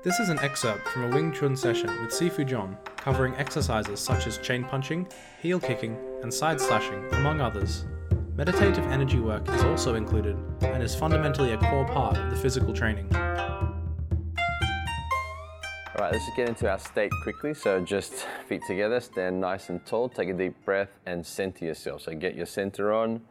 This 0.00 0.20
is 0.20 0.28
an 0.28 0.38
excerpt 0.38 0.86
from 0.90 1.02
a 1.02 1.08
Wing 1.08 1.32
Chun 1.32 1.56
session 1.56 1.88
with 2.00 2.12
Sifu 2.12 2.46
John, 2.46 2.76
covering 2.96 3.34
exercises 3.34 3.98
such 3.98 4.28
as 4.28 4.38
chain 4.38 4.62
punching, 4.62 5.08
heel 5.42 5.58
kicking, 5.58 5.98
and 6.22 6.32
side 6.32 6.60
slashing, 6.60 7.04
among 7.14 7.40
others. 7.40 7.84
Meditative 8.36 8.84
energy 8.92 9.18
work 9.18 9.48
is 9.48 9.64
also 9.64 9.96
included 9.96 10.36
and 10.60 10.84
is 10.84 10.94
fundamentally 10.94 11.50
a 11.52 11.58
core 11.58 11.84
part 11.84 12.16
of 12.16 12.30
the 12.30 12.36
physical 12.36 12.72
training. 12.72 13.12
All 13.16 13.24
right, 15.98 16.12
let's 16.12 16.24
just 16.24 16.36
get 16.36 16.48
into 16.48 16.70
our 16.70 16.78
state 16.78 17.10
quickly. 17.24 17.52
So 17.52 17.80
just 17.80 18.24
feet 18.48 18.62
together, 18.68 19.00
stand 19.00 19.40
nice 19.40 19.68
and 19.68 19.84
tall, 19.84 20.08
take 20.08 20.28
a 20.28 20.32
deep 20.32 20.64
breath 20.64 20.90
and 21.06 21.26
center 21.26 21.64
yourself. 21.64 22.02
So 22.02 22.14
get 22.14 22.36
your 22.36 22.46
center 22.46 22.92
on. 22.92 23.22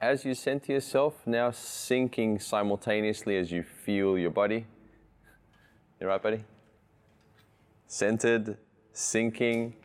As 0.00 0.24
you 0.24 0.34
center 0.34 0.70
yourself, 0.70 1.26
now 1.26 1.50
sinking 1.50 2.38
simultaneously 2.38 3.36
as 3.38 3.50
you 3.50 3.64
feel 3.64 4.16
your 4.16 4.30
body. 4.30 4.66
You 6.02 6.08
right, 6.08 6.20
buddy? 6.20 6.42
Centered, 7.86 8.58
sinking, 8.92 9.76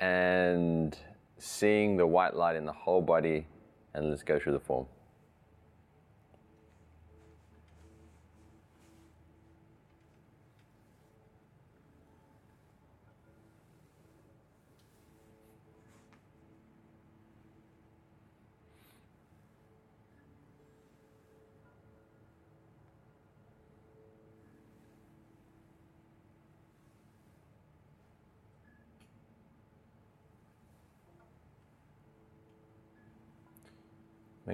and 0.00 0.98
seeing 1.38 1.96
the 1.96 2.04
white 2.04 2.34
light 2.34 2.56
in 2.56 2.66
the 2.66 2.72
whole 2.72 3.00
body. 3.00 3.46
And 3.94 4.10
let's 4.10 4.24
go 4.24 4.40
through 4.40 4.54
the 4.54 4.58
form. 4.58 4.86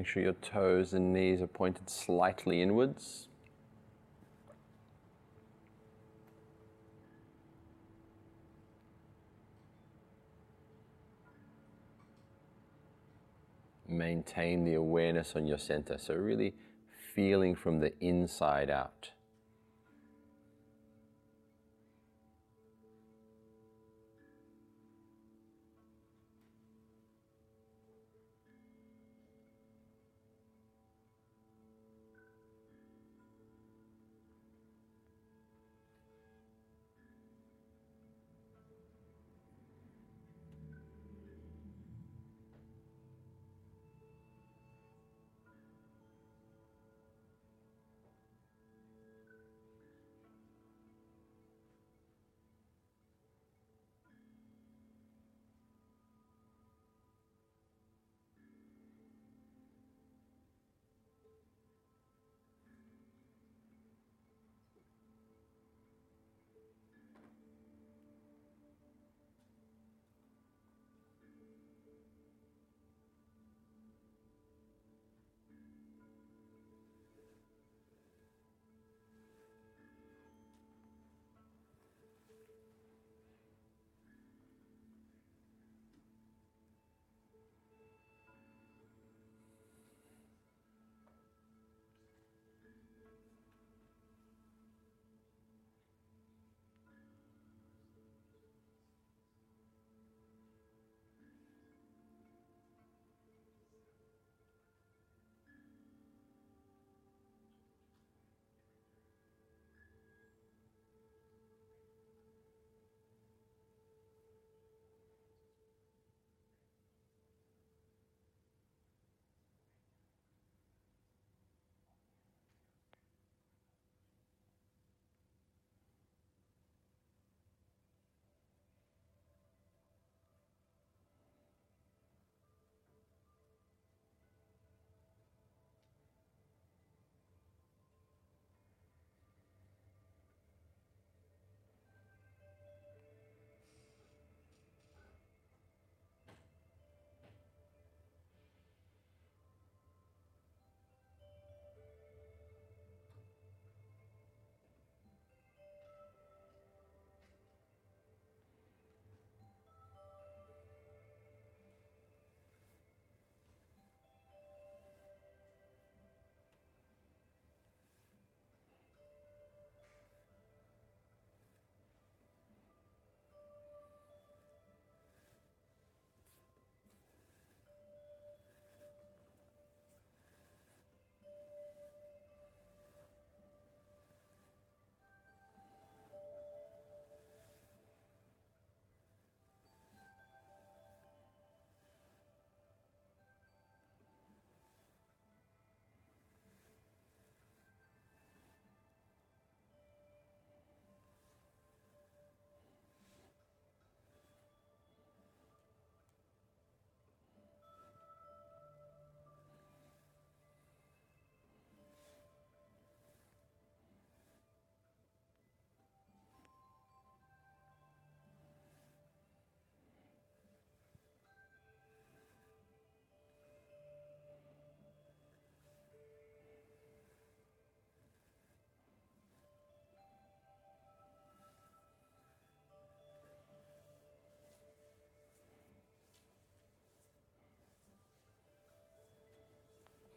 Make 0.00 0.06
sure 0.06 0.22
your 0.22 0.32
toes 0.32 0.94
and 0.94 1.12
knees 1.12 1.42
are 1.42 1.46
pointed 1.46 1.90
slightly 1.90 2.62
inwards. 2.62 3.28
Maintain 13.86 14.64
the 14.64 14.72
awareness 14.72 15.36
on 15.36 15.44
your 15.44 15.58
center. 15.58 15.98
So, 15.98 16.14
really 16.14 16.54
feeling 17.14 17.54
from 17.54 17.80
the 17.80 17.92
inside 18.00 18.70
out. 18.70 19.10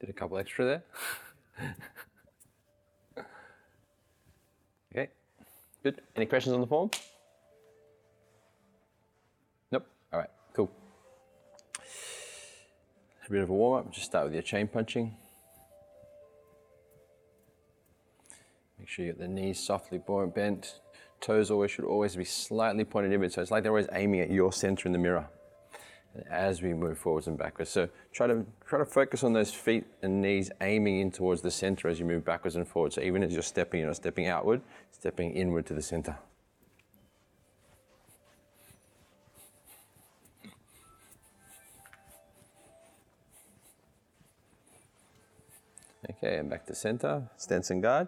Did 0.03 0.09
a 0.09 0.13
couple 0.13 0.37
extra 0.37 0.65
there. 0.65 0.83
okay, 4.91 5.07
good. 5.81 6.01
Any 6.13 6.25
questions 6.25 6.53
on 6.53 6.59
the 6.59 6.67
form? 6.67 6.91
Nope. 9.71 9.87
All 10.11 10.19
right, 10.19 10.29
cool. 10.53 10.69
A 13.25 13.31
bit 13.31 13.43
of 13.43 13.49
a 13.49 13.53
warm 13.53 13.79
up. 13.79 13.93
Just 13.93 14.07
start 14.07 14.25
with 14.25 14.33
your 14.33 14.43
chain 14.43 14.67
punching. 14.67 15.15
Make 18.77 18.89
sure 18.89 19.05
you 19.05 19.13
get 19.13 19.21
the 19.21 19.29
knees 19.29 19.57
softly 19.57 20.01
bent. 20.35 20.81
Toes 21.21 21.49
always 21.49 21.71
should 21.71 21.85
always 21.85 22.17
be 22.17 22.25
slightly 22.25 22.83
pointed 22.83 23.13
inward. 23.13 23.31
So 23.31 23.41
it's 23.41 23.51
like 23.51 23.63
they're 23.63 23.71
always 23.71 23.87
aiming 23.93 24.19
at 24.19 24.29
your 24.29 24.51
center 24.51 24.85
in 24.85 24.91
the 24.91 24.99
mirror 24.99 25.29
as 26.29 26.61
we 26.61 26.73
move 26.73 26.97
forwards 26.97 27.27
and 27.27 27.37
backwards. 27.37 27.71
So 27.71 27.89
try 28.11 28.27
to 28.27 28.45
try 28.65 28.79
to 28.79 28.85
focus 28.85 29.23
on 29.23 29.33
those 29.33 29.53
feet 29.53 29.85
and 30.01 30.21
knees 30.21 30.51
aiming 30.61 30.99
in 30.99 31.11
towards 31.11 31.41
the 31.41 31.51
center 31.51 31.87
as 31.87 31.99
you 31.99 32.05
move 32.05 32.23
backwards 32.23 32.55
and 32.55 32.67
forwards. 32.67 32.95
So 32.95 33.01
even 33.01 33.23
as 33.23 33.33
you're 33.33 33.41
stepping, 33.41 33.79
you're 33.79 33.87
not 33.87 33.95
stepping 33.95 34.27
outward, 34.27 34.61
stepping 34.91 35.33
inward 35.33 35.65
to 35.67 35.73
the 35.73 35.81
center. 35.81 36.17
Okay, 46.09 46.37
and 46.37 46.49
back 46.49 46.65
to 46.67 46.75
center, 46.75 47.29
stance 47.37 47.69
and 47.69 47.81
guard. 47.81 48.07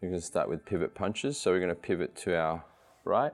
We're 0.00 0.10
going 0.10 0.20
to 0.20 0.26
start 0.26 0.48
with 0.48 0.64
pivot 0.64 0.94
punches. 0.94 1.38
So 1.38 1.52
we're 1.52 1.60
going 1.60 1.70
to 1.70 1.74
pivot 1.74 2.14
to 2.18 2.36
our 2.36 2.64
right, 3.04 3.32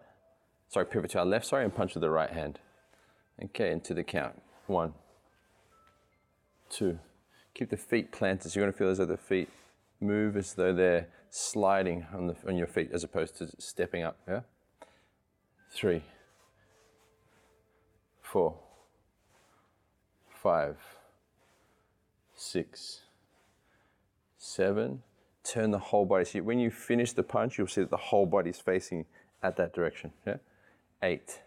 sorry, 0.69 0.87
pivot 0.87 1.11
to 1.13 1.19
our 1.19 1.27
left, 1.27 1.47
sorry, 1.47 1.65
and 1.65 1.75
punch 1.75 1.95
with 1.95 2.03
the 2.03 2.11
right 2.11 2.31
hand. 2.31 2.59
Okay, 3.41 3.71
into 3.71 3.95
the 3.95 4.03
count. 4.03 4.41
One, 4.67 4.95
two. 6.71 6.99
Keep 7.55 7.71
the 7.71 7.77
feet 7.77 8.11
planted. 8.13 8.51
So 8.51 8.59
you're 8.59 8.67
going 8.67 8.73
to 8.73 8.79
feel 8.79 8.89
as 8.89 8.99
though 8.99 9.05
the 9.05 9.17
feet 9.17 9.49
move 10.01 10.37
as 10.37 10.55
though 10.55 10.73
they're 10.73 11.09
sliding 11.31 12.07
on, 12.15 12.27
the, 12.29 12.37
on 12.47 12.57
your 12.57 12.67
feet 12.67 12.91
as 12.93 13.05
opposed 13.05 13.37
to 13.39 13.49
stepping 13.59 14.03
up. 14.03 14.17
Yeah? 14.29 14.41
Three, 15.71 16.03
four, 18.21 18.55
five, 20.29 20.77
six, 22.35 23.03
seven, 24.37 25.03
turn 25.45 25.71
the 25.71 25.79
whole 25.79 26.05
body. 26.05 26.25
So 26.25 26.41
when 26.41 26.59
you 26.59 26.71
finish 26.71 27.13
the 27.13 27.23
punch, 27.23 27.59
you'll 27.59 27.67
see 27.67 27.81
that 27.83 27.91
the 27.91 27.97
whole 27.97 28.27
body 28.27 28.51
is 28.51 28.59
facing 28.59 29.07
at 29.43 29.57
that 29.57 29.73
direction. 29.73 30.13
Yeah? 30.27 30.37
Eight, 31.03 31.41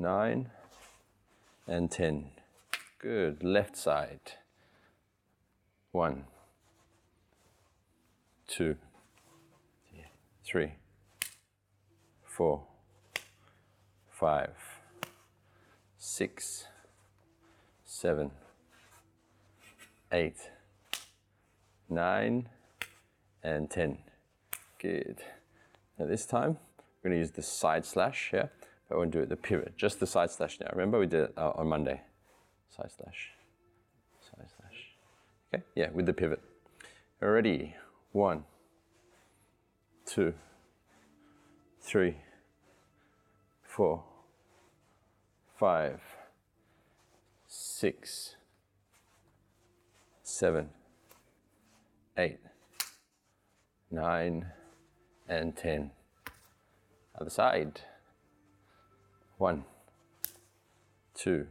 nine, 0.00 0.50
and 1.66 1.90
ten. 1.90 2.30
Good. 2.98 3.42
Left 3.42 3.76
side. 3.76 4.32
One, 5.92 6.24
two, 8.46 8.76
three, 10.44 10.72
four, 12.24 12.62
five, 14.10 14.54
six, 15.98 16.66
seven, 17.84 18.30
eight 20.12 20.50
nine, 21.90 22.48
and 23.42 23.68
10. 23.68 23.98
Good. 24.78 25.18
Now 25.98 26.06
this 26.06 26.24
time, 26.24 26.56
we're 27.02 27.10
gonna 27.10 27.20
use 27.20 27.32
the 27.32 27.42
side 27.42 27.84
slash, 27.84 28.30
yeah? 28.32 28.46
We 28.90 28.96
won't 28.96 29.12
do 29.12 29.20
it 29.20 29.28
the 29.28 29.36
pivot, 29.36 29.76
just 29.76 30.00
the 30.00 30.06
side 30.06 30.30
slash 30.30 30.58
now. 30.60 30.68
Remember 30.72 30.98
we 30.98 31.06
did 31.06 31.24
it 31.24 31.34
uh, 31.36 31.52
on 31.54 31.68
Monday. 31.68 32.00
Side 32.76 32.90
slash, 32.96 33.30
side 34.20 34.48
slash. 34.58 34.86
Okay, 35.54 35.62
yeah, 35.76 35.90
with 35.92 36.06
the 36.06 36.12
pivot. 36.12 36.40
Ready, 37.20 37.76
one, 38.12 38.44
two, 40.06 40.34
three, 41.80 42.16
four, 43.62 44.02
five, 45.56 46.00
six, 47.46 48.36
seven, 50.22 50.70
eight, 52.16 52.38
nine, 53.90 54.46
and 55.28 55.56
10. 55.56 55.90
Other 57.20 57.30
side. 57.30 57.82
One, 59.40 59.64
two, 61.14 61.46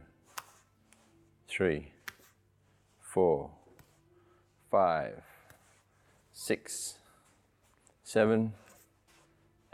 three, 1.48 1.90
four, 3.00 3.50
five, 4.70 5.20
six, 6.32 6.98
seven, 8.04 8.52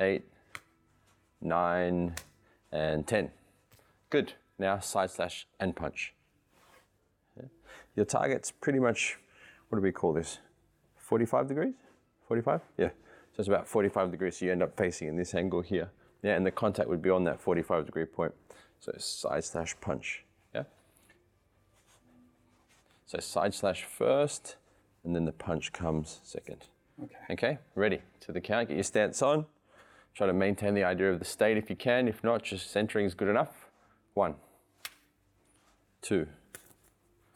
eight, 0.01 0.25
nine, 1.43 2.15
and 2.73 3.07
10. 3.07 3.33
Good. 4.09 4.33
Now 4.59 4.79
side 4.79 5.11
slash 5.11 5.47
and 5.61 5.77
punch. 5.77 6.15
Your 7.95 8.07
target's 8.07 8.51
pretty 8.51 8.79
much, 8.79 9.19
what 9.69 9.77
do 9.77 9.83
we 9.83 9.93
call 9.93 10.15
this? 10.15 10.39
45 10.97 11.49
degrees? 11.49 11.75
45? 12.29 12.63
Yeah. 12.79 12.89
So 12.89 13.41
it's 13.41 13.49
about 13.49 13.69
45 13.69 14.11
degrees. 14.11 14.39
So 14.39 14.47
you 14.47 14.53
end 14.53 14.63
up 14.63 14.75
facing 14.75 15.07
in 15.07 15.19
this 15.19 15.35
angle 15.35 15.61
here. 15.61 15.91
Yeah, 16.23 16.35
and 16.35 16.45
the 16.45 16.51
contact 16.51 16.89
would 16.89 17.03
be 17.03 17.11
on 17.11 17.25
that 17.25 17.41
45 17.41 17.87
degree 17.87 18.05
point. 18.05 18.35
So 18.81 18.93
side 18.99 19.45
slash 19.45 19.77
punch. 19.81 20.25
Yeah. 20.55 20.65
So 23.07 23.19
side 23.21 23.55
slash 23.55 23.85
first, 23.85 24.57
and 25.05 25.15
then 25.15 25.25
the 25.25 25.33
punch 25.33 25.73
comes 25.73 26.21
second. 26.23 26.67
Okay. 27.03 27.17
Okay, 27.31 27.59
ready 27.75 28.01
to 28.21 28.33
the 28.33 28.41
count. 28.41 28.69
Get 28.69 28.75
your 28.75 28.85
stance 28.85 29.21
on. 29.23 29.47
Try 30.15 30.27
to 30.27 30.33
maintain 30.33 30.75
the 30.75 30.85
idea 30.85 31.13
of 31.13 31.19
the 31.19 31.27
state 31.27 31.59
if 31.59 31.69
you 31.69 31.77
can. 31.77 32.09
If 32.09 32.25
not, 32.25 32.43
just 32.43 32.71
centering 32.71 33.05
is 33.05 33.15
good 33.15 33.29
enough. 33.29 33.69
One, 34.15 34.37
two, 36.01 36.27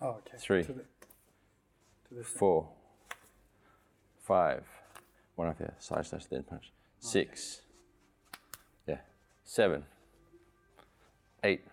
Oh, 0.02 0.10
okay. 0.10 0.38
Three. 0.38 0.62
To 0.62 0.72
the, 0.72 0.82
to 2.08 2.14
this 2.14 2.26
four, 2.26 2.68
five, 4.22 4.64
one 5.36 5.48
up 5.48 5.58
here, 5.58 5.74
side 5.78 6.06
slash 6.06 6.24
then 6.26 6.42
punch, 6.42 6.72
six, 6.98 7.60
seven, 9.50 9.82
eight, 11.42 11.64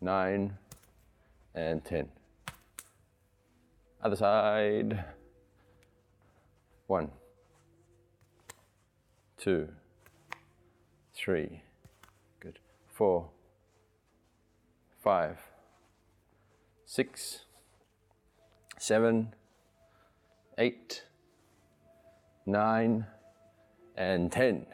nine, 0.00 0.56
and 1.54 1.84
ten. 1.84 2.08
Other 4.02 4.16
side. 4.16 5.04
One, 6.86 7.10
two, 9.36 9.68
three, 11.14 11.60
good, 12.40 12.58
four, 12.88 13.28
five, 15.04 15.38
six, 16.86 17.44
seven, 18.78 19.34
eight, 20.56 21.04
nine, 22.46 23.06
and 23.96 24.32
10. 24.32 24.66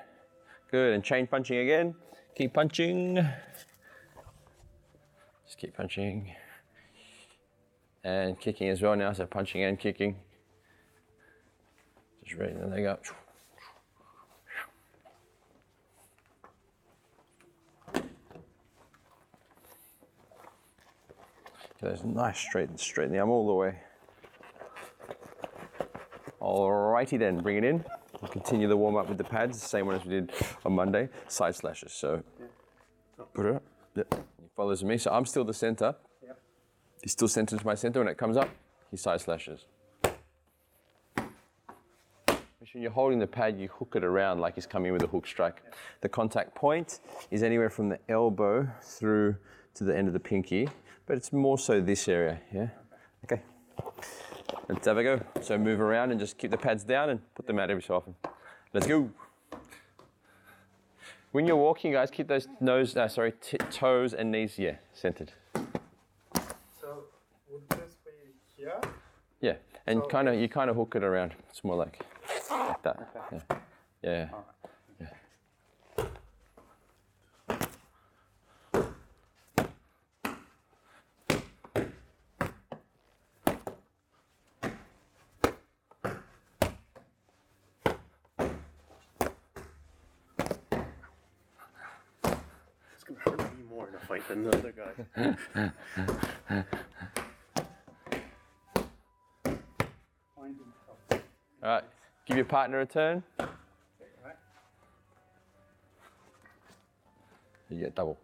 Good, 0.71 0.93
and 0.93 1.03
chain 1.03 1.27
punching 1.27 1.59
again. 1.59 1.95
Keep 2.35 2.53
punching. 2.53 3.15
Just 5.47 5.59
keep 5.59 5.75
punching. 5.75 6.35
And 8.05 8.39
kicking 8.39 8.69
as 8.69 8.83
well 8.83 8.95
now, 8.95 9.13
so 9.15 9.25
punching 9.25 9.63
and 9.63 9.79
kicking. 9.79 10.17
Just 12.23 12.39
raising 12.39 12.61
the 12.61 12.67
leg 12.67 12.85
up. 12.85 13.03
Those 21.81 22.05
nice 22.05 22.39
straight, 22.39 22.79
straighten 22.79 23.13
the 23.13 23.21
arm 23.21 23.31
all 23.31 23.47
the 23.47 23.55
way. 23.55 23.79
Alrighty 26.43 27.19
then, 27.19 27.41
bring 27.41 27.57
it 27.57 27.65
in. 27.65 27.85
We'll 28.21 28.31
continue 28.31 28.67
the 28.67 28.77
warm 28.77 28.97
up 28.97 29.09
with 29.09 29.19
the 29.19 29.25
pads, 29.25 29.61
the 29.61 29.69
same 29.69 29.87
one 29.87 29.95
as 29.95 30.05
we 30.05 30.11
did 30.11 30.33
on 30.65 30.73
Monday. 30.73 31.09
Side 31.29 31.55
slashes. 31.55 31.93
So 31.93 32.23
put 33.35 33.47
it 33.47 33.55
up. 33.57 33.63
Yep. 33.95 34.15
He 34.41 34.49
follows 34.57 34.83
me. 34.83 34.99
So 34.99 35.13
I'm 35.13 35.25
still 35.25 35.45
the 35.45 35.55
center. 35.55 35.95
Yep. 36.25 36.39
He's 37.03 37.13
still 37.13 37.29
centered 37.29 37.61
to 37.61 37.67
my 37.67 37.75
center. 37.75 38.01
When 38.01 38.09
it 38.09 38.19
comes 38.19 38.37
up, 38.37 38.49
he 38.91 38.97
side 38.97 39.21
slashes. 39.21 39.67
Make 42.61 42.69
sure 42.73 42.75
when 42.75 42.83
you're 42.83 42.91
holding 42.91 43.21
the 43.21 43.27
pad, 43.27 43.59
you 43.59 43.69
hook 43.69 43.95
it 43.95 44.03
around 44.03 44.41
like 44.41 44.57
he's 44.57 44.67
coming 44.67 44.93
with 44.93 45.03
a 45.03 45.07
hook 45.07 45.27
strike. 45.27 45.63
The 46.01 46.09
contact 46.09 46.55
point 46.57 47.01
is 47.31 47.43
anywhere 47.45 47.71
from 47.71 47.89
the 47.89 47.99
elbow 48.09 48.69
through 48.83 49.37
to 49.75 49.85
the 49.85 49.97
end 49.97 50.09
of 50.09 50.13
the 50.13 50.21
pinky, 50.21 50.69
but 51.07 51.17
it's 51.17 51.33
more 51.33 51.57
so 51.57 51.81
this 51.81 52.09
area, 52.09 52.41
yeah? 52.53 52.69
Okay. 53.25 53.43
Let's 54.69 54.87
have 54.87 54.99
a 54.99 55.03
go. 55.03 55.21
So 55.41 55.57
move 55.57 55.81
around 55.81 56.11
and 56.11 56.19
just 56.19 56.37
keep 56.37 56.51
the 56.51 56.59
pads 56.59 56.85
down 56.85 57.11
and 57.11 57.21
them 57.49 57.59
out 57.59 57.71
every 57.71 57.83
so 57.83 57.97
often. 57.97 58.15
Let's 58.73 58.87
go. 58.87 59.11
When 61.33 61.47
you're 61.47 61.57
walking, 61.57 61.93
guys, 61.93 62.11
keep 62.11 62.29
those 62.29 62.47
nose, 62.61 62.97
uh, 62.97 63.09
sorry, 63.09 63.33
t- 63.33 63.59
toes 63.71 64.15
and 64.15 64.31
knees, 64.31 64.59
yeah, 64.59 64.77
centered. 64.95 65.33
So 66.81 67.05
would 67.51 67.69
this 67.71 67.97
be 68.05 68.13
here? 68.57 68.81
Yeah, 69.41 69.57
and 69.87 70.01
So- 70.01 70.07
kind 70.07 70.29
of 70.29 70.37
you 70.37 70.49
kind 70.49 70.71
of 70.71 70.77
hook 70.77 70.95
it 70.97 71.03
around. 71.05 71.35
It's 71.51 71.63
more 71.65 71.77
like 71.77 72.03
like 72.51 72.83
that. 72.83 73.09
Yeah. 73.33 73.59
Yeah. 74.03 74.29
All 74.33 74.45
right. 74.47 76.09
It's 92.95 93.05
gonna 93.05 93.21
hurt 93.21 93.39
me 93.57 93.65
more 93.71 93.89
in 93.89 93.95
a 93.95 93.99
fight 93.99 94.18
than 94.29 94.45
the 94.45 94.51
other 94.57 94.73
guy. 94.73 94.95
All 101.63 101.75
right. 101.75 101.85
Give 102.27 102.37
your 102.37 102.47
partner 102.47 102.81
a 102.81 102.87
turn. 102.87 103.23
You 107.71 107.81
get 107.81 107.95
double. 107.95 108.19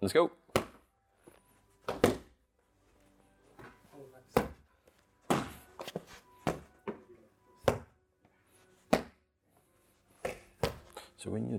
Let's 0.00 0.12
go. 0.12 0.30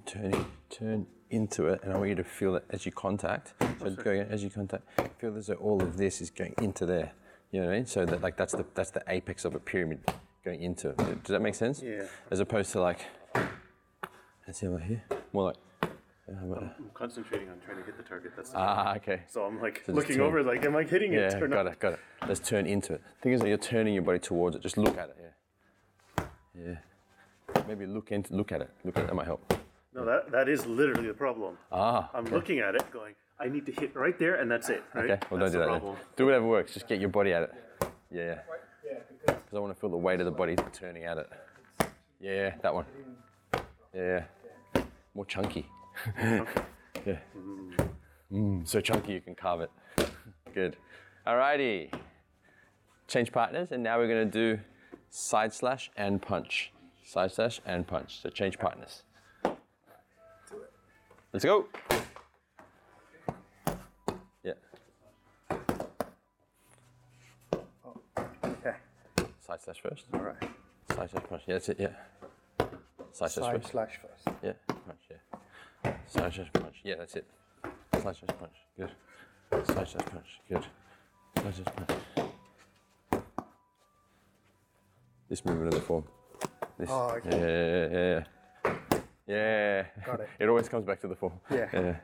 So 0.07 0.19
when 0.19 0.31
you're 0.31 0.31
turning, 0.31 0.45
turn 0.69 1.05
into 1.29 1.67
it, 1.67 1.81
and 1.83 1.93
I 1.93 1.97
want 1.97 2.09
you 2.09 2.15
to 2.15 2.23
feel 2.23 2.55
it 2.55 2.63
as 2.69 2.85
you 2.85 2.91
contact. 2.91 3.53
So 3.79 3.89
go 3.91 4.11
as 4.11 4.43
you 4.43 4.49
contact, 4.49 4.83
feel 5.19 5.35
as 5.37 5.47
though 5.47 5.55
all 5.55 5.81
of 5.81 5.97
this 5.97 6.21
is 6.21 6.29
going 6.29 6.53
into 6.61 6.85
there. 6.85 7.11
You 7.51 7.61
know 7.61 7.67
what 7.67 7.73
I 7.73 7.77
mean? 7.77 7.85
So 7.85 8.05
that 8.05 8.21
like 8.21 8.37
that's 8.37 8.53
the 8.53 8.65
that's 8.73 8.91
the 8.91 9.03
apex 9.07 9.45
of 9.45 9.55
a 9.55 9.59
pyramid 9.59 9.99
going 10.43 10.61
into 10.61 10.89
it. 10.89 10.97
Does 10.97 11.29
that 11.33 11.41
make 11.41 11.55
sense? 11.55 11.81
Yeah. 11.81 12.03
As 12.31 12.39
opposed 12.39 12.71
to 12.73 12.81
like, 12.81 12.99
let's 14.45 14.59
see 14.59 14.67
over 14.67 14.79
here. 14.79 15.03
More 15.33 15.45
like, 15.45 15.57
uh, 15.83 16.31
I'm 16.31 16.89
concentrating 16.93 17.49
on 17.49 17.59
trying 17.65 17.77
to 17.77 17.83
hit 17.83 17.97
the 17.97 18.03
target. 18.03 18.31
That's 18.35 18.49
the 18.49 18.57
ah, 18.57 18.95
okay. 18.97 19.21
So 19.27 19.43
I'm 19.43 19.61
like 19.61 19.83
So 19.85 19.93
looking 19.93 20.17
turn. 20.17 20.25
over, 20.25 20.43
like, 20.43 20.65
am 20.65 20.75
I 20.75 20.83
hitting 20.83 21.13
it 21.13 21.31
Yeah, 21.33 21.39
got 21.39 21.49
not? 21.49 21.67
it, 21.67 21.79
got 21.79 21.93
it. 21.93 21.99
Let's 22.27 22.41
turn 22.41 22.65
into 22.65 22.93
it. 22.93 23.01
The 23.17 23.21
Thing 23.23 23.31
is 23.33 23.41
that 23.41 23.47
you're 23.47 23.57
turning 23.57 23.93
your 23.93 24.03
body 24.03 24.19
towards 24.19 24.55
it. 24.55 24.61
Just 24.61 24.77
look 24.77 24.97
at 24.97 25.09
it. 25.09 25.17
Yeah. 26.17 26.25
Yeah. 26.65 27.63
Maybe 27.67 27.85
look 27.85 28.11
into 28.11 28.33
look 28.33 28.51
at 28.51 28.61
it. 28.61 28.69
Look 28.83 28.97
at 28.97 29.03
it. 29.03 29.07
That 29.07 29.15
might 29.15 29.25
help. 29.25 29.53
No, 29.97 30.05
that 30.05 30.31
that 30.31 30.47
is 30.47 30.65
literally 30.67 31.07
the 31.07 31.13
problem. 31.15 31.57
Ah. 31.71 32.11
I'm 32.13 32.25
looking 32.25 32.59
at 32.59 32.75
it, 32.75 32.89
going, 32.91 33.15
I 33.39 33.47
need 33.47 33.65
to 33.65 33.71
hit 33.71 33.95
right 33.95 34.17
there, 34.19 34.35
and 34.35 34.49
that's 34.49 34.69
it. 34.69 34.83
Right? 34.93 35.09
Okay, 35.09 35.19
well, 35.31 35.39
that's 35.39 35.53
don't 35.53 35.63
do 35.63 35.65
the 35.65 35.73
that 35.73 35.83
then. 35.83 35.95
Do 36.15 36.25
whatever 36.25 36.45
works. 36.45 36.73
Just 36.75 36.87
get 36.87 36.99
your 36.99 37.09
body 37.09 37.33
at 37.33 37.43
it. 37.43 37.51
Yeah, 38.11 38.39
yeah, 38.85 38.99
because 39.09 39.41
because 39.43 39.57
I 39.57 39.59
want 39.59 39.73
to 39.73 39.79
feel 39.79 39.89
the 39.89 39.97
weight 39.97 40.19
of 40.19 40.27
the 40.27 40.31
body 40.31 40.55
turning 40.71 41.05
at 41.05 41.17
it. 41.17 41.29
Yeah, 42.19 42.53
that 42.61 42.75
one. 42.75 42.85
Yeah, 43.91 44.25
more 45.15 45.25
chunky. 45.25 45.65
yeah. 46.19 47.17
Mm, 48.31 48.67
so 48.67 48.79
chunky 48.81 49.13
you 49.13 49.21
can 49.21 49.33
carve 49.33 49.61
it. 49.61 49.71
Good. 50.53 50.77
Alrighty. 51.25 51.91
Change 53.07 53.31
partners, 53.31 53.69
and 53.71 53.81
now 53.81 53.97
we're 53.97 54.07
gonna 54.07 54.25
do 54.25 54.59
side 55.09 55.53
slash 55.55 55.89
and 55.97 56.21
punch. 56.21 56.71
Side 57.03 57.31
slash 57.31 57.61
and 57.65 57.87
punch. 57.87 58.21
So 58.21 58.29
change 58.29 58.59
partners. 58.59 59.01
Let's 61.37 61.45
go. 61.45 61.67
Yeah. 64.43 64.53
okay. 68.43 68.73
Side 69.45 69.61
slash 69.61 69.79
first. 69.83 70.05
All 70.15 70.19
right. 70.21 70.49
Side 70.95 71.11
slash 71.11 71.23
punch. 71.29 71.43
Yeah, 71.45 71.53
that's 71.53 71.69
it. 71.69 71.79
Yeah. 71.79 71.89
Side 73.11 73.29
slash 73.29 73.53
first. 73.53 73.67
slash 73.69 73.99
first. 74.01 74.37
Yeah. 74.41 74.53
Punch. 74.67 74.99
Yeah. 75.11 75.91
Side 76.07 76.33
slash 76.33 76.53
punch. 76.53 76.75
Yeah, 76.83 76.95
that's 76.97 77.15
it. 77.15 77.27
Side 77.93 78.01
slash 78.01 78.37
punch. 78.39 78.55
Good. 78.75 78.91
Side 79.67 79.87
slash 79.89 80.05
punch. 80.07 80.41
Good. 80.49 80.65
Side 81.35 81.53
slash 81.53 81.75
punch. 81.75 81.99
This 85.29 85.45
movement 85.45 85.67
of 85.67 85.79
the 85.79 85.85
form. 85.85 86.03
This. 86.79 86.89
Oh, 86.91 87.09
okay. 87.17 87.29
Yeah, 87.29 87.45
yeah, 87.45 87.87
yeah. 87.91 88.19
Yeah. 88.21 88.23
Got 89.27 90.21
it. 90.21 90.29
It 90.39 90.47
always 90.49 90.69
comes 90.69 90.85
back 90.85 91.01
to 91.01 91.07
the 91.07 91.15
form. 91.15 91.33
Yeah. 91.51 91.67
Yeah. 91.73 91.95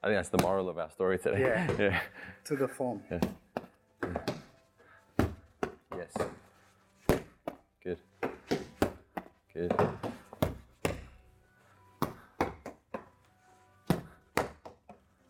I 0.00 0.06
think 0.06 0.16
that's 0.18 0.28
the 0.28 0.40
moral 0.42 0.68
of 0.68 0.78
our 0.78 0.90
story 0.90 1.18
today. 1.18 1.40
Yeah. 1.40 1.70
Yeah. 1.78 2.00
To 2.44 2.56
the 2.56 2.68
form. 2.68 3.02
Yes. 5.96 6.12
Good. 7.82 7.98
Good. 9.52 9.72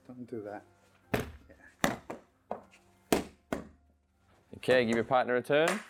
Don't 0.07 0.27
do 0.29 0.43
that. 0.43 0.63
Okay, 4.59 4.85
give 4.85 4.97
your 4.97 5.05
partner 5.05 5.37
a 5.37 5.43
turn. 5.43 5.81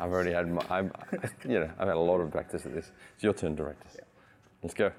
I've 0.00 0.12
already 0.12 0.32
had 0.32 0.50
my, 0.50 0.64
I'm, 0.68 0.92
you 1.48 1.60
know, 1.60 1.70
I've 1.78 1.88
had 1.88 1.96
a 1.96 2.00
lot 2.00 2.20
of 2.20 2.30
practice 2.30 2.66
at 2.66 2.74
this. 2.74 2.92
It's 3.14 3.24
your 3.24 3.32
turn, 3.32 3.54
directors. 3.54 3.96
Let's 4.62 4.74
go. 4.74 4.92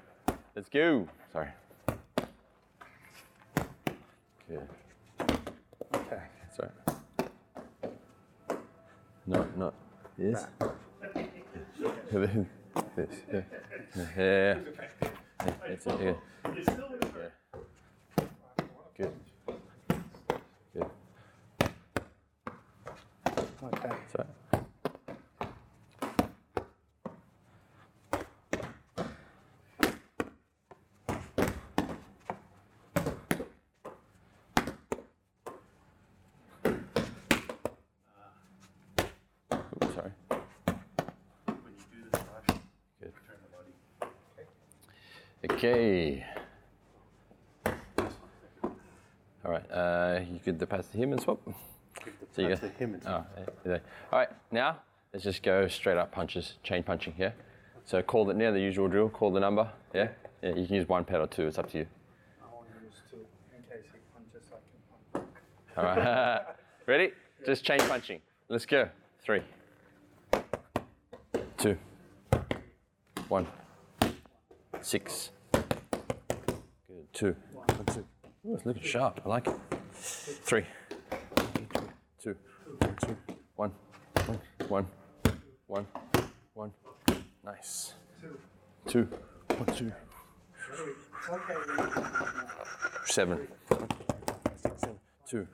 Let's 0.54 0.68
go. 0.68 1.08
Sorry. 1.32 1.48
Okay. 4.50 4.62
Okay. 5.94 6.22
Sorry. 6.54 6.70
No, 9.26 9.46
not 9.56 9.74
this. 10.16 10.46
this. 12.96 13.14
Yeah. 13.32 13.40
Yeah. 13.94 14.04
yeah. 14.16 14.58
That's 15.68 15.86
it. 15.86 16.00
Yeah. 16.00 16.12
Yeah. 16.44 17.30
Good. 18.96 19.12
Good. 20.72 20.90
Okay. 23.62 23.92
Sorry. 24.12 24.26
Oops, 39.52 39.94
sorry. 39.94 40.10
When 40.28 41.72
you 41.76 41.84
do 41.92 41.98
the 42.10 42.18
slash, 42.18 42.58
Good. 43.00 43.12
turn 43.26 43.38
the 43.42 43.50
body. 43.56 45.54
Okay. 45.54 46.24
All 49.44 49.52
right. 49.52 49.66
You 50.56 50.60
could 50.60 50.70
pass 50.70 50.86
to 50.86 50.96
him 50.96 51.12
and 51.12 51.20
swap. 51.20 51.38
So 52.34 52.40
you 52.40 52.48
That's 52.48 52.62
go. 52.62 52.68
the 52.68 52.72
him 52.72 52.94
and 52.94 53.02
Oh, 53.06 53.24
yeah. 53.66 53.78
All 54.10 54.18
right. 54.20 54.28
Now 54.50 54.78
let's 55.12 55.22
just 55.22 55.42
go 55.42 55.68
straight 55.68 55.98
up 55.98 56.12
punches, 56.12 56.54
chain 56.62 56.82
punching. 56.82 57.12
Yeah. 57.18 57.32
So 57.84 58.00
call 58.00 58.30
it 58.30 58.38
now 58.38 58.52
the 58.52 58.60
usual 58.60 58.88
drill. 58.88 59.10
Call 59.10 59.30
the 59.30 59.40
number. 59.40 59.70
Yeah. 59.92 60.08
Yeah. 60.42 60.54
You 60.54 60.66
can 60.66 60.76
use 60.76 60.88
one 60.88 61.04
pad 61.04 61.20
or 61.20 61.26
two. 61.26 61.46
It's 61.46 61.58
up 61.58 61.70
to 61.72 61.78
you. 61.80 61.86
I 62.42 62.54
want 62.54 62.68
to 62.68 62.86
use 62.86 62.94
two 63.10 63.18
in 63.54 63.62
case 63.64 63.84
he 63.92 63.98
punches. 64.14 64.48
I 64.50 65.20
can 65.20 65.22
punch. 65.22 65.36
All 65.76 65.84
right. 65.84 66.46
Ready? 66.86 67.12
Just 67.44 67.62
chain 67.62 67.80
punching. 67.80 68.22
Let's 68.48 68.64
go. 68.64 68.88
Three, 69.22 69.42
two, 71.58 71.76
one, 73.28 73.46
six. 74.80 75.32
Good. 75.52 77.12
Two. 77.12 77.36
One, 77.52 77.66
two. 77.92 78.06
Ooh, 78.48 78.54
it's 78.54 78.64
looking 78.64 78.82
sharp. 78.82 79.20
I 79.22 79.28
like 79.28 79.48
it. 79.48 79.54
Three, 80.46 80.64
two, 82.22 82.36
two, 83.00 83.16
one, 83.56 83.72
one, 84.68 84.86
one, 85.66 85.86
one. 86.54 86.72
Nice. 87.44 87.94
Two. 88.86 89.08
One, 89.56 89.66
two. 89.76 89.90
Seven. 93.06 93.48
Seven. 94.76 94.98
Two. 95.28 95.48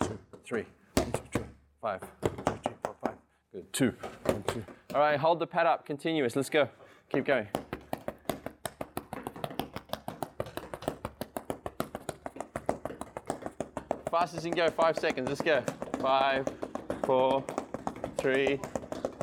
Two, 0.00 0.18
three. 0.44 0.64
One, 0.96 1.12
two, 1.12 1.20
three. 1.32 1.44
Five. 1.80 2.00
Two, 2.00 2.28
three, 2.64 2.74
four, 2.84 2.96
five. 3.00 3.14
Good. 3.52 3.72
Two. 3.72 3.94
One, 4.24 4.42
two. 4.48 4.64
All 4.92 5.00
right, 5.00 5.20
hold 5.20 5.38
the 5.38 5.46
pad 5.46 5.66
up. 5.66 5.86
Continuous. 5.86 6.34
Let's 6.34 6.50
go. 6.50 6.68
Keep 7.12 7.26
going. 7.26 7.46
Fast 14.12 14.36
as 14.36 14.44
you 14.44 14.52
can 14.52 14.66
go. 14.66 14.70
Five 14.70 14.98
seconds. 14.98 15.26
Let's 15.26 15.40
go. 15.40 15.62
Five, 15.98 16.46
four, 17.04 17.42
three, 18.18 18.60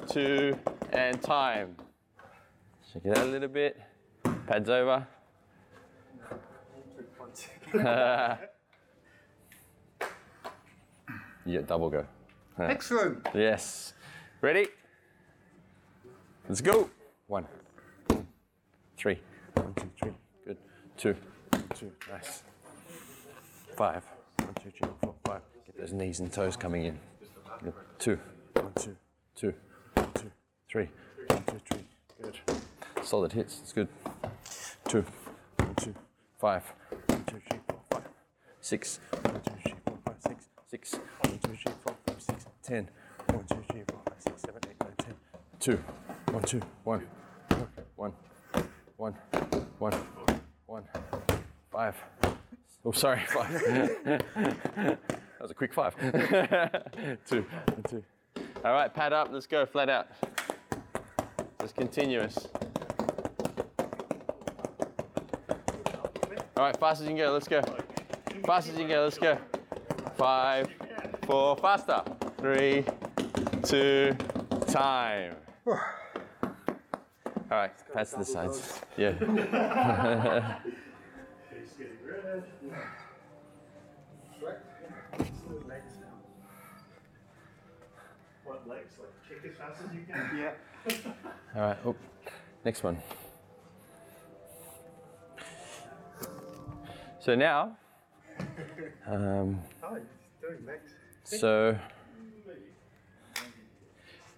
two, 0.10 0.58
and 0.91 1.22
time. 1.22 1.75
Check 2.91 3.05
it 3.05 3.15
out 3.15 3.27
a 3.27 3.29
little 3.29 3.50
bit. 3.50 3.79
Pads 4.48 4.67
over. 4.67 5.08
you 11.46 11.53
get 11.53 11.67
double 11.67 11.91
go. 11.91 12.03
Excellent. 12.58 13.27
Yes. 13.36 13.93
Ready? 14.41 14.69
Let's 16.48 16.62
go. 16.62 16.89
One, 17.27 17.46
three. 18.98 19.19
One, 19.53 19.72
two, 19.75 19.89
three. 20.01 20.13
Good. 20.48 20.58
Two, 20.98 21.15
two. 21.75 21.91
Nice. 22.12 22.41
Five. 23.77 24.03
Two, 24.62 24.72
three, 24.72 24.89
four, 25.01 25.16
five. 25.25 25.42
Get 25.66 25.78
those 25.78 25.94
knees 25.94 26.20
and 26.20 26.32
toes 26.32 26.58
coming 26.58 26.84
in. 26.84 27.00
Good. 27.63 27.74
Two. 27.98 28.20
One, 28.56 28.74
two, 28.75 28.96
two, 29.34 29.54
two, 29.96 30.32
three. 30.70 30.89
One, 31.28 31.44
two, 31.44 31.62
three. 31.70 31.86
Good. 32.22 32.39
Solid 33.01 33.32
hits. 33.32 33.60
It's 33.62 33.72
good. 33.72 33.88
Two. 34.86 35.06
One, 35.58 35.75
two, 35.75 35.96
five. 36.42 36.63
One, 37.08 37.24
two, 37.24 37.42
three, 37.50 37.60
four, 37.70 37.80
five. 37.89 38.04
Six. 38.60 39.00
One, 39.22 39.42
two, 39.42 39.54
three, 39.63 39.74
four, 39.86 39.98
five, 40.06 40.16
six. 40.28 40.50
Six. 40.70 40.94
One, 40.94 41.39
two, 41.39 41.56
three, 41.56 41.74
four, 41.82 41.96
five, 42.06 42.22
six. 42.22 42.46
Ten. 42.62 42.89
One, 43.28 43.46
two, 43.46 43.63
three, 43.72 43.84
four, 43.88 44.00
five, 44.06 44.18
six, 44.20 44.42
seven, 44.42 44.62
eight, 44.70 44.75
nine, 44.82 44.94
ten. 44.98 45.13
Two. 45.62 45.80
One, 46.34 46.44
two, 46.44 46.62
one. 46.84 47.08
One. 47.96 48.13
One. 48.98 49.13
One. 49.78 49.94
One. 50.66 50.84
Five. 51.72 51.96
Oh, 52.86 52.92
sorry, 52.92 53.20
five. 53.28 53.52
that 54.04 54.98
was 55.42 55.52
a 55.52 55.54
quick 55.54 55.74
five. 55.74 55.96
two, 57.26 57.46
two. 57.90 58.04
All 58.64 58.72
right, 58.72 58.94
pad 58.94 59.12
up. 59.12 59.30
Let's 59.32 59.48
go. 59.48 59.66
Flat 59.66 59.90
out. 59.90 60.08
Just 61.62 61.76
continuous. 61.76 62.48
All 66.56 66.66
right, 66.66 66.78
fast 66.80 67.02
as 67.02 67.08
you 67.08 67.16
can 67.16 67.18
go. 67.18 67.32
Let's 67.34 67.48
go. 67.48 67.62
Fast 68.46 68.70
as 68.70 68.74
you 68.74 68.82
can 68.82 68.90
go. 68.90 69.04
Let's 69.04 69.18
go. 69.18 69.38
Five, 70.18 70.68
four, 71.26 71.58
faster. 71.58 72.02
Three, 72.38 72.86
two, 73.64 74.16
time. 74.68 75.36
All 75.68 77.58
right, 77.58 77.72
pads 77.94 78.12
to 78.12 78.20
the 78.20 78.26
sides. 78.26 78.80
Yeah. 78.96 80.60
What 88.50 88.68
legs? 88.68 88.96
Like 89.00 89.44
kick 89.44 89.51
as 89.51 89.58
fast 89.58 89.79
as 89.88 89.94
you 89.94 90.01
can? 90.12 90.36
Yeah. 90.39 91.03
All 91.56 91.62
right. 91.62 91.77
Oh, 91.86 91.96
next 92.65 92.82
one. 92.82 92.98
So 97.20 97.36
now, 97.36 97.77
um, 99.06 99.60
Oh, 99.84 99.94
he's 99.94 100.03
doing 100.41 100.65
legs. 100.65 100.94
so 101.25 101.77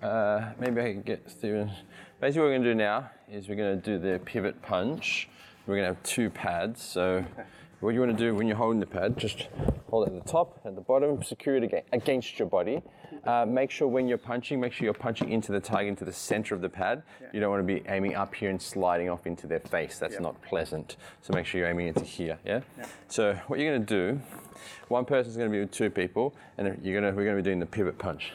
uh, 0.01 0.51
maybe 0.59 0.81
I 0.81 0.91
can 0.91 1.03
get 1.03 1.31
Steven. 1.31 1.71
Basically, 2.19 2.41
what 2.41 2.47
we're 2.47 2.51
going 2.55 2.63
to 2.63 2.69
do 2.71 2.75
now 2.75 3.09
is 3.31 3.47
we're 3.47 3.55
going 3.55 3.79
to 3.79 3.85
do 3.85 3.97
the 3.97 4.19
pivot 4.19 4.61
punch. 4.61 5.29
We're 5.65 5.75
going 5.75 5.87
to 5.87 5.95
have 5.95 6.03
two 6.03 6.29
pads. 6.29 6.83
So, 6.83 7.23
what 7.81 7.93
you 7.93 7.99
want 7.99 8.15
to 8.15 8.17
do 8.17 8.33
when 8.35 8.47
you're 8.47 8.57
holding 8.57 8.79
the 8.79 8.85
pad, 8.85 9.17
just 9.17 9.47
hold 9.89 10.07
it 10.07 10.13
at 10.15 10.23
the 10.23 10.31
top 10.31 10.59
and 10.65 10.77
the 10.77 10.81
bottom, 10.81 11.21
secure 11.23 11.55
it 11.57 11.63
aga- 11.63 11.83
against 11.91 12.37
your 12.39 12.47
body. 12.47 12.81
Uh, 13.25 13.45
make 13.45 13.69
sure 13.69 13.87
when 13.87 14.07
you're 14.07 14.17
punching, 14.17 14.59
make 14.59 14.71
sure 14.71 14.85
you're 14.85 14.93
punching 14.93 15.29
into 15.29 15.51
the 15.51 15.59
target, 15.59 15.89
into 15.89 16.05
the 16.05 16.13
center 16.13 16.55
of 16.55 16.61
the 16.61 16.69
pad. 16.69 17.03
You 17.33 17.39
don't 17.39 17.49
want 17.49 17.61
to 17.61 17.73
be 17.73 17.83
aiming 17.89 18.15
up 18.15 18.33
here 18.33 18.49
and 18.49 18.61
sliding 18.61 19.09
off 19.09 19.27
into 19.27 19.47
their 19.47 19.59
face. 19.59 19.97
That's 19.99 20.13
Yeah. 20.15 20.21
not 20.21 20.41
pleasant. 20.43 20.95
So 21.21 21.33
make 21.33 21.45
sure 21.45 21.59
you're 21.59 21.69
aiming 21.69 21.87
into 21.87 22.03
here. 22.03 22.37
Yeah. 22.45 22.61
So 23.07 23.33
what 23.47 23.59
you're 23.59 23.71
going 23.71 23.85
to 23.85 24.13
do, 24.13 24.21
one 24.87 25.05
person's 25.05 25.35
going 25.37 25.49
to 25.49 25.53
be 25.53 25.59
with 25.59 25.71
two 25.71 25.89
people, 25.89 26.35
and 26.57 26.79
you're 26.83 26.99
going 26.99 27.11
to 27.11 27.17
we're 27.17 27.25
going 27.25 27.37
to 27.37 27.43
be 27.43 27.47
doing 27.47 27.59
the 27.59 27.65
pivot 27.65 27.97
punch 27.97 28.31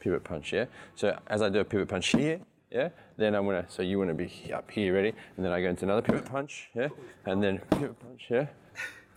pivot 0.00 0.24
punch, 0.24 0.52
yeah? 0.52 0.64
So 0.96 1.16
as 1.28 1.42
I 1.42 1.48
do 1.48 1.60
a 1.60 1.64
pivot 1.64 1.86
punch 1.88 2.08
here, 2.08 2.40
yeah, 2.72 2.88
then 3.16 3.34
I'm 3.34 3.44
gonna, 3.44 3.66
so 3.68 3.82
you 3.82 3.98
wanna 3.98 4.14
be 4.14 4.50
up 4.52 4.70
here, 4.70 4.94
ready? 4.94 5.12
And 5.36 5.44
then 5.44 5.52
I 5.52 5.60
go 5.60 5.68
into 5.68 5.84
another 5.84 6.02
pivot 6.02 6.24
punch, 6.24 6.70
yeah? 6.74 6.88
And 7.26 7.42
then 7.42 7.58
pivot 7.70 7.98
punch, 8.00 8.26
yeah? 8.30 8.46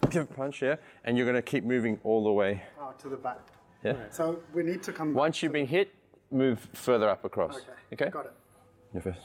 Pivot 0.10 0.36
punch, 0.36 0.62
yeah? 0.62 0.76
And 1.04 1.18
you're 1.18 1.26
gonna 1.26 1.42
keep 1.42 1.64
moving 1.64 2.00
all 2.04 2.24
the 2.24 2.32
way, 2.32 2.64
Oh, 2.80 2.94
to 3.00 3.10
the 3.10 3.18
back. 3.18 3.40
yeah? 3.84 3.96
So 4.12 4.40
we 4.54 4.64
need 4.64 4.84
to 4.84 4.94
come. 4.94 5.14
Once 5.14 5.42
you've 5.42 5.54
been 5.54 5.68
hit, 5.68 5.94
move 6.32 6.68
further 6.74 7.10
up 7.10 7.26
across. 7.26 7.58
Okay. 7.58 8.06
Okay? 8.06 8.10
Got 8.10 8.26
it. 8.26 8.34
You 8.94 9.02
first. 9.02 9.22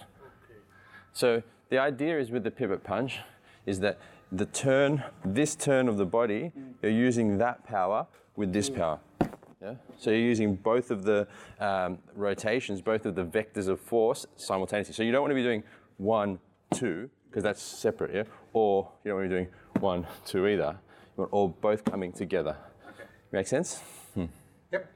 So 1.12 1.42
the 1.68 1.78
idea 1.78 2.18
is 2.18 2.30
with 2.30 2.44
the 2.44 2.50
pivot 2.50 2.84
punch 2.84 3.20
is 3.66 3.80
that 3.80 3.98
the 4.32 4.46
turn, 4.46 5.02
this 5.24 5.54
turn 5.54 5.88
of 5.88 5.96
the 5.96 6.06
body, 6.06 6.52
mm. 6.56 6.74
you're 6.82 6.92
using 6.92 7.38
that 7.38 7.66
power 7.66 8.06
with 8.36 8.52
this 8.52 8.70
mm. 8.70 8.76
power. 8.76 9.00
Yeah? 9.62 9.74
So 9.98 10.10
you're 10.10 10.20
using 10.20 10.54
both 10.54 10.90
of 10.90 11.04
the 11.04 11.28
um, 11.58 11.98
rotations, 12.14 12.80
both 12.80 13.04
of 13.04 13.14
the 13.14 13.24
vectors 13.24 13.68
of 13.68 13.80
force 13.80 14.26
simultaneously. 14.36 14.94
So 14.94 15.02
you 15.02 15.12
don't 15.12 15.20
want 15.22 15.32
to 15.32 15.36
be 15.36 15.42
doing 15.42 15.62
one, 15.98 16.38
two, 16.72 17.10
because 17.28 17.42
that's 17.42 17.62
separate, 17.62 18.14
yeah? 18.14 18.22
Or 18.52 18.90
you 19.04 19.10
don't 19.10 19.18
want 19.18 19.30
to 19.30 19.36
be 19.36 19.42
doing 19.42 19.48
one, 19.80 20.06
two 20.24 20.46
either. 20.46 20.76
You 21.16 21.22
want 21.22 21.32
all 21.32 21.48
both 21.48 21.84
coming 21.84 22.12
together. 22.12 22.56
Okay. 22.88 23.08
Make 23.32 23.46
sense? 23.46 23.82
Yep. 24.72 24.86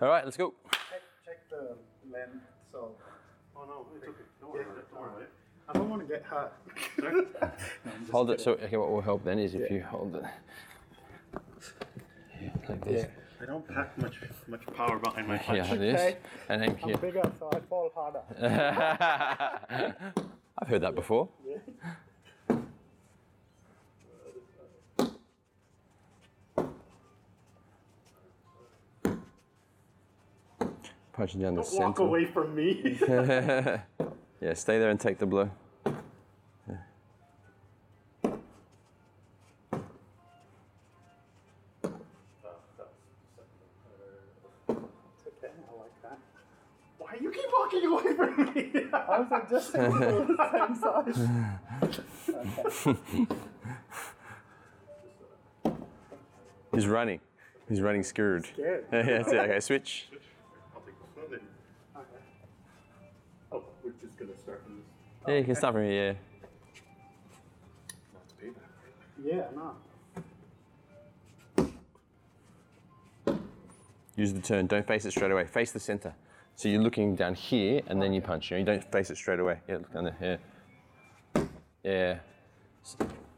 All 0.00 0.08
right, 0.08 0.24
let's 0.24 0.36
go. 0.36 0.52
Check, 0.90 1.02
check 1.24 1.48
the 1.48 1.76
length. 2.12 2.44
So 2.72 2.96
Oh 3.56 3.64
no, 3.66 3.86
it's 3.94 4.04
okay. 4.04 4.12
Don't 4.40 4.52
worry 4.52 4.64
about 4.64 4.78
it. 4.78 4.90
Don't 4.90 5.00
worry 5.00 5.10
about 5.10 5.22
it. 5.22 5.30
I 5.68 5.72
don't 5.72 5.88
want 5.88 6.02
to 6.02 6.08
get 6.08 6.22
hurt. 6.24 6.52
Hold 8.12 8.30
it. 8.30 8.40
So 8.40 8.52
okay, 8.52 8.76
what 8.76 8.90
will 8.90 9.00
help 9.00 9.24
then 9.24 9.38
is 9.38 9.54
if 9.54 9.70
you 9.70 9.82
hold 9.82 10.16
it 10.16 10.22
yeah, 10.22 10.30
like 12.68 12.84
this. 12.84 13.06
I 13.40 13.44
don't 13.44 13.66
pack 13.68 13.96
much 13.98 14.16
much 14.48 14.62
power 14.76 14.98
behind 14.98 15.28
my 15.28 15.38
punch. 15.38 15.58
Yeah, 15.64 15.70
like 15.70 15.78
this, 15.78 16.00
Okay. 16.00 16.16
and 16.48 16.62
then 16.62 16.70
I'm 16.70 16.76
here. 16.76 16.96
bigger, 16.96 17.22
so 17.38 17.50
I 17.52 17.60
fall 17.68 17.90
harder. 17.94 18.22
I've 20.58 20.68
heard 20.68 20.80
that 20.82 20.94
before. 20.94 21.28
Punching 31.12 31.40
down 31.40 31.54
the 31.54 31.60
Walk 31.62 31.70
center. 31.96 32.02
away 32.02 32.26
from 32.26 32.54
me. 32.54 32.98
Yeah, 34.38 34.52
stay 34.52 34.78
there 34.78 34.90
and 34.90 35.00
take 35.00 35.18
the 35.18 35.24
blow. 35.26 35.50
I 49.48 49.52
was 49.52 49.70
the 49.70 50.48
same 50.52 50.74
size. 50.80 51.18
He's 56.74 56.86
running. 56.86 57.20
He's 57.68 57.80
running 57.80 58.02
scared. 58.02 58.46
Scared. 58.46 58.84
yeah, 58.92 59.02
that's 59.02 59.32
it. 59.32 59.36
Okay, 59.36 59.60
switch. 59.60 60.08
I'll 60.74 60.80
take 60.82 60.98
this 60.98 61.16
one 61.16 61.26
then. 61.30 61.40
Okay. 61.96 62.06
Oh, 63.52 63.62
we're 63.82 63.92
just 64.00 64.18
gonna 64.18 64.36
start 64.38 64.62
from 64.64 64.76
this. 64.76 64.84
Yeah, 65.28 65.36
you 65.38 65.44
can 65.44 65.54
start 65.54 65.74
from 65.74 65.84
here. 65.84 66.16
Not 68.12 68.28
to 68.28 68.34
pay 68.36 68.48
that. 68.48 68.64
Yeah, 69.24 69.44
no. 69.56 69.76
Use 74.16 74.32
the 74.32 74.40
turn. 74.40 74.66
Don't 74.66 74.86
face 74.86 75.04
it 75.04 75.10
straight 75.10 75.30
away. 75.30 75.44
Face 75.46 75.72
the 75.72 75.80
center. 75.80 76.14
So 76.56 76.70
you're 76.70 76.82
looking 76.82 77.14
down 77.14 77.34
here, 77.34 77.82
and 77.86 78.00
then 78.00 78.14
you 78.14 78.22
punch. 78.22 78.50
You, 78.50 78.56
know, 78.56 78.60
you 78.60 78.64
don't 78.64 78.90
face 78.90 79.10
it 79.10 79.18
straight 79.18 79.40
away. 79.40 79.58
Yeah, 79.68 79.76
look 79.76 79.92
down 79.92 80.04
there. 80.04 80.40
Yeah. 81.34 81.44
Yeah. 81.84 82.18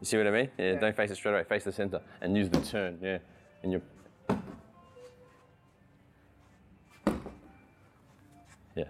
You 0.01 0.05
see 0.05 0.17
what 0.17 0.29
I 0.29 0.31
mean? 0.31 0.49
Yeah, 0.57 0.75
Don't 0.75 0.95
face 0.95 1.11
it 1.11 1.17
straight 1.17 1.33
away. 1.33 1.43
Face 1.43 1.65
the 1.65 1.73
center, 1.73 2.01
and 2.21 2.37
use 2.37 2.49
the 2.49 2.61
turn. 2.61 2.99
Yeah. 3.03 3.19
And 3.65 3.73
you. 3.73 3.83
Yeah. 8.77 8.85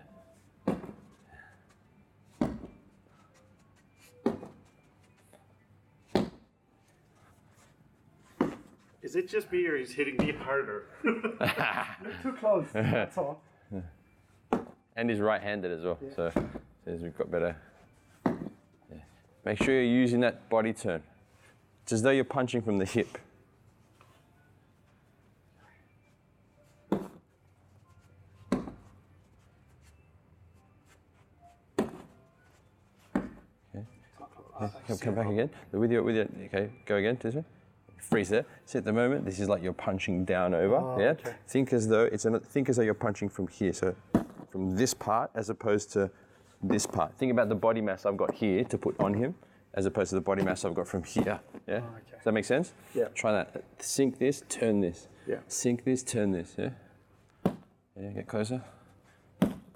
Is 9.02 9.16
it 9.16 9.26
just 9.26 9.50
me 9.50 9.66
or 9.66 9.74
is 9.74 9.92
hitting 9.92 10.18
me 10.18 10.32
harder? 10.32 10.84
Too 12.22 12.32
close. 12.38 12.66
That's 12.74 13.16
all. 13.16 13.40
And 14.98 15.08
he's 15.08 15.20
right-handed 15.20 15.70
as 15.70 15.84
well. 15.84 15.96
So 16.16 16.32
says 16.84 17.00
we've 17.00 17.16
got 17.16 17.30
better. 17.30 17.54
Yeah. 18.26 18.32
Make 19.44 19.62
sure 19.62 19.72
you're 19.72 19.84
using 19.84 20.18
that 20.20 20.50
body 20.50 20.72
turn. 20.72 21.04
It's 21.84 21.92
as 21.92 22.02
though 22.02 22.10
you're 22.10 22.24
punching 22.24 22.62
from 22.62 22.78
the 22.78 22.84
hip. 22.84 23.16
Yeah, 33.72 33.82
Come, 34.88 34.98
come 34.98 35.14
back 35.14 35.28
again. 35.28 35.48
With 35.70 35.92
your, 35.92 36.02
with 36.02 36.16
your, 36.16 36.26
okay, 36.46 36.70
go 36.86 36.96
again. 36.96 37.16
This 37.22 37.36
way. 37.36 37.44
Freeze 37.98 38.30
there. 38.30 38.44
See, 38.66 38.78
at 38.78 38.84
the 38.84 38.92
moment, 38.92 39.24
this 39.24 39.38
is 39.38 39.48
like 39.48 39.62
you're 39.62 39.72
punching 39.72 40.24
down 40.24 40.54
over. 40.54 40.74
Oh, 40.74 40.98
yeah. 40.98 41.14
Think 41.46 41.72
as 41.72 41.86
though 41.86 42.06
it's 42.06 42.24
an, 42.24 42.40
think 42.40 42.68
as 42.68 42.76
though 42.76 42.82
you're 42.82 42.94
punching 42.94 43.28
from 43.28 43.46
here. 43.46 43.72
So 43.72 43.94
from 44.50 44.76
this 44.76 44.94
part 44.94 45.30
as 45.34 45.50
opposed 45.50 45.92
to 45.92 46.10
this 46.62 46.86
part. 46.86 47.14
Think 47.14 47.32
about 47.32 47.48
the 47.48 47.54
body 47.54 47.80
mass 47.80 48.06
I've 48.06 48.16
got 48.16 48.34
here 48.34 48.64
to 48.64 48.78
put 48.78 48.98
on 48.98 49.14
him, 49.14 49.34
as 49.74 49.86
opposed 49.86 50.10
to 50.10 50.16
the 50.16 50.20
body 50.20 50.42
mass 50.42 50.64
I've 50.64 50.74
got 50.74 50.88
from 50.88 51.04
here. 51.04 51.40
Yeah. 51.66 51.80
Oh, 51.82 51.98
Does 52.10 52.24
that 52.24 52.32
make 52.32 52.44
sense? 52.44 52.72
Yeah. 52.94 53.08
Try 53.14 53.32
that. 53.32 53.64
Sink 53.78 54.18
this, 54.18 54.42
turn 54.48 54.80
this. 54.80 55.08
Yeah. 55.26 55.36
Sink 55.46 55.84
this, 55.84 56.02
turn 56.02 56.32
this. 56.32 56.54
Yeah. 56.58 56.70
Yeah. 58.00 58.10
Get 58.10 58.26
closer. 58.26 58.62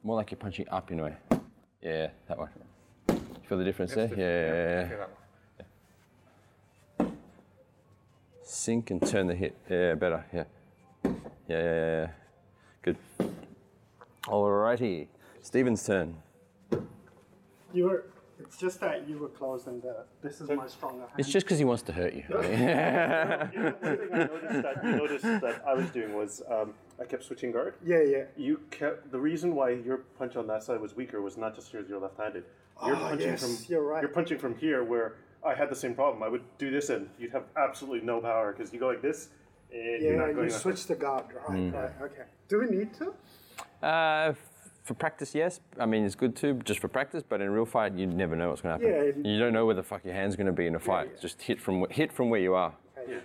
More 0.03 0.17
like 0.17 0.31
you're 0.31 0.39
punching 0.39 0.69
up 0.69 0.91
in 0.91 1.01
a 1.01 1.05
way. 1.05 1.17
Yeah, 1.83 2.09
that 2.29 2.39
one. 2.39 2.49
Feel 3.49 3.59
the 3.59 3.65
difference 3.65 3.95
there? 3.95 4.09
Yeah. 4.09 4.85
Okay, 4.85 4.97
that 4.97 5.11
one. 6.99 7.17
Sink 8.43 8.91
and 8.91 9.07
turn 9.07 9.27
the 9.29 9.35
hip. 9.35 9.57
Yeah, 9.69 9.95
better. 9.95 10.25
Yeah. 10.33 10.45
Yeah, 11.05 11.11
yeah, 11.49 11.59
yeah. 11.59 12.01
yeah. 12.01 12.09
Good. 12.83 12.97
Alrighty. 14.25 15.09
Steven's 15.41 15.85
turn. 15.85 16.17
You 17.73 17.85
were. 17.85 18.05
It's 18.41 18.57
just 18.57 18.81
that 18.81 19.09
you 19.09 19.19
were 19.19 19.29
close, 19.29 19.67
and 19.69 19.85
uh, 19.85 19.93
this 20.21 20.41
is 20.41 20.49
my 20.49 20.67
stronger 20.67 21.01
hand. 21.03 21.13
It's 21.17 21.29
just 21.29 21.47
because 21.47 21.59
he 21.59 21.65
wants 21.65 21.83
to 21.85 21.93
hurt 21.93 22.13
you. 22.13 22.25
You 22.29 22.35
know, 22.35 23.75
one 23.79 23.99
thing 23.99 24.09
I 24.13 24.25
noticed 24.25 24.63
that 24.63 24.81
you 24.85 24.91
noticed 24.97 25.23
that 25.23 25.63
I 25.67 25.75
was 25.75 25.89
doing 25.91 26.13
was 26.15 26.43
um, 26.51 26.75
I 27.01 27.05
kept 27.05 27.23
switching 27.25 27.53
guard. 27.53 27.75
yeah, 27.85 28.03
yeah. 28.03 28.25
You 28.37 28.61
kept 28.71 29.13
the 29.13 29.21
reason 29.21 29.55
why 29.55 29.71
your 29.71 29.99
punch 30.19 30.35
on 30.37 30.47
that 30.49 30.65
side 30.65 30.81
was 30.81 30.97
weaker 30.97 31.21
was 31.23 31.37
not 31.37 31.55
just 31.55 31.71
because 31.71 31.89
you're 31.89 32.01
left-handed. 32.01 32.45
You're 32.85 32.97
Ah, 32.97 33.09
punching 33.11 33.29
yes, 33.29 33.41
from 33.59 33.67
you're 33.73 33.83
right. 33.83 34.03
You're 34.03 34.11
punching 34.11 34.39
from 34.39 34.57
here 34.57 34.83
where 34.83 35.15
I 35.47 35.55
had 35.55 35.71
the 35.71 35.77
same 35.77 35.95
problem. 35.95 36.23
I 36.25 36.29
would 36.29 36.43
do 36.59 36.71
this 36.71 36.91
and 36.91 37.09
you'd 37.21 37.31
have 37.33 37.45
absolutely 37.57 38.01
no 38.05 38.21
power 38.21 38.53
because 38.53 38.73
you 38.73 38.81
go 38.81 38.89
like 38.89 39.03
this 39.03 39.29
and 39.73 40.03
you're 40.03 40.15
Yeah, 40.15 40.19
not 40.19 40.29
you 40.29 40.35
going. 40.35 40.49
that- 40.49 40.61
switch 40.61 40.87
the 40.89 40.97
guard. 40.97 41.27
Right, 41.49 41.73
right. 41.73 41.91
Okay. 42.03 42.25
Do 42.49 42.59
we 42.59 42.67
need 42.77 42.93
to? 42.95 43.15
Uh, 43.83 44.33
for 44.85 44.95
practice, 44.95 45.35
yes. 45.35 45.61
I 45.79 45.87
mean, 45.87 46.05
it's 46.05 46.15
good 46.17 46.35
too, 46.35 46.55
just 46.65 46.81
for 46.81 46.89
practice. 46.89 47.23
But 47.29 47.41
in 47.41 47.51
real 47.51 47.65
fight, 47.67 47.95
you 47.95 48.07
never 48.07 48.35
know 48.35 48.49
what's 48.51 48.63
going 48.63 48.81
to 48.81 48.87
happen. 48.89 49.23
Yeah. 49.25 49.31
You 49.33 49.39
don't 49.39 49.53
know 49.53 49.65
where 49.67 49.75
the 49.77 49.83
fuck 49.83 50.05
your 50.05 50.15
hand's 50.15 50.35
going 50.37 50.49
to 50.49 50.53
be 50.53 50.67
in 50.67 50.75
a 50.75 50.81
fight. 50.81 51.11
yeah. 51.15 51.21
Just 51.21 51.41
hit 51.43 51.61
from 51.61 51.87
hit 51.91 52.13
from 52.13 52.31
where 52.31 52.41
you 52.41 52.55
are. 52.55 52.73
Okay. 52.99 53.19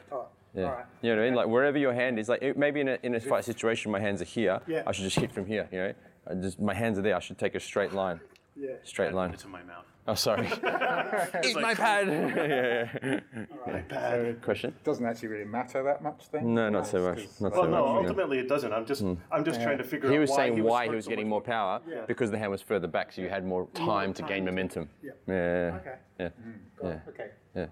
Yeah. 0.56 0.62
right. 0.64 0.86
You 1.02 1.10
know 1.12 1.18
what 1.18 1.22
I 1.22 1.26
mean? 1.26 1.36
Like 1.36 1.48
wherever 1.48 1.78
your 1.78 1.94
hand 1.94 2.18
is, 2.20 2.30
like 2.30 2.42
it- 2.42 2.58
maybe 2.58 2.80
in 2.82 2.88
a, 2.90 2.98
in 3.04 3.16
a 3.16 3.20
fight 3.20 3.44
situation, 3.46 3.92
my 3.92 4.00
hands 4.00 4.22
are 4.22 4.26
here. 4.26 4.60
Yeah. 4.68 4.84
I 4.88 4.92
should 4.92 5.04
just 5.04 5.20
hit 5.20 5.32
from 5.32 5.46
here. 5.46 5.68
You 5.72 5.78
know, 5.80 5.94
I 6.30 6.34
just 6.36 6.60
my 6.60 6.74
hands 6.74 6.98
are 7.00 7.02
there. 7.04 7.16
I 7.16 7.20
should 7.20 7.38
take 7.38 7.56
a 7.56 7.60
straight 7.60 7.94
line. 7.94 8.20
Yeah. 8.60 8.72
Straight 8.84 9.14
line. 9.14 9.32
It's 9.32 9.44
in 9.46 9.52
my 9.52 9.64
mouth. 9.64 9.86
Oh, 10.10 10.14
sorry. 10.16 10.48
Eat 11.44 11.60
my 11.60 11.74
pad. 11.86 12.08
yeah, 12.08 13.20
yeah. 13.68 13.82
Bad. 13.90 14.42
Question? 14.42 14.74
Doesn't 14.84 15.06
actually 15.06 15.28
really 15.28 15.46
matter 15.46 15.84
that 15.84 16.02
much 16.02 16.30
then. 16.32 16.54
No, 16.54 16.70
not 16.70 16.88
so 16.88 17.02
much. 17.02 17.28
Not 17.42 17.54
so 17.54 17.62
Well, 17.62 17.70
no, 17.70 17.86
much. 17.86 18.04
yeah. 18.04 18.08
ultimately 18.10 18.40
it 18.40 18.48
doesn't. 18.48 18.72
I'm 18.72 18.86
just, 18.86 19.02
hmm. 19.02 19.16
I'm 19.32 19.44
just 19.44 19.62
trying 19.62 19.78
to 19.80 19.84
figure 19.84 20.10
He 20.10 20.16
out 20.16 20.20
was 20.22 20.30
why 20.30 20.36
saying 20.38 20.56
he 20.56 20.62
why 20.62 20.88
he 20.88 20.96
was 20.96 21.06
so 21.06 21.10
getting 21.10 21.28
more 21.28 21.42
power 21.42 21.82
Yeah. 21.88 22.06
because 22.08 22.32
the 22.32 22.38
hand 22.38 22.52
was 22.52 22.62
further 22.62 22.88
back, 22.88 23.12
so 23.12 23.22
you 23.22 23.30
had 23.30 23.46
more 23.46 23.68
time 23.74 24.14
to 24.14 24.22
time 24.22 24.30
gain 24.30 24.46
to- 24.46 24.52
momentum. 24.52 24.90
Yeah. 25.04 25.12
Yeah. 25.28 25.80
Okay. 25.82 25.96
Yeah. 26.20 26.30
Hmm. 26.30 26.52
Yeah. 26.88 27.00
Okay. 27.10 27.30
Yeah. 27.56 27.66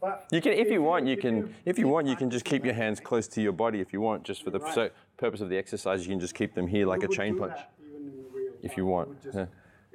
But 0.00 0.26
You 0.30 0.40
can, 0.40 0.52
if 0.52 0.70
you 0.70 0.82
want, 0.82 1.06
you 1.06 1.14
if 1.14 1.20
can, 1.20 1.54
if 1.64 1.78
you 1.78 1.88
want, 1.88 2.06
you 2.06 2.14
can 2.16 2.30
just 2.30 2.44
keep 2.44 2.64
your 2.64 2.74
hands 2.74 3.00
close 3.00 3.26
to 3.28 3.40
your 3.42 3.52
body 3.52 3.80
if 3.80 3.92
you 3.92 4.00
want, 4.00 4.22
just 4.24 4.44
for 4.44 4.50
the 4.50 4.60
Right. 4.60 4.74
so, 4.74 4.90
purpose 5.16 5.40
of 5.40 5.48
the 5.48 5.56
exercise. 5.58 6.06
You 6.06 6.12
can 6.12 6.20
just 6.20 6.34
keep 6.34 6.54
them 6.54 6.66
here 6.68 6.86
like 6.86 7.02
a 7.02 7.08
chain 7.08 7.36
punch 7.38 7.54
that 7.56 7.70
even 7.80 8.08
in 8.12 8.24
real 8.32 8.52
if 8.62 8.76
you 8.76 8.86
want. 8.86 9.08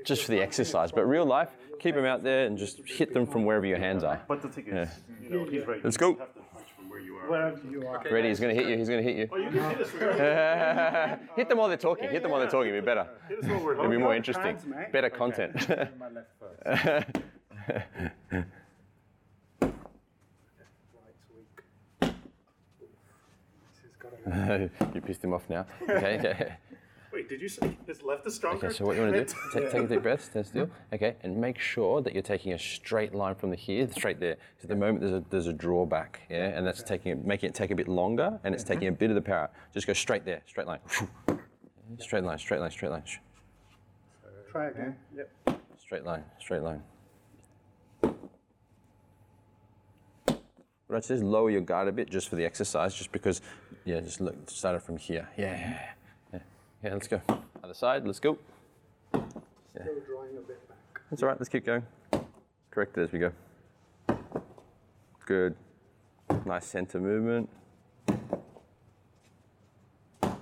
Would 0.02 0.08
just- 0.08 0.22
yeah. 0.22 0.22
if 0.22 0.22
Just 0.22 0.22
you're 0.22 0.26
for 0.26 0.32
the 0.32 0.42
exercise, 0.42 0.92
but 0.92 1.06
real 1.06 1.26
life, 1.26 1.50
keep 1.80 1.96
them 1.96 2.06
out 2.06 2.24
there 2.24 2.46
and 2.48 2.58
just 2.58 2.80
hit 2.86 3.14
them 3.14 3.26
from 3.26 3.46
wherever 3.46 3.66
your 3.66 3.78
hands 3.80 4.04
are. 4.04 4.22
But 4.28 4.42
the 4.42 4.50
thing 4.50 4.68
is, 4.68 4.90
you 5.22 5.30
know, 5.30 5.46
he's 5.46 5.66
right. 5.66 5.84
Let's 5.84 5.98
go. 5.98 6.16
have 6.16 6.34
to 6.34 6.40
punch 6.54 6.68
from 6.76 6.90
where 6.90 7.00
you 7.00 7.18
are. 7.18 7.28
Wherever. 7.30 8.10
Ready? 8.14 8.30
He's 8.30 8.40
gonna 8.40 8.54
hit 8.54 8.68
you. 8.68 8.78
He's 8.78 8.90
gonna 8.90 9.02
hit 9.02 9.16
you. 9.16 9.28
Oh, 9.32 9.38
you 9.38 9.50
can 9.50 9.70
hit 9.70 9.82
us. 9.82 11.20
hit 11.36 11.50
them 11.50 11.58
while 11.58 11.68
they're 11.68 11.78
talking. 11.78 12.10
Hit 12.10 12.22
them 12.24 12.32
while 12.32 12.40
they're 12.42 12.50
talking. 12.50 12.70
It'd 12.70 12.84
be 12.84 12.86
better. 12.86 13.08
Hit 13.30 13.40
us 13.40 13.46
while 13.50 13.60
we're 13.64 13.76
It'd 13.80 13.92
be 13.92 13.98
more 13.98 14.16
interesting. 14.16 14.58
Better 14.92 15.10
content. 15.10 15.56
My 15.98 16.10
left 16.10 16.28
first. 16.40 17.18
Right's 19.62 21.26
weak. 21.36 21.64
This 22.02 22.12
has 23.84 23.96
got 24.00 24.12
to 24.58 24.70
you 24.96 25.02
pissed 25.02 25.24
him 25.24 25.34
off 25.34 25.50
now. 25.50 25.66
Okay. 25.90 26.18
okay. 26.20 26.54
Wait, 27.14 27.28
did 27.28 27.42
you 27.42 27.50
say 27.50 27.78
his 27.86 28.02
left 28.02 28.26
is 28.26 28.36
stronger? 28.36 28.68
Okay, 28.68 28.76
so 28.76 28.86
what 28.86 28.96
you 28.96 29.02
want 29.02 29.14
to 29.14 29.26
do, 29.26 29.34
take, 29.54 29.72
take 29.72 29.84
a 29.84 29.88
deep 29.88 30.02
breath, 30.02 30.24
stand 30.24 30.46
still, 30.46 30.70
okay, 30.94 31.16
and 31.24 31.36
make 31.36 31.60
sure 31.60 32.02
that 32.02 32.14
you're 32.14 32.22
taking 32.22 32.54
a 32.54 32.60
straight 32.60 33.14
line 33.14 33.36
from 33.36 33.50
the 33.50 33.56
here, 33.56 33.90
straight 33.92 34.20
there. 34.20 34.38
So 34.60 34.64
at 34.64 34.70
the 34.70 34.76
moment 34.76 35.02
there's 35.02 35.14
a, 35.14 35.24
there's 35.30 35.48
a 35.48 35.54
drawback, 35.54 36.22
yeah, 36.30 36.58
and 36.58 36.66
that's 36.66 36.84
taking 36.84 37.12
it, 37.12 37.26
making 37.26 37.50
it 37.50 37.56
take 37.56 37.72
a 37.72 37.76
bit 37.76 37.90
longer, 37.90 38.40
and 38.46 38.56
it's 38.56 38.64
taking 38.64 38.88
a 38.88 38.92
bit 38.92 39.10
of 39.10 39.16
the 39.16 39.22
power. 39.22 39.50
Just 39.74 39.88
go 39.88 39.94
straight 39.94 40.24
there, 40.26 40.42
straight 40.48 40.68
line. 40.68 40.80
Straight 42.00 42.24
line, 42.24 42.38
straight 42.38 42.62
line, 42.62 42.72
straight 42.72 42.90
line, 42.90 43.04
Try 44.50 44.68
again. 44.68 44.96
Yep. 45.14 45.62
straight 45.78 46.06
line, 46.06 46.24
straight 46.40 46.62
line. 46.62 46.82
Right, 50.88 51.04
so 51.04 51.14
just 51.14 51.24
lower 51.24 51.50
your 51.50 51.60
guard 51.60 51.90
a 51.90 51.92
bit 51.92 52.10
just 52.10 52.30
for 52.30 52.38
the 52.38 52.46
exercise, 52.46 52.96
just 52.96 53.12
because, 53.12 53.42
yeah, 53.84 54.00
just 54.00 54.22
look, 54.22 54.50
start 54.50 54.78
it 54.78 54.84
from 54.84 54.96
here. 54.96 55.28
Yeah, 55.38 55.80
yeah, 56.84 56.90
yeah. 56.90 56.90
Yeah, 56.90 56.94
let's 56.94 57.08
go. 57.08 57.22
Other 57.64 57.74
side, 57.74 58.06
let's 58.06 58.20
go. 58.20 58.38
Still 59.10 59.24
drawing 60.06 60.38
a 60.38 60.42
bit 60.42 60.68
back. 60.68 61.02
That's 61.10 61.24
all 61.24 61.30
right, 61.30 61.40
let's 61.40 61.50
keep 61.50 61.66
going. 61.66 61.84
Correct 62.72 62.98
it 62.98 63.02
as 63.04 63.12
we 63.12 63.20
go. 63.20 63.32
Good. 65.26 65.56
Nice 66.46 66.66
center 66.66 67.00
movement. 67.00 67.50
not 70.28 70.40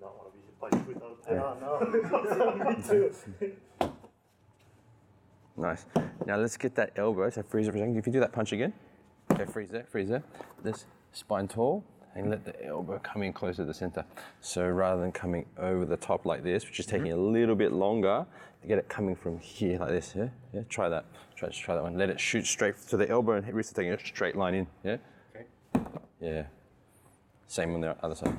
want 0.00 0.32
to 0.32 0.38
be 0.38 0.76
hit 0.76 0.86
without 0.86 1.12
a 1.12 1.26
pen. 1.26 1.36
No. 1.60 2.70
Me 2.70 2.76
too. 2.88 3.54
Nice. 5.56 5.86
Now 6.26 6.36
let's 6.36 6.56
get 6.56 6.74
that 6.76 6.92
elbow. 6.96 7.30
So 7.30 7.42
freeze 7.42 7.66
it 7.66 7.72
for 7.72 7.78
a 7.78 7.80
second. 7.80 7.96
If 7.96 8.06
you 8.06 8.12
do 8.12 8.20
that 8.20 8.32
punch 8.32 8.52
again. 8.52 8.72
Okay, 9.32 9.44
freeze 9.44 9.70
there, 9.70 9.84
freeze 9.84 10.08
there. 10.08 10.22
This 10.62 10.86
spine 11.12 11.48
tall 11.48 11.84
and 12.18 12.30
let 12.30 12.44
the 12.44 12.64
elbow 12.64 12.98
come 13.02 13.22
in 13.22 13.32
closer 13.32 13.58
to 13.58 13.64
the 13.64 13.74
center. 13.74 14.04
So 14.40 14.66
rather 14.66 15.00
than 15.00 15.12
coming 15.12 15.46
over 15.56 15.84
the 15.84 15.96
top 15.96 16.26
like 16.26 16.42
this, 16.42 16.66
which 16.66 16.80
is 16.80 16.86
mm-hmm. 16.86 16.96
taking 16.96 17.12
a 17.12 17.16
little 17.16 17.54
bit 17.54 17.72
longer, 17.72 18.26
to 18.60 18.68
get 18.68 18.78
it 18.78 18.88
coming 18.88 19.14
from 19.14 19.38
here 19.38 19.78
like 19.78 19.90
this. 19.90 20.14
Yeah, 20.16 20.28
yeah. 20.52 20.62
Try 20.68 20.88
that. 20.88 21.04
Try 21.36 21.48
just 21.48 21.60
try 21.60 21.76
that 21.76 21.82
one. 21.82 21.96
Let 21.96 22.10
it 22.10 22.18
shoot 22.18 22.46
straight 22.46 22.76
to 22.88 22.96
the 22.96 23.08
elbow 23.08 23.32
and 23.34 23.52
wrist 23.52 23.74
taking 23.76 23.92
a 23.92 23.98
straight 23.98 24.36
line 24.36 24.54
in. 24.54 24.66
Yeah. 24.82 24.96
Okay. 25.34 25.46
Yeah. 26.20 26.42
Same 27.46 27.74
on 27.74 27.80
the 27.80 27.96
other 28.04 28.14
side. 28.14 28.36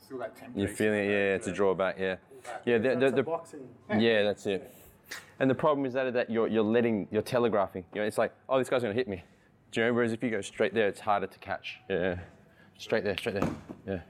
Still 0.00 0.18
that 0.18 0.36
template. 0.36 0.52
You're 0.54 0.68
feeling 0.68 1.10
it, 1.10 1.10
yeah, 1.10 1.38
to 1.38 1.52
draw 1.52 1.74
back, 1.74 1.96
yeah. 1.98 2.16
Yeah, 2.64 2.78
the, 2.78 2.94
the, 2.94 3.10
the, 3.10 3.22
boxing. 3.24 3.68
yeah, 3.98 4.22
that's 4.22 4.46
it. 4.46 4.72
And 5.38 5.50
the 5.50 5.54
problem 5.54 5.86
is 5.86 5.92
that, 5.94 6.12
that 6.14 6.30
you're, 6.30 6.48
you're 6.48 6.64
letting, 6.64 7.08
you're 7.10 7.22
telegraphing. 7.22 7.84
You 7.94 8.00
know, 8.00 8.06
it's 8.06 8.18
like, 8.18 8.32
oh, 8.48 8.58
this 8.58 8.68
guy's 8.68 8.82
gonna 8.82 8.94
hit 8.94 9.08
me. 9.08 9.22
Do 9.72 9.80
you 9.80 9.86
know? 9.86 9.92
Whereas 9.92 10.12
if 10.12 10.22
you 10.22 10.30
go 10.30 10.40
straight 10.40 10.74
there, 10.74 10.88
it's 10.88 11.00
harder 11.00 11.26
to 11.26 11.38
catch. 11.38 11.78
Yeah. 11.90 12.18
Straight 12.78 13.04
there, 13.04 13.16
straight 13.16 13.40
there. 13.40 13.50
Yeah. 13.86 14.00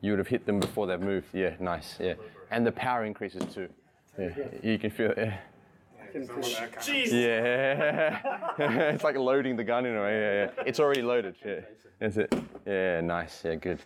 You 0.00 0.12
would 0.12 0.18
have 0.18 0.28
hit 0.28 0.46
them 0.46 0.60
before 0.60 0.86
they've 0.86 1.00
moved. 1.00 1.28
Yeah, 1.32 1.54
nice. 1.60 1.96
Yeah. 2.00 2.14
And 2.50 2.66
the 2.66 2.72
power 2.72 3.04
increases 3.04 3.42
too. 3.52 3.68
Yeah. 4.18 4.30
You 4.62 4.78
can 4.78 4.90
feel 4.90 5.10
it. 5.12 5.18
Yeah. 5.18 5.38
Yeah. 7.10 8.20
it's 8.92 9.04
like 9.04 9.16
loading 9.16 9.56
the 9.56 9.64
gun 9.64 9.86
in 9.86 9.96
a 9.96 10.02
way. 10.02 10.20
Yeah, 10.20 10.44
yeah. 10.56 10.64
It's 10.66 10.78
already 10.78 11.02
loaded. 11.02 11.36
Yeah. 11.44 11.60
That's 11.98 12.16
it. 12.16 12.34
Yeah, 12.66 13.00
nice. 13.00 13.42
Yeah, 13.44 13.54
good. 13.54 13.78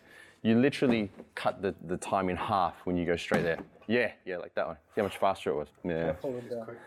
You 0.46 0.56
literally 0.60 1.10
cut 1.34 1.60
the, 1.60 1.74
the 1.88 1.96
time 1.96 2.28
in 2.28 2.36
half 2.36 2.74
when 2.84 2.96
you 2.96 3.04
go 3.04 3.16
straight 3.16 3.42
there. 3.42 3.58
Yeah, 3.88 4.12
yeah, 4.24 4.36
like 4.36 4.54
that 4.54 4.68
one. 4.68 4.76
See 4.94 5.00
how 5.00 5.02
much 5.02 5.16
faster 5.18 5.50
it 5.50 5.56
was. 5.56 5.66
Yeah. 5.84 6.12
Quick, 6.12 6.44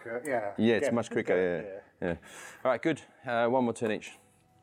uh, 0.07 0.19
yeah. 0.25 0.51
Yeah, 0.57 0.75
it's 0.75 0.93
much 0.93 1.09
quicker. 1.11 1.81
Yeah. 2.01 2.07
yeah. 2.07 2.15
All 2.63 2.71
right, 2.71 2.81
good. 2.81 3.01
Uh, 3.27 3.47
one 3.47 3.65
more 3.65 3.73
turn 3.73 3.91
each. 3.91 4.13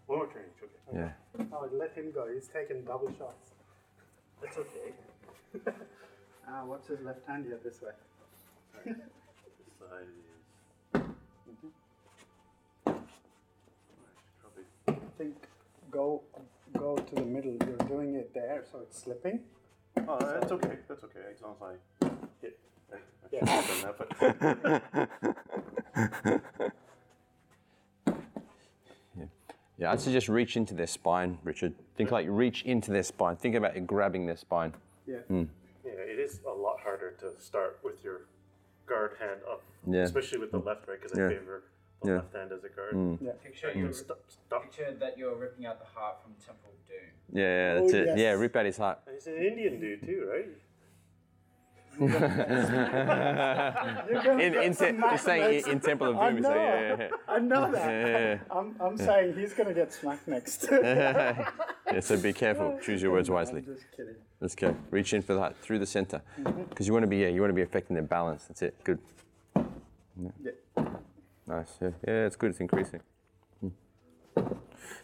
One 0.06 0.20
more 0.20 0.28
turn 0.28 0.44
each, 0.46 0.62
okay. 0.62 0.98
Yeah. 1.38 1.46
Oh, 1.52 1.68
let 1.74 1.92
him 1.92 2.10
go. 2.10 2.26
He's 2.32 2.48
taking 2.48 2.84
double 2.84 3.12
shots. 3.18 3.50
That's 4.40 4.56
okay. 4.56 4.94
ah, 6.48 6.64
what's 6.64 6.88
his 6.88 7.02
left 7.02 7.26
hand 7.28 7.44
here 7.44 7.58
this 7.62 7.82
way? 7.82 7.92
This 8.94 9.74
side 9.78 10.08
is. 10.94 11.02
Probably. 14.40 14.64
I 14.88 15.18
think 15.18 15.36
go 15.90 16.22
go 16.76 16.96
to 16.96 17.14
the 17.14 17.22
middle. 17.24 17.56
You're 17.66 17.88
doing 17.88 18.14
it 18.14 18.32
there, 18.34 18.64
so 18.70 18.80
it's 18.80 19.02
slipping. 19.02 19.40
Oh, 20.08 20.18
that's 20.18 20.52
okay. 20.52 20.78
That's 20.88 21.04
okay. 21.04 21.20
As 21.34 21.42
long 21.42 21.56
as 21.60 21.62
I 21.62 22.10
hit. 22.40 22.58
I, 22.92 22.96
I 22.96 22.98
yeah. 23.32 23.50
have 23.50 23.66
done 23.66 24.82
that, 24.96 25.12
but 26.58 26.72
Yeah, 29.78 29.92
I'd 29.92 30.00
suggest 30.00 30.28
reach 30.28 30.56
into 30.56 30.72
their 30.74 30.86
spine, 30.86 31.38
Richard. 31.44 31.74
Think 31.96 32.10
like 32.10 32.26
reach 32.30 32.62
into 32.62 32.90
their 32.90 33.02
spine. 33.02 33.36
Think 33.36 33.54
about 33.56 33.76
it 33.76 33.86
grabbing 33.86 34.24
their 34.26 34.36
spine. 34.36 34.72
Yeah. 35.06 35.18
Hmm. 35.28 35.44
Yeah, 35.84 35.92
it 35.92 36.18
is 36.18 36.40
a 36.46 36.50
lot 36.50 36.80
harder 36.82 37.14
to 37.20 37.38
start 37.40 37.78
with 37.84 38.02
your 38.02 38.22
guard 38.86 39.16
hand 39.20 39.40
up, 39.50 39.62
Yeah. 39.86 40.02
especially 40.02 40.38
with 40.38 40.50
the 40.50 40.58
left, 40.58 40.88
right? 40.88 41.00
Because 41.00 41.16
Yeah. 41.16 41.26
I 41.26 41.28
favor 41.28 41.62
the 42.06 42.12
Yeah. 42.12 42.16
left 42.18 42.34
hand 42.34 42.52
as 42.52 42.64
a 42.64 42.68
guard. 42.68 42.94
Mm. 42.94 43.18
Picture, 43.42 43.68
And 43.68 43.80
you're, 43.80 43.92
stop, 43.92 44.18
stop. 44.28 44.62
picture 44.62 44.94
that 44.98 45.16
you're 45.18 45.34
ripping 45.36 45.66
out 45.66 45.78
the 45.78 45.84
heart 45.86 46.22
from 46.22 46.32
Temple 46.44 46.70
of 46.70 46.88
Doom. 46.88 46.98
Yeah, 47.32 47.42
yeah, 47.42 47.72
oh, 47.72 47.80
that's 47.82 47.94
Oh, 47.94 47.98
it. 47.98 48.06
yes. 48.06 48.18
Yeah, 48.18 48.30
rip 48.32 48.56
out 48.56 48.66
his 48.66 48.76
heart. 48.78 48.98
And 49.06 49.14
He's 49.14 49.26
an 49.26 49.34
Indian 49.36 49.80
dude 49.80 50.02
too, 50.04 50.28
right? 50.32 50.48
You're 51.98 52.08
gonna 54.22 54.42
In, 54.42 54.52
get 54.52 54.64
in, 54.64 54.74
te- 54.76 54.92
you're 54.98 55.16
saying 55.18 55.64
in, 55.64 55.70
in 55.70 55.80
Temple 55.80 56.08
of 56.10 56.16
I 56.18 56.28
Doom. 56.28 56.36
he's 56.36 56.44
like, 56.44 56.54
know. 56.54 56.62
yeah, 56.62 56.96
yeah, 56.98 57.08
I 57.26 57.38
know 57.38 57.72
that. 57.72 57.90
yeah, 57.90 58.18
yeah, 58.18 58.38
I'm, 58.50 58.76
I'm 58.80 58.96
saying 58.98 59.34
he's 59.34 59.54
gonna 59.54 59.72
get 59.72 59.92
smacked 59.92 60.28
next. 60.28 60.68
yeah. 60.70 61.50
Yeah, 61.92 62.00
so 62.00 62.16
be 62.20 62.32
careful. 62.32 62.78
Choose 62.84 63.00
your 63.00 63.12
words 63.12 63.30
wisely. 63.30 63.60
I'm 63.60 63.66
just 63.76 63.86
kidding. 63.96 64.16
Let's 64.40 64.56
go. 64.56 64.74
Reach 64.90 65.14
in 65.14 65.22
for 65.22 65.34
the 65.34 65.38
heart 65.40 65.54
through 65.62 65.78
the 65.78 65.86
center, 65.86 66.20
mm-hmm. 66.38 66.64
because 66.64 66.86
you 66.88 66.92
want 66.92 67.04
to 67.04 67.06
be 67.06 67.18
yeah, 67.18 67.28
you 67.28 67.40
want 67.40 67.50
to 67.50 67.54
be 67.54 67.62
affecting 67.62 67.94
their 67.94 68.02
balance. 68.02 68.44
That's 68.46 68.60
it. 68.62 68.74
Good. 68.84 68.98
Yeah. 70.42 70.50
Nice. 71.46 71.78
Yeah, 71.80 71.90
yeah, 72.06 72.26
it's 72.26 72.36
good. 72.36 72.50
It's 72.50 72.60
increasing. 72.60 73.00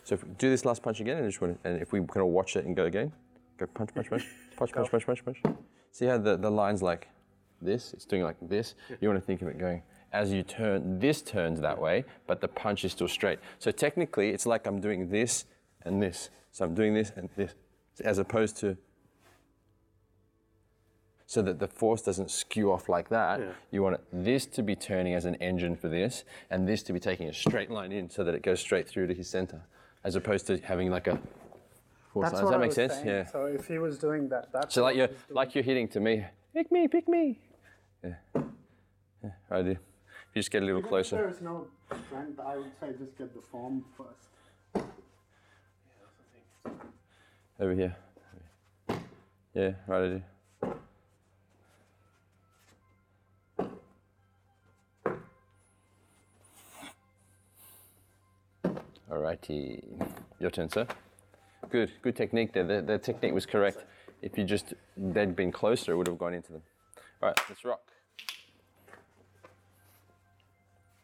So 0.04 0.16
do 0.16 0.50
this 0.50 0.64
last 0.64 0.82
punch 0.82 1.00
again, 1.00 1.18
and 1.18 1.26
just 1.26 1.40
want 1.40 1.62
to, 1.62 1.68
and 1.68 1.80
if 1.80 1.92
we 1.92 2.00
kind 2.00 2.18
of 2.18 2.26
watch 2.26 2.56
it 2.56 2.64
and 2.64 2.74
go 2.74 2.86
again, 2.86 3.12
go 3.56 3.66
punch, 3.66 3.94
punch, 3.94 4.10
punch, 4.10 4.26
punch, 4.56 4.72
punch, 4.72 4.90
punch, 4.90 5.06
punch, 5.06 5.24
punch. 5.24 5.42
See 5.92 6.06
how 6.06 6.18
the, 6.18 6.36
the 6.36 6.50
line's 6.50 6.82
like 6.82 7.08
this? 7.60 7.92
It's 7.92 8.04
doing 8.04 8.22
like 8.22 8.36
this. 8.40 8.74
You 9.00 9.08
want 9.08 9.20
to 9.20 9.26
think 9.26 9.42
of 9.42 9.48
it 9.48 9.58
going 9.58 9.82
as 10.12 10.32
you 10.32 10.42
turn. 10.42 10.98
This 10.98 11.22
turns 11.22 11.60
that 11.60 11.80
way, 11.80 12.04
but 12.26 12.40
the 12.40 12.48
punch 12.48 12.84
is 12.84 12.92
still 12.92 13.08
straight. 13.08 13.38
So 13.58 13.70
technically, 13.70 14.30
it's 14.30 14.46
like 14.46 14.66
I'm 14.66 14.80
doing 14.80 15.08
this 15.08 15.44
and 15.82 16.02
this. 16.02 16.30
So 16.50 16.64
I'm 16.64 16.74
doing 16.74 16.94
this 16.94 17.12
and 17.16 17.28
this, 17.36 17.54
as 18.04 18.18
opposed 18.18 18.56
to 18.58 18.76
so 21.32 21.40
that 21.40 21.58
the 21.58 21.66
force 21.66 22.02
doesn't 22.02 22.30
skew 22.30 22.70
off 22.70 22.90
like 22.90 23.08
that. 23.08 23.40
You 23.70 23.82
want 23.82 23.98
this 24.12 24.44
to 24.44 24.62
be 24.62 24.76
turning 24.76 25.14
as 25.14 25.24
an 25.24 25.36
engine 25.36 25.76
for 25.76 25.88
this, 25.88 26.24
and 26.50 26.68
this 26.68 26.82
to 26.82 26.92
be 26.92 27.00
taking 27.00 27.26
a 27.26 27.32
straight 27.32 27.70
line 27.70 27.90
in 27.90 28.10
so 28.10 28.22
that 28.22 28.34
it 28.34 28.42
goes 28.42 28.60
straight 28.60 28.86
through 28.86 29.06
to 29.06 29.14
his 29.14 29.30
center, 29.30 29.62
as 30.04 30.14
opposed 30.14 30.46
to 30.48 30.58
having 30.58 30.90
like 30.90 31.06
a 31.06 31.18
force 32.12 32.32
That's 32.32 32.34
line. 32.34 32.42
Does 32.42 32.50
that 32.50 32.56
I 32.56 32.58
make 32.58 32.72
sense? 32.72 32.92
saying. 32.92 33.06
Yeah. 33.06 33.24
So 33.24 33.46
if 33.46 33.66
he 33.66 33.78
was 33.78 33.96
doing 33.96 34.28
that, 34.28 34.52
that's 34.52 34.74
So 34.74 34.82
like 34.82 34.94
you're 34.94 35.08
like 35.30 35.54
you're 35.54 35.64
hitting 35.64 35.88
to 35.88 36.00
me. 36.00 36.22
Pick 36.52 36.70
me, 36.70 36.86
pick 36.86 37.08
me. 37.08 37.40
Yeah. 38.04 38.16
Yeah. 39.24 39.30
Right. 39.48 39.66
If 39.68 39.78
you 40.34 40.42
just 40.42 40.50
get 40.50 40.62
a 40.62 40.66
little 40.66 40.80
Even 40.80 40.88
if 40.88 40.90
closer. 40.90 41.16
There 41.16 41.30
is 41.30 41.40
no 41.40 41.66
strength. 42.08 42.40
I 42.40 42.58
would 42.58 42.72
say 42.78 42.88
just 42.98 43.16
get 43.16 43.34
the 43.34 43.40
form 43.40 43.86
first. 43.96 44.84
Over 47.58 47.72
here. 47.72 47.96
Yeah. 49.54 49.72
Right. 49.86 50.02
Idea. 50.02 50.24
Alrighty. 59.12 59.82
Your 60.40 60.50
turn, 60.50 60.70
sir. 60.70 60.86
Good. 61.68 61.92
Good 62.00 62.16
technique 62.16 62.54
there. 62.54 62.64
The, 62.64 62.80
the 62.80 62.98
technique 62.98 63.34
was 63.34 63.44
correct. 63.44 63.84
If 64.22 64.38
you 64.38 64.44
just 64.44 64.72
they'd 64.96 65.36
been 65.36 65.52
closer, 65.52 65.92
it 65.92 65.96
would 65.96 66.06
have 66.06 66.16
gone 66.16 66.32
into 66.32 66.52
them. 66.52 66.62
All 67.22 67.28
right. 67.28 67.38
Let's 67.46 67.62
rock. 67.62 67.82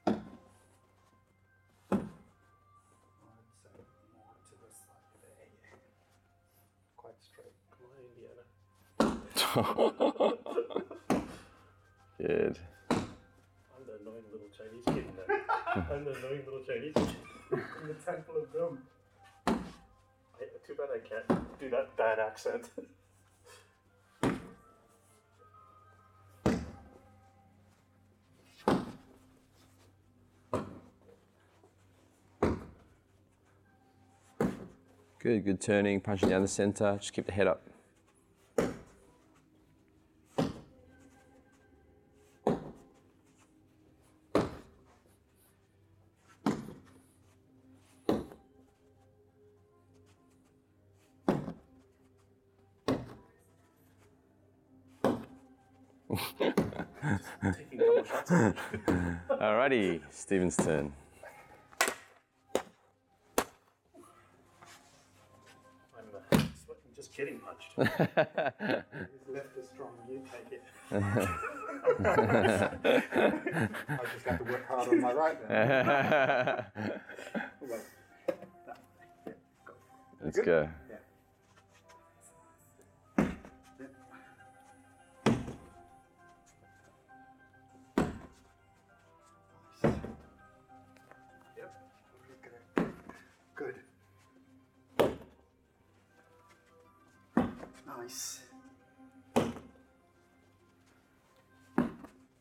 I'd 0.06 0.14
say 0.14 0.20
more 4.16 4.32
to 4.48 4.54
the 4.56 4.70
side 4.72 5.20
there. 5.20 5.48
Quite 6.96 7.20
straight. 7.20 7.52
Come 7.76 7.90
on, 7.92 8.00
Indiana. 8.08 8.42
Good. 12.18 12.58
I'm 12.90 13.84
the 13.86 13.92
annoying 14.00 14.26
little 14.32 14.48
Chinese 14.56 14.86
kid 14.86 15.04
there. 15.14 15.42
I'm 15.76 16.04
the 16.04 16.12
annoying 16.16 16.44
little 16.46 16.64
Chinese 16.66 16.94
kid. 16.94 17.27
In 17.52 17.88
the 17.88 17.94
Temple 17.94 18.34
of 18.42 18.52
Doom. 18.52 18.78
I, 19.46 19.52
too 20.66 20.74
bad 20.74 20.88
I 20.94 20.98
can't 20.98 21.58
do 21.58 21.70
that 21.70 21.96
bad 21.96 22.18
accent. 22.18 22.68
Good. 35.20 35.44
Good 35.44 35.60
turning. 35.60 36.00
Punching 36.00 36.28
down 36.28 36.42
the 36.42 36.48
center. 36.48 36.98
Just 37.00 37.14
keep 37.14 37.24
the 37.26 37.32
head 37.32 37.46
up. 37.46 37.62
Alrighty. 59.30 60.02
Steven's 60.10 60.54
turn. 60.54 60.92
I'm 65.96 66.04
uh, 66.32 66.38
just 66.94 67.10
kidding 67.14 67.40
punched. 67.40 67.72
His 67.74 67.88
left 69.32 69.56
is 69.56 69.68
strong. 69.72 69.92
You 70.10 70.20
take 70.30 70.52
it. 70.52 70.62
I 70.90 70.94
just 74.12 74.26
have 74.26 74.38
to 74.38 74.44
work 74.44 74.68
hard 74.68 74.88
on 74.88 75.00
my 75.00 75.12
right 75.14 75.48
then. 75.48 76.64
Well, 77.66 77.80
Let's 80.22 80.40
go. 80.40 80.68
Nice. 98.08 98.40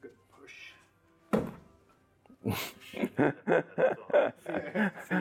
Good 0.02 0.16
push. 0.32 0.72
feet. 2.46 2.62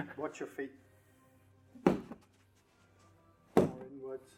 Watch 0.17 0.39
your 0.39 0.49
feet. 0.57 0.71
Inwards. 3.57 4.31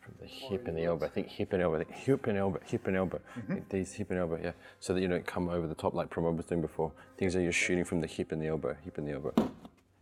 From 0.00 0.14
the 0.20 0.26
hip 0.26 0.66
and 0.66 0.76
the 0.76 0.82
elbow. 0.82 1.06
I 1.06 1.10
think 1.10 1.28
hip 1.28 1.52
and 1.52 1.62
elbow. 1.62 1.84
Hip 1.90 2.26
and 2.26 2.36
elbow. 2.36 2.58
Hip 2.64 2.88
and 2.88 2.96
elbow. 2.96 3.20
Mm-hmm. 3.38 3.58
These 3.70 3.92
hip 3.92 4.10
and 4.10 4.18
elbow. 4.18 4.40
Yeah. 4.42 4.50
So 4.80 4.94
that 4.94 5.00
you 5.00 5.06
don't 5.06 5.26
come 5.26 5.48
over 5.48 5.68
the 5.68 5.76
top 5.76 5.94
like 5.94 6.10
Pramod 6.10 6.36
was 6.36 6.46
doing 6.46 6.60
before. 6.60 6.90
Things 7.18 7.36
are 7.36 7.40
you're 7.40 7.52
shooting 7.52 7.84
from 7.84 8.00
the 8.00 8.08
hip 8.08 8.32
and 8.32 8.42
the 8.42 8.48
elbow. 8.48 8.74
Hip 8.84 8.98
and 8.98 9.06
the 9.06 9.12
elbow. 9.12 9.32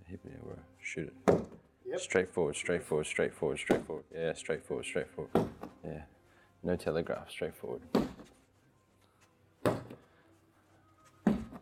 Hip 0.06 0.20
and 0.24 0.32
the 0.32 0.38
elbow. 0.38 0.58
Shoot 0.80 1.12
it. 1.28 1.44
Yep. 1.94 2.00
Straightforward, 2.00 2.56
straightforward, 2.56 3.06
Straight 3.06 3.32
forward. 3.32 3.56
Straight 3.56 3.56
forward. 3.56 3.58
Straight 3.58 3.86
forward. 3.86 4.04
Yeah. 4.12 4.32
straightforward, 4.32 4.84
straightforward. 4.84 5.48
Yeah. 5.84 6.02
No 6.64 6.74
telegraph. 6.74 7.30
straightforward. 7.30 7.82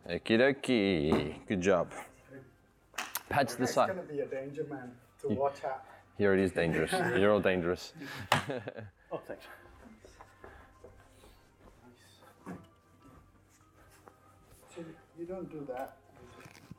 Okie 0.09 0.37
dokie. 0.39 1.35
Good 1.47 1.61
job. 1.61 1.91
Pad 3.29 3.47
to 3.49 3.57
the 3.57 3.63
He's 3.65 3.73
side. 3.75 3.89
gonna 3.89 4.01
be 4.01 4.21
a 4.21 4.25
danger 4.25 4.65
man 4.67 4.91
to 5.21 5.27
watch 5.29 5.63
out. 5.63 5.85
Here 6.17 6.33
it 6.33 6.39
is 6.39 6.51
dangerous. 6.51 6.91
You're 6.91 7.31
all 7.31 7.39
dangerous. 7.39 7.93
Oh, 9.11 9.19
thanks. 9.27 9.45
So 14.75 14.81
you 15.19 15.25
don't 15.27 15.51
do 15.51 15.63
that. 15.67 15.97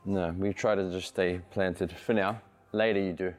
No, 0.03 0.35
we 0.37 0.51
try 0.51 0.75
to 0.75 0.91
just 0.91 1.07
stay 1.07 1.39
planted 1.51 1.93
for 1.93 2.11
now. 2.11 2.41
Later 2.73 2.99
you 2.99 3.13
do. 3.13 3.33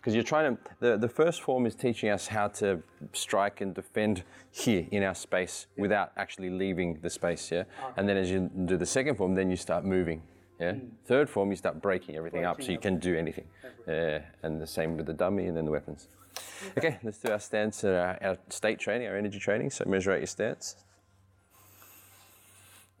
Because 0.00 0.14
you're 0.14 0.24
trying 0.24 0.56
to, 0.56 0.62
the, 0.80 0.96
the 0.96 1.08
first 1.08 1.42
form 1.42 1.66
is 1.66 1.74
teaching 1.74 2.08
us 2.08 2.28
how 2.28 2.48
to 2.48 2.82
strike 3.12 3.60
and 3.60 3.74
defend 3.74 4.22
here 4.52 4.86
in 4.92 5.02
our 5.02 5.14
space 5.14 5.66
without 5.76 6.12
actually 6.16 6.50
leaving 6.50 6.98
the 7.02 7.10
space, 7.10 7.50
yeah? 7.50 7.64
And 7.96 8.08
then 8.08 8.16
as 8.16 8.30
you 8.30 8.48
do 8.64 8.76
the 8.76 8.86
second 8.86 9.16
form, 9.16 9.34
then 9.34 9.50
you 9.50 9.56
start 9.56 9.84
moving, 9.84 10.22
yeah? 10.60 10.74
Third 11.04 11.28
form, 11.28 11.50
you 11.50 11.56
start 11.56 11.82
breaking 11.82 12.16
everything 12.16 12.44
up 12.44 12.62
so 12.62 12.70
you 12.70 12.78
can 12.78 12.98
do 12.98 13.16
anything. 13.16 13.46
Yeah, 13.88 14.20
and 14.42 14.60
the 14.60 14.66
same 14.66 14.96
with 14.96 15.06
the 15.06 15.14
dummy 15.14 15.46
and 15.46 15.56
then 15.56 15.64
the 15.64 15.72
weapons. 15.72 16.08
Okay, 16.76 16.98
let's 17.02 17.18
do 17.18 17.32
our 17.32 17.38
stance, 17.40 17.84
uh, 17.84 18.16
our 18.20 18.38
state 18.48 18.78
training, 18.78 19.08
our 19.08 19.16
energy 19.16 19.38
training. 19.38 19.70
So 19.70 19.84
measure 19.86 20.12
out 20.12 20.18
your 20.18 20.26
stance. 20.26 20.76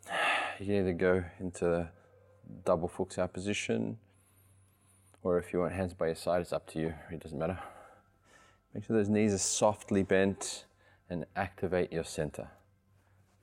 You 0.58 0.66
can 0.66 0.74
either 0.74 0.92
go 0.92 1.24
into 1.38 1.88
double 2.64 2.88
fook 2.88 3.12
sau 3.12 3.28
position, 3.28 3.96
or 5.28 5.38
if 5.38 5.52
you 5.52 5.60
want 5.60 5.74
hands 5.74 5.92
by 5.92 6.06
your 6.06 6.14
side, 6.14 6.40
it's 6.40 6.54
up 6.54 6.66
to 6.68 6.80
you. 6.80 6.94
It 7.12 7.20
doesn't 7.20 7.38
matter. 7.38 7.58
Make 8.72 8.84
sure 8.84 8.96
those 8.96 9.10
knees 9.10 9.34
are 9.34 9.38
softly 9.38 10.02
bent 10.02 10.64
and 11.10 11.26
activate 11.36 11.92
your 11.92 12.04
center. 12.04 12.48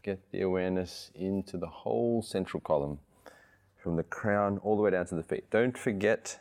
Get 0.02 0.32
the 0.32 0.42
awareness 0.42 1.12
into 1.14 1.58
the 1.58 1.68
whole 1.68 2.24
central 2.24 2.60
column 2.60 3.00
from 3.78 3.98
the 3.98 4.04
crown 4.04 4.60
all 4.64 4.76
the 4.76 4.82
way 4.82 4.92
down 4.92 5.06
to 5.08 5.16
the 5.16 5.24
feet. 5.24 5.50
Don't 5.52 5.78
forget 5.78 6.40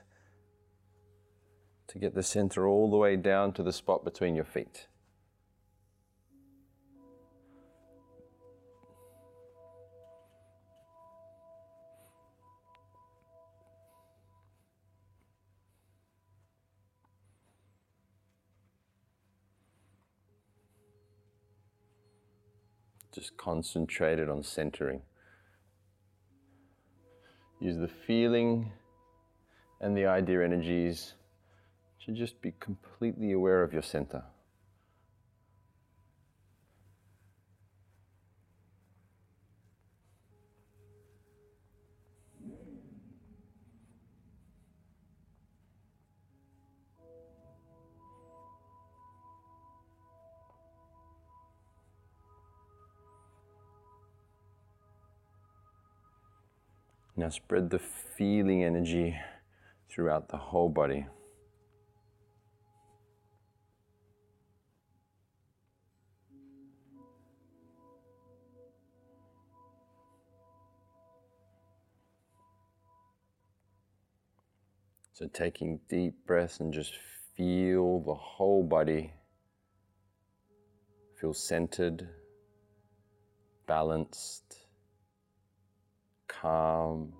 to 1.89 1.99
get 1.99 2.15
the 2.15 2.23
center 2.23 2.67
all 2.67 2.91
the 2.91 2.97
way 2.97 3.17
down 3.17 3.53
to 3.53 3.63
the 3.63 3.73
spot 3.73 4.03
between 4.03 4.35
your 4.35 4.45
feet. 4.45 4.87
Just 23.25 23.39
concentrated 23.39 24.29
on 24.29 24.43
centering. 24.43 25.01
Use 27.59 27.79
the 27.79 27.89
feeling 27.89 28.71
and 29.81 29.97
the 29.97 30.05
idea 30.05 30.45
energies 30.45 31.15
to 32.05 32.13
just 32.13 32.43
be 32.43 32.53
completely 32.61 33.33
aware 33.33 33.63
of 33.63 33.73
your 33.73 33.81
center. 33.81 34.23
Now 57.25 57.31
spread 57.31 57.71
the 57.71 57.79
feeling 57.79 58.65
energy 58.65 59.17
throughout 59.89 60.29
the 60.29 60.37
whole 60.37 60.69
body. 60.69 61.07
So, 75.15 75.27
taking 75.29 75.81
deep 75.89 76.27
breaths 76.27 76.61
and 76.61 76.75
just 76.75 76.93
feel 77.35 78.01
the 78.01 78.13
whole 78.13 78.63
body 78.63 79.15
feel 81.19 81.33
centered, 81.33 82.07
balanced, 83.67 84.64
calm. 86.45 87.11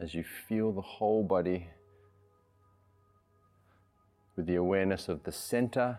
As 0.00 0.14
you 0.14 0.24
feel 0.48 0.72
the 0.72 0.82
whole 0.82 1.22
body 1.22 1.68
with 4.36 4.46
the 4.46 4.56
awareness 4.56 5.08
of 5.08 5.22
the 5.22 5.32
center 5.32 5.98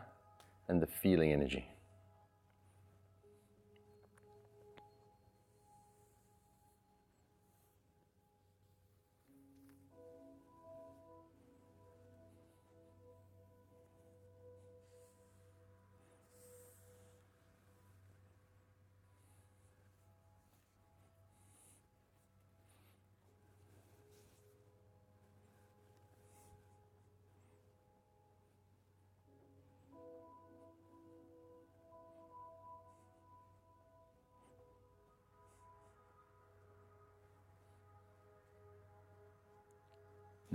and 0.68 0.82
the 0.82 0.88
feeling 0.88 1.32
energy. 1.32 1.66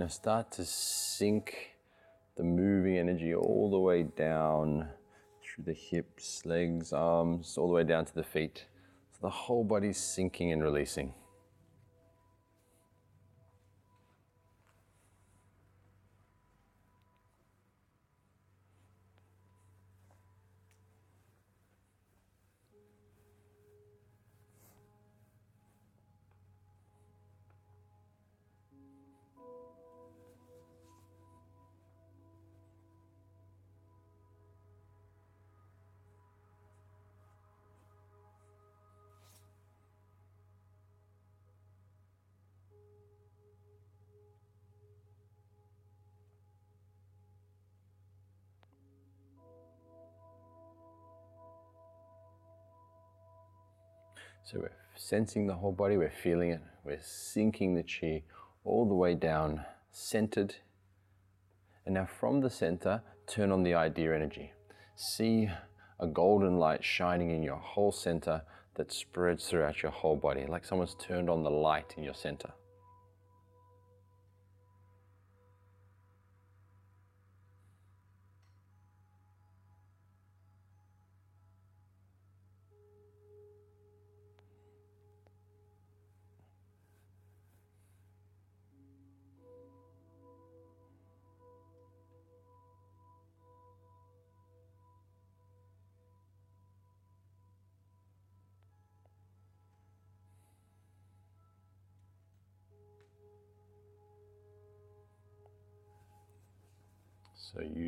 Now 0.03 0.09
start 0.09 0.51
to 0.57 0.65
sink 0.65 1.77
the 2.35 2.43
moving 2.43 2.97
energy 2.97 3.33
all 3.33 3.71
the 3.71 3.79
way 3.79 4.03
down 4.03 4.89
through 5.41 5.63
the 5.63 5.73
hips, 5.73 6.45
legs, 6.45 6.91
arms, 6.91 7.57
all 7.57 7.69
the 7.69 7.73
way 7.73 7.85
down 7.85 8.03
to 8.03 8.13
the 8.13 8.21
feet. 8.21 8.65
So 9.13 9.19
the 9.21 9.29
whole 9.29 9.63
body's 9.63 9.97
sinking 9.97 10.51
and 10.51 10.61
releasing. 10.61 11.13
So 54.45 54.59
we're 54.59 54.71
sensing 54.95 55.47
the 55.47 55.53
whole 55.53 55.71
body, 55.71 55.97
we're 55.97 56.09
feeling 56.09 56.51
it, 56.51 56.61
we're 56.83 56.99
sinking 57.01 57.75
the 57.75 57.83
chi 57.83 58.23
all 58.65 58.85
the 58.85 58.93
way 58.93 59.15
down, 59.15 59.63
centered. 59.91 60.55
And 61.85 61.95
now 61.95 62.05
from 62.05 62.41
the 62.41 62.49
center, 62.49 63.01
turn 63.25 63.51
on 63.51 63.63
the 63.63 63.73
idea 63.73 64.13
energy. 64.13 64.51
See 64.95 65.49
a 65.99 66.07
golden 66.07 66.57
light 66.57 66.83
shining 66.83 67.31
in 67.31 67.41
your 67.41 67.57
whole 67.57 67.91
center 67.91 68.41
that 68.75 68.91
spreads 68.91 69.47
throughout 69.47 69.81
your 69.81 69.91
whole 69.91 70.17
body, 70.17 70.45
like 70.45 70.65
someone's 70.65 70.95
turned 70.95 71.29
on 71.29 71.43
the 71.43 71.49
light 71.49 71.93
in 71.97 72.03
your 72.03 72.15
center. 72.15 72.51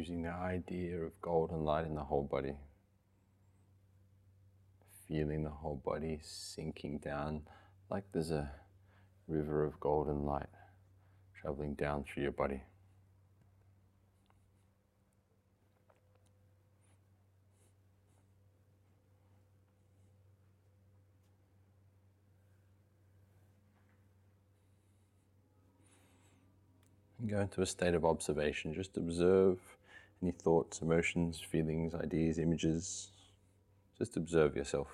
Using 0.05 0.21
the 0.21 0.29
idea 0.29 0.99
of 0.99 1.19
golden 1.19 1.63
light 1.63 1.83
in 1.83 1.95
the 1.95 2.03
whole 2.03 2.21
body, 2.21 2.53
feeling 5.07 5.43
the 5.43 5.49
whole 5.49 5.81
body 5.83 6.19
sinking 6.21 6.99
down 6.99 7.41
like 7.89 8.03
there's 8.11 8.29
a 8.29 8.51
river 9.27 9.63
of 9.63 9.79
golden 9.79 10.23
light 10.23 10.45
traveling 11.41 11.73
down 11.73 12.03
through 12.03 12.21
your 12.21 12.31
body. 12.31 12.61
And 27.17 27.27
go 27.27 27.39
into 27.39 27.63
a 27.63 27.65
state 27.65 27.95
of 27.95 28.05
observation. 28.05 28.71
Just 28.71 28.97
observe 28.97 29.57
any 30.21 30.31
thoughts, 30.31 30.81
emotions, 30.81 31.39
feelings, 31.39 31.93
ideas, 31.95 32.39
images. 32.39 33.11
Just 33.97 34.17
observe 34.17 34.55
yourself. 34.55 34.89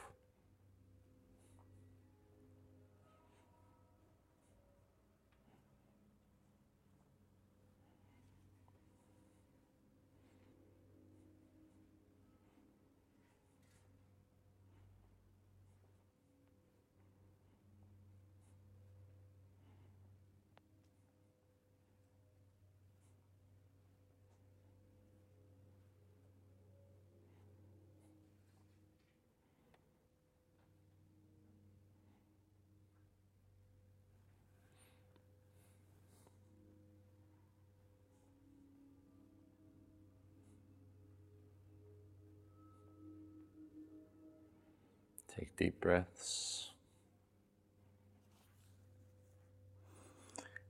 Take 45.28 45.51
deep 45.62 45.80
breaths. 45.80 46.72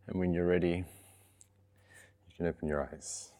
And 0.08 0.20
when 0.20 0.34
you're 0.34 0.46
ready, 0.46 0.84
you 2.28 2.36
can 2.36 2.46
open 2.46 2.68
your 2.68 2.84
eyes. 2.84 3.32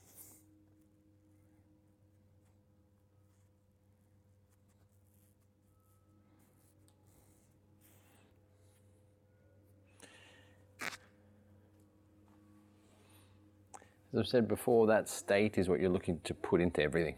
As 14.14 14.20
I've 14.20 14.28
said 14.28 14.48
before, 14.48 14.88
that 14.88 15.10
state 15.10 15.58
is 15.58 15.68
what 15.68 15.82
you're 15.82 15.90
looking 15.90 16.22
to 16.24 16.34
put 16.34 16.62
into 16.62 16.82
everything. 16.82 17.16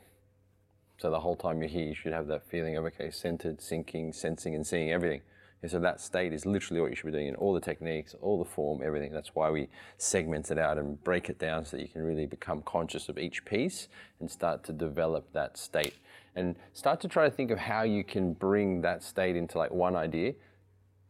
So 0.98 1.10
the 1.10 1.20
whole 1.20 1.36
time 1.36 1.60
you're 1.60 1.70
here, 1.70 1.88
you 1.88 1.96
should 1.96 2.14
have 2.14 2.28
that 2.28 2.48
feeling 2.48 2.78
of 2.78 2.86
okay, 2.86 3.12
centered, 3.12 3.62
sinking, 3.62 4.14
sensing, 4.14 4.56
and 4.56 4.66
seeing 4.66 4.91
everything. 4.91 5.22
And 5.64 5.72
so 5.72 5.80
that 5.80 6.02
state 6.02 6.34
is 6.34 6.46
literally 6.46 6.82
what 6.82 6.89
you 6.89 6.96
should 6.96 7.06
be 7.06 7.14
doing 7.14 7.28
in 7.28 7.36
all 7.36 7.54
the 7.54 7.62
techniques, 7.62 8.16
all 8.22 8.38
the 8.38 8.50
form, 8.50 8.82
everything. 8.84 9.14
That's 9.14 9.34
why 9.34 9.50
we 9.50 9.70
segment 9.98 10.52
it 10.52 10.60
out 10.60 10.78
and 10.78 11.02
break 11.06 11.30
it 11.30 11.39
down 11.39 11.64
so 11.64 11.78
that 11.78 11.84
you 11.84 11.88
can 11.88 12.04
really 12.04 12.26
become 12.26 12.62
conscious 12.64 13.08
of 13.08 13.18
each 13.18 13.46
piece 13.46 13.88
and 14.20 14.30
start 14.30 14.66
to 14.66 14.74
develop 14.74 15.32
that 15.32 15.58
state. 15.58 15.96
And 16.36 16.58
start 16.74 17.00
to 17.02 17.08
try 17.08 17.30
to 17.30 17.32
think 17.34 17.50
of 17.50 17.60
how 17.60 17.84
you 17.84 18.04
can 18.04 18.34
bring 18.34 18.82
that 18.82 19.04
state 19.04 19.38
into 19.38 19.58
like 19.58 19.72
one 19.72 19.96
idea 19.96 20.34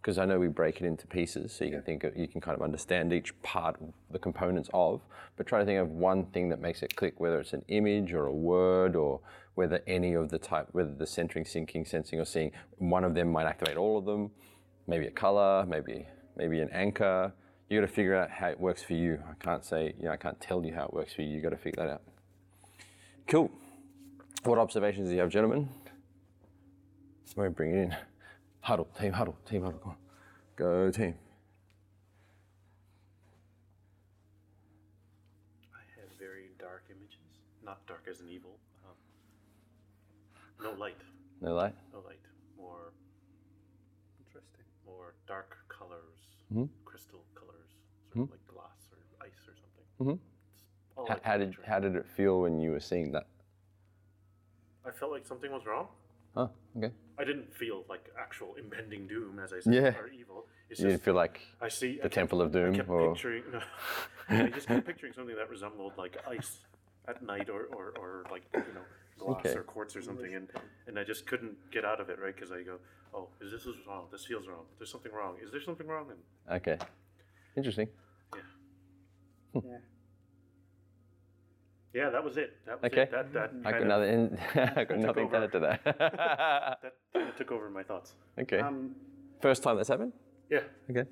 because 0.04 0.18
I 0.18 0.26
know 0.26 0.38
we 0.38 0.49
break 0.49 0.82
it 0.82 0.86
into 0.86 1.08
pieces, 1.08 1.54
so 1.54 1.64
you 1.64 1.72
can 1.72 1.82
think 1.82 2.04
of, 2.04 2.18
you 2.18 2.28
can 2.28 2.41
kind 2.41 2.58
of 2.58 2.62
understand 2.62 3.14
each 3.14 3.41
part, 3.41 3.80
the 4.12 4.20
components 4.20 4.70
of, 4.74 4.99
but 5.38 5.47
try 5.47 5.60
to 5.60 5.66
think 5.66 5.80
of 5.80 5.91
one 5.91 6.26
thing 6.26 6.49
that 6.49 6.60
makes 6.60 6.84
it 6.84 6.93
click, 6.93 7.22
whether 7.22 7.39
it's 7.39 7.54
an 7.54 7.64
image 7.70 8.12
or 8.12 8.26
a 8.26 8.34
word 8.34 8.97
or 8.97 9.22
whether 9.56 9.82
any 9.88 10.14
of 10.14 10.30
the 10.30 10.38
type, 10.38 10.68
whether 10.74 10.93
the 10.93 11.08
centering, 11.08 11.45
sinking, 11.45 11.86
sensing, 11.86 12.20
or 12.20 12.26
seeing, 12.26 12.51
one 12.80 13.06
of 13.06 13.16
them 13.16 13.32
might 13.32 13.45
activate 13.45 13.78
all 13.78 13.97
of 13.97 14.04
them, 14.04 14.30
maybe 14.88 15.08
a 15.08 15.12
color, 15.12 15.66
maybe 15.66 16.06
maybe 16.36 16.60
an 16.60 16.70
anchor. 16.74 17.32
You 17.70 17.80
got 17.80 17.88
to 17.88 17.93
figure 17.93 18.16
out 18.16 18.30
how 18.30 18.49
it 18.49 18.60
works 18.60 18.84
for 18.84 18.93
you. 18.93 19.20
I 19.30 19.41
can't 19.41 19.64
say, 19.64 19.93
you 19.97 20.06
know, 20.06 20.12
I 20.12 20.18
can't 20.18 20.39
tell 20.41 20.66
you 20.66 20.74
how 20.74 20.84
it 20.84 20.93
works 20.93 21.14
for 21.14 21.22
you. 21.22 21.30
You 21.30 21.41
got 21.41 21.51
to 21.51 21.58
figure 21.58 21.82
that 21.86 21.93
out. 21.93 22.01
Cool. 23.28 23.49
What 24.43 24.60
observations 24.60 25.08
do 25.08 25.16
you 25.16 25.22
have, 25.22 25.30
gentlemen? 25.30 25.70
Somebody 27.24 27.54
bring 27.54 27.74
it 27.74 27.78
in. 27.84 27.95
Huddle, 28.64 28.88
team 28.97 29.11
huddle, 29.11 29.36
team 29.45 29.64
huddle. 29.64 29.80
Go, 29.84 29.89
on. 29.89 29.95
Go 30.55 30.91
team. 30.91 31.16
I 35.74 35.84
have 35.99 36.09
very 36.18 36.49
dark 36.57 36.86
images. 36.89 37.18
Not 37.64 37.86
dark 37.88 38.07
as 38.09 38.22
an 38.22 38.30
evil. 38.30 38.57
Um, 38.88 38.95
no 40.64 40.72
light. 40.80 41.01
No 41.41 41.53
light. 41.55 41.76
No 41.91 41.99
light. 41.99 42.22
More 42.57 42.93
Interesting. 44.26 44.64
more 44.86 45.14
dark 45.28 45.57
colors, 45.68 45.99
Mm-hmm. 46.53 46.66
crystal 46.86 47.24
colors, 47.36 47.70
sort 48.14 48.26
of 48.26 48.32
like 48.32 48.47
glass 48.47 48.88
or 48.91 49.26
ice 49.26 49.43
or 49.47 49.55
something. 49.59 49.86
Mhm. 49.99 50.20
It's 50.20 50.95
How, 50.95 51.03
like 51.16 51.24
how 51.26 51.38
did 51.38 51.55
how 51.68 51.80
did 51.80 51.95
it 51.97 52.05
feel 52.16 52.39
when 52.41 52.59
you 52.61 52.72
were 52.72 52.80
seeing 52.80 53.11
that? 53.11 53.26
I 54.86 54.91
felt 54.91 55.11
like 55.11 55.26
something 55.26 55.51
was 55.51 55.66
wrong. 55.66 55.88
Oh, 56.36 56.50
okay. 56.78 56.92
I 57.18 57.24
didn't 57.24 57.54
feel 57.54 57.84
like 57.90 58.10
actual 58.20 58.56
impending 58.56 59.08
doom, 59.08 59.40
as 59.40 59.54
I 59.54 59.60
said, 59.60 59.74
Yeah. 59.74 59.96
or 60.00 60.08
evil. 60.10 60.48
It's 60.70 60.80
You 60.80 60.86
didn't 60.88 60.98
just 60.98 61.06
feel 61.06 61.14
like 61.14 61.42
I 61.62 61.68
see 61.70 61.94
the 61.96 62.00
I 62.00 62.04
kept- 62.04 62.14
Temple 62.16 62.42
of 62.42 62.52
Doom, 62.52 62.74
I 62.74 62.78
kept 62.78 62.90
or- 62.90 63.14
picturing. 63.14 63.44
No, 63.52 63.62
I 64.30 64.48
just 64.50 64.68
kept 64.68 64.88
picturing 64.88 65.14
something 65.14 65.36
that 65.36 65.50
resembled 65.50 65.94
like 65.98 66.18
ice 66.28 66.62
at 67.08 67.22
night, 67.22 67.50
or, 67.50 67.66
or, 67.66 67.94
or 68.00 68.26
like 68.32 68.44
you 68.54 68.60
know 68.74 68.86
glass 69.20 69.46
Okay. 69.46 69.54
or 69.56 69.64
quartz 69.64 69.96
or 69.96 70.02
something, 70.02 70.34
and 70.34 70.48
and 70.88 70.98
I 70.98 71.04
just 71.04 71.28
couldn't 71.28 71.56
get 71.72 71.86
out 71.86 72.00
of 72.00 72.10
it, 72.10 72.18
right? 72.20 72.34
Because 72.34 72.52
I 72.52 72.64
go, 72.64 72.80
oh, 73.14 73.28
is 73.42 73.52
this 73.52 73.66
is 73.68 73.76
wrong? 73.88 74.08
This 74.12 74.26
feels 74.26 74.48
wrong. 74.48 74.66
There's 74.80 74.90
something 74.92 75.12
wrong. 75.14 75.36
Is 75.44 75.52
there 75.52 75.62
something 75.62 75.86
wrong? 75.86 76.08
And 76.10 76.58
okay, 76.62 76.78
interesting. 77.56 77.90
Yeah. 78.36 78.42
yeah, 79.64 79.78
that 81.94 82.24
was 82.24 82.38
it. 82.38 82.58
That 82.66 82.82
was 82.82 82.91
Okay. 82.91 83.02
it. 83.04 83.12
That 83.12 83.34
that 83.34 83.52
I 83.66 83.72
got 83.72 83.80
kind 83.82 83.91
of- 83.91 84.32
nothing. 84.32 84.39
I 84.78 84.84
got 84.84 84.98
nothing 85.00 85.30
to 85.30 85.36
over. 85.38 85.44
add 85.44 85.52
to 85.52 85.60
that. 85.60 85.84
that 86.84 86.94
kind 87.14 87.30
of 87.30 87.36
took 87.36 87.52
over 87.52 87.70
my 87.70 87.84
thoughts. 87.84 88.16
okay. 88.39 88.60
Um, 88.60 88.96
First 89.41 89.62
time 89.64 89.76
that's 89.78 89.89
happened. 89.89 90.14
Yeah. 90.50 90.62
Okay. 90.89 91.04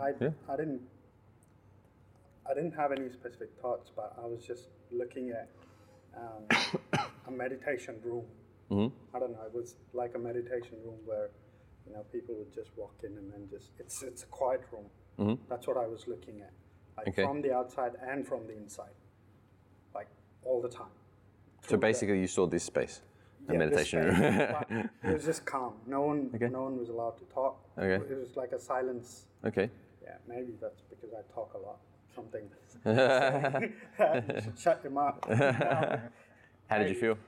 I, 0.00 0.12
Yeah. 0.20 0.30
I 0.48 0.56
didn't 0.56 0.80
I 2.50 2.54
didn't 2.54 2.72
have 2.72 2.90
any 2.90 3.10
specific 3.10 3.50
thoughts, 3.60 3.90
but 3.94 4.14
I 4.20 4.26
was 4.26 4.44
just 4.44 4.68
looking 4.90 5.30
at 5.30 5.48
um, 6.16 6.42
a 7.28 7.30
meditation 7.30 7.96
room. 8.02 8.24
Mm-hmm. 8.70 9.16
I 9.16 9.18
don't 9.20 9.32
know. 9.32 9.42
It 9.46 9.54
was 9.54 9.76
like 9.92 10.14
a 10.14 10.18
meditation 10.18 10.78
room 10.84 10.96
where 11.04 11.28
you 11.86 11.92
know 11.92 12.02
people 12.12 12.34
would 12.36 12.52
just 12.54 12.70
walk 12.76 12.94
in 13.04 13.16
and 13.18 13.30
then 13.32 13.46
just 13.50 13.70
it's 13.78 14.02
it's 14.02 14.22
a 14.22 14.26
quiet 14.26 14.62
room. 14.72 15.38
That's 15.50 15.66
what 15.66 15.76
I 15.76 15.86
was 15.86 16.08
looking 16.08 16.40
at, 16.40 16.52
like. 17.00 17.08
Okay. 17.08 17.24
from 17.24 17.42
the 17.42 17.52
outside 17.52 17.92
and 18.06 18.26
from 18.26 18.46
the 18.46 18.56
inside, 18.56 18.94
like 19.94 20.08
all 20.44 20.60
the 20.60 20.68
time. 20.68 20.92
So 21.68 21.76
basically, 21.76 22.20
you 22.20 22.26
saw 22.26 22.46
this 22.46 22.64
space, 22.64 23.02
the 23.46 23.52
Yeah, 23.52 23.58
meditation 23.58 23.98
room. 24.04 24.88
it 25.04 25.12
was 25.14 25.24
just 25.24 25.44
calm. 25.44 25.74
No 25.86 26.00
one, 26.02 26.30
Okay. 26.34 26.48
no 26.48 26.62
one 26.62 26.78
was 26.78 26.88
allowed 26.88 27.18
to 27.18 27.24
talk. 27.24 27.58
Okay. 27.78 28.02
It 28.12 28.18
was 28.18 28.36
like 28.36 28.52
a 28.52 28.58
silence. 28.58 29.26
okay. 29.44 29.70
Yeah, 30.02 30.16
maybe 30.26 30.52
that's 30.60 30.82
because 30.90 31.10
I 31.14 31.22
talk 31.32 31.54
a 31.54 31.58
lot. 31.58 31.78
Something. 32.14 32.48
shut 34.58 34.80
your 34.82 34.92
mouth. 34.92 35.18
How 36.68 36.78
did 36.78 36.88
you 36.88 36.94
feel? 36.94 37.18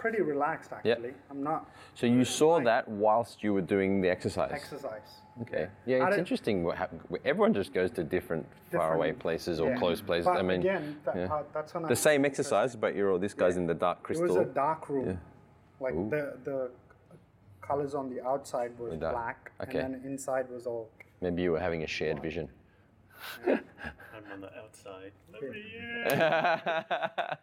Pretty 0.00 0.20
relaxed 0.22 0.72
actually. 0.72 1.12
I'm 1.30 1.42
not 1.42 1.68
So 1.94 2.06
you 2.06 2.24
saw 2.24 2.58
that 2.70 2.88
whilst 2.88 3.42
you 3.44 3.52
were 3.54 3.60
doing 3.76 4.00
the 4.00 4.08
exercise. 4.16 4.50
exercise. 4.52 5.10
Okay. 5.42 5.68
Yeah, 5.86 5.98
I 5.98 6.06
it's 6.06 6.10
don't- 6.10 6.18
interesting 6.24 6.64
what 6.64 6.76
happened. 6.76 7.00
Everyone 7.24 7.52
just 7.54 7.72
goes 7.72 7.90
to 7.92 8.02
different, 8.02 8.44
faraway 8.70 9.08
Different- 9.08 9.18
places 9.20 9.60
or 9.60 9.70
yeah. 9.70 9.78
close 9.78 10.00
places. 10.00 10.26
But 10.26 10.38
I 10.38 10.42
mean, 10.42 10.60
again, 10.60 10.84
that, 11.04 11.16
yeah. 11.16 11.32
uh, 11.34 11.42
that's 11.54 11.72
when 11.74 11.84
I 11.84 11.88
the 11.88 11.96
same 12.10 12.24
exercise, 12.24 12.74
but 12.76 12.94
you're 12.96 13.10
all 13.12 13.18
this 13.18 13.34
guy's 13.34 13.56
in 13.56 13.66
the 13.66 13.74
dark 13.74 14.02
crystal. 14.02 14.24
It 14.24 14.28
crystal. 14.28 14.44
was 14.44 14.50
a 14.50 14.54
dark 14.54 14.88
room. 14.88 15.20
Like 15.80 15.94
the 16.10 16.22
the 16.44 16.70
colors 17.68 17.94
on 17.94 18.06
the 18.12 18.20
outside 18.26 18.72
was 18.78 18.92
dark. 18.98 19.14
black, 19.14 19.52
Okay. 19.62 19.78
and 19.78 19.94
then 19.94 20.02
inside 20.04 20.48
was 20.50 20.66
all. 20.66 20.88
Maybe 21.20 21.42
you 21.42 21.52
were 21.52 21.60
having 21.68 21.82
a 21.84 21.86
shared 21.86 22.20
vision. 22.20 22.48
I'm 23.46 23.60
on 24.32 24.40
the 24.40 24.50
outside. 24.62 25.12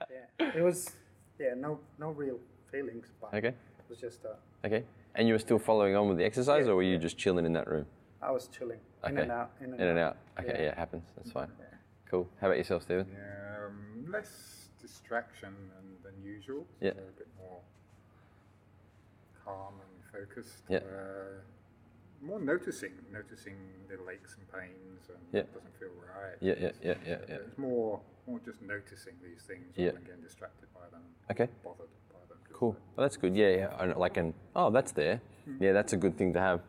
Yeah, 0.10 0.58
it 0.60 0.64
was. 0.64 0.91
Yeah, 1.40 1.54
no 1.56 1.80
no 2.00 2.12
real 2.12 2.40
feelings, 2.72 3.12
but 3.22 3.34
Okay. 3.34 3.50
it 3.50 3.56
was 3.90 4.00
just. 4.00 4.26
Uh, 4.26 4.30
Okay. 4.66 4.84
And 5.16 5.28
you 5.28 5.34
were 5.36 5.40
still 5.40 5.60
following 5.60 5.96
on 5.96 6.10
with 6.10 6.18
the 6.18 6.26
exercise, 6.26 6.66
Yeah, 6.66 6.72
or 6.74 6.76
were 6.78 6.84
you 6.84 6.98
just 6.98 7.18
chilling 7.18 7.46
in 7.46 7.54
that 7.54 7.68
room? 7.68 7.86
I 8.22 8.32
was 8.32 8.48
chilling 8.48 8.80
Okay. 9.04 9.14
in 9.14 9.18
and 9.20 9.32
out, 9.32 9.52
in 9.62 9.72
and, 9.72 9.80
In 9.82 9.88
and 9.88 10.00
out. 10.00 10.18
out. 10.38 10.46
Okay, 10.46 10.64
yeah, 10.64 10.72
it 10.72 10.78
happens. 10.78 11.04
That's 11.16 11.32
fine. 11.32 11.52
Cool. 12.10 12.28
How 12.42 12.48
about 12.48 12.58
yourself, 12.58 12.84
Stephen? 12.84 13.06
Um, 13.16 14.06
less 14.12 14.70
distraction 14.82 15.54
than, 15.76 16.12
than 16.14 16.24
usual. 16.24 16.66
Yeah. 16.82 16.92
A 16.92 16.94
bit 16.96 17.28
more 17.38 17.62
calm 19.46 19.74
and 19.80 20.04
focused. 20.28 20.64
Yeah. 20.70 20.78
Uh, 20.80 21.42
more 22.22 22.39
noticing, 22.39 22.91
noticing 23.11 23.55
little 23.89 24.09
aches 24.09 24.36
and 24.38 24.51
pains, 24.51 25.09
and 25.09 25.18
Yeah. 25.32 25.41
it 25.41 25.53
doesn't 25.53 25.76
feel 25.80 25.89
right. 26.15 26.36
Yeah, 26.39 26.55
yeah, 26.59 26.72
yeah, 26.82 26.95
yeah, 27.05 27.18
yeah. 27.28 27.36
It's 27.36 27.57
more, 27.57 28.01
more 28.26 28.39
just 28.39 28.61
noticing 28.61 29.13
these 29.24 29.43
things 29.43 29.65
Yeah. 29.76 29.88
rather 29.88 29.97
than 29.99 30.05
getting 30.05 30.22
distracted 30.22 30.68
by 30.74 30.88
them. 30.91 31.03
Okay. 31.32 31.49
Bothered 31.63 31.88
by 32.11 32.20
them. 32.28 32.38
Cool. 32.53 32.76
Well, 32.95 33.05
that's 33.05 33.18
good. 33.18 33.36
Yeah, 33.36 33.49
yeah. 33.49 33.78
And 33.84 33.95
like 33.97 34.18
an 34.18 34.34
oh, 34.55 34.70
that's 34.72 34.91
there. 34.91 35.22
Mm-hmm. 35.47 35.63
Yeah, 35.63 35.74
that's 35.74 35.93
a 35.93 35.97
good 35.97 36.18
thing 36.18 36.34
to 36.34 36.39
have. 36.39 36.61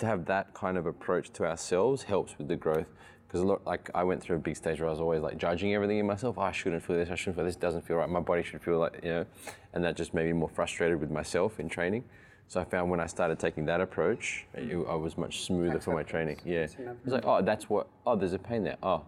To 0.00 0.06
have 0.06 0.24
that 0.26 0.52
kind 0.54 0.76
of 0.76 0.86
approach 0.86 1.30
to 1.34 1.44
ourselves 1.44 2.02
helps 2.02 2.36
with 2.36 2.48
the 2.48 2.56
growth. 2.56 2.88
Because 3.28 3.42
a 3.42 3.46
lot, 3.46 3.64
like 3.64 3.90
I 3.94 4.02
went 4.02 4.20
through 4.20 4.36
a 4.36 4.40
big 4.40 4.56
stage 4.56 4.80
where 4.80 4.88
I 4.88 4.90
was 4.90 5.00
always 5.00 5.22
like 5.22 5.36
judging 5.38 5.72
everything 5.72 5.98
in 5.98 6.06
myself. 6.06 6.36
Oh, 6.36 6.42
I 6.42 6.50
shouldn't 6.50 6.82
feel 6.82 6.96
this. 6.96 7.10
I 7.10 7.14
shouldn't 7.14 7.36
feel 7.36 7.44
this. 7.44 7.54
Doesn't 7.54 7.82
feel 7.86 7.96
right. 7.98 8.08
My 8.08 8.18
body 8.20 8.42
should 8.42 8.60
feel 8.60 8.78
like 8.78 9.00
you 9.04 9.10
know, 9.10 9.26
and 9.72 9.84
that 9.84 9.96
just 9.96 10.12
made 10.12 10.26
me 10.26 10.32
more 10.32 10.48
frustrated 10.48 10.98
with 11.00 11.10
myself 11.12 11.60
in 11.60 11.68
training. 11.68 12.04
So 12.48 12.60
I 12.60 12.64
found 12.64 12.90
when 12.90 13.00
I 13.00 13.06
started 13.06 13.38
taking 13.38 13.64
that 13.66 13.80
approach, 13.80 14.46
it, 14.54 14.76
I 14.88 14.94
was 14.94 15.16
much 15.16 15.44
smoother 15.44 15.80
for 15.80 15.94
my 15.94 16.02
training. 16.02 16.40
Yeah, 16.44 16.66
it's 16.66 16.76
like 17.06 17.24
oh, 17.26 17.42
that's 17.42 17.68
what. 17.68 17.88
Oh, 18.06 18.16
there's 18.16 18.32
a 18.32 18.38
pain 18.38 18.64
there. 18.64 18.76
Oh, 18.82 19.02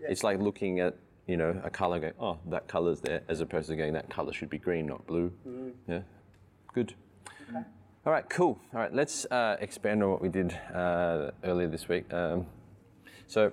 it's 0.00 0.22
like 0.22 0.40
looking 0.40 0.80
at 0.80 0.96
you 1.26 1.36
know 1.36 1.60
a 1.64 1.70
color, 1.70 2.00
going 2.00 2.12
oh, 2.20 2.38
that 2.50 2.68
color's 2.68 3.00
there, 3.00 3.22
as 3.28 3.40
opposed 3.40 3.68
to 3.68 3.76
going 3.76 3.92
that 3.94 4.10
color 4.10 4.32
should 4.32 4.50
be 4.50 4.58
green, 4.58 4.86
not 4.86 5.06
blue. 5.06 5.32
Yeah, 5.88 6.00
good. 6.74 6.94
Okay. 7.48 7.64
All 8.04 8.12
right, 8.12 8.28
cool. 8.28 8.58
All 8.74 8.80
right, 8.80 8.92
let's 8.92 9.26
uh, 9.26 9.56
expand 9.60 10.02
on 10.02 10.10
what 10.10 10.20
we 10.20 10.28
did 10.28 10.58
uh, 10.74 11.30
earlier 11.44 11.68
this 11.68 11.88
week. 11.88 12.12
Um, 12.12 12.46
so, 13.28 13.52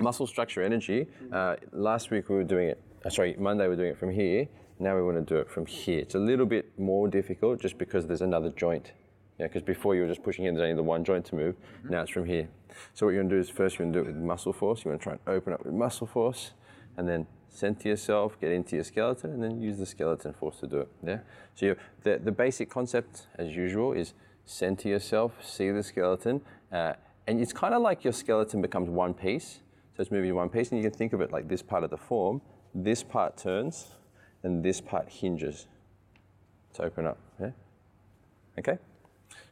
muscle 0.00 0.26
structure 0.26 0.60
energy. 0.60 1.06
Uh, 1.32 1.54
last 1.72 2.10
week 2.10 2.28
we 2.28 2.34
were 2.34 2.44
doing 2.44 2.70
it. 2.70 2.82
Uh, 3.04 3.10
sorry, 3.10 3.36
Monday 3.38 3.68
we 3.68 3.74
are 3.74 3.76
doing 3.76 3.90
it 3.90 3.98
from 3.98 4.10
here. 4.10 4.48
Now 4.80 4.96
we 4.96 5.02
want 5.02 5.18
to 5.18 5.34
do 5.34 5.38
it 5.38 5.50
from 5.50 5.66
here. 5.66 5.98
It's 5.98 6.14
a 6.14 6.18
little 6.18 6.46
bit 6.46 6.78
more 6.78 7.06
difficult 7.06 7.60
just 7.60 7.76
because 7.76 8.06
there's 8.06 8.22
another 8.22 8.48
joint. 8.48 8.92
Yeah, 9.38 9.46
because 9.46 9.62
before 9.62 9.94
you 9.94 10.02
were 10.02 10.08
just 10.08 10.22
pushing 10.22 10.46
in, 10.46 10.54
there's 10.54 10.64
only 10.64 10.74
the 10.74 10.82
one 10.82 11.04
joint 11.04 11.26
to 11.26 11.34
move. 11.34 11.56
Now 11.88 12.00
it's 12.00 12.10
from 12.10 12.24
here. 12.24 12.48
So 12.94 13.04
what 13.04 13.12
you're 13.12 13.22
going 13.22 13.28
to 13.28 13.36
do 13.36 13.40
is 13.40 13.50
first 13.50 13.78
you're 13.78 13.84
going 13.84 13.92
to 13.92 13.98
do 14.00 14.08
it 14.08 14.14
with 14.14 14.22
muscle 14.22 14.54
force. 14.54 14.82
You 14.82 14.90
want 14.90 15.02
to 15.02 15.04
try 15.04 15.12
and 15.12 15.20
open 15.26 15.52
up 15.52 15.64
with 15.64 15.74
muscle 15.74 16.06
force, 16.06 16.52
and 16.96 17.06
then 17.06 17.26
center 17.50 17.88
yourself, 17.88 18.40
get 18.40 18.52
into 18.52 18.76
your 18.76 18.84
skeleton, 18.84 19.32
and 19.32 19.42
then 19.42 19.60
use 19.60 19.76
the 19.76 19.84
skeleton 19.84 20.32
force 20.32 20.60
to 20.60 20.66
do 20.66 20.80
it. 20.80 20.88
Yeah. 21.06 21.18
So 21.54 21.76
the 22.02 22.18
the 22.24 22.32
basic 22.32 22.70
concept, 22.70 23.26
as 23.36 23.54
usual, 23.54 23.92
is 23.92 24.14
center 24.46 24.88
yourself, 24.88 25.32
see 25.44 25.70
the 25.70 25.82
skeleton, 25.82 26.40
uh, 26.72 26.94
and 27.26 27.38
it's 27.38 27.52
kind 27.52 27.74
of 27.74 27.82
like 27.82 28.02
your 28.02 28.14
skeleton 28.14 28.62
becomes 28.62 28.88
one 28.88 29.12
piece. 29.12 29.60
So 29.94 30.00
it's 30.00 30.10
moving 30.10 30.30
in 30.30 30.36
one 30.36 30.48
piece, 30.48 30.70
and 30.70 30.82
you 30.82 30.88
can 30.88 30.96
think 30.96 31.12
of 31.12 31.20
it 31.20 31.32
like 31.32 31.48
this 31.48 31.62
part 31.62 31.84
of 31.84 31.90
the 31.90 31.98
form. 31.98 32.40
This 32.74 33.02
part 33.02 33.36
turns, 33.36 33.96
and 34.42 34.64
this 34.64 34.80
part 34.80 35.08
hinges 35.08 35.66
to 36.74 36.82
open 36.82 37.06
up. 37.06 37.18
Yeah. 37.40 37.50
Okay. 38.58 38.78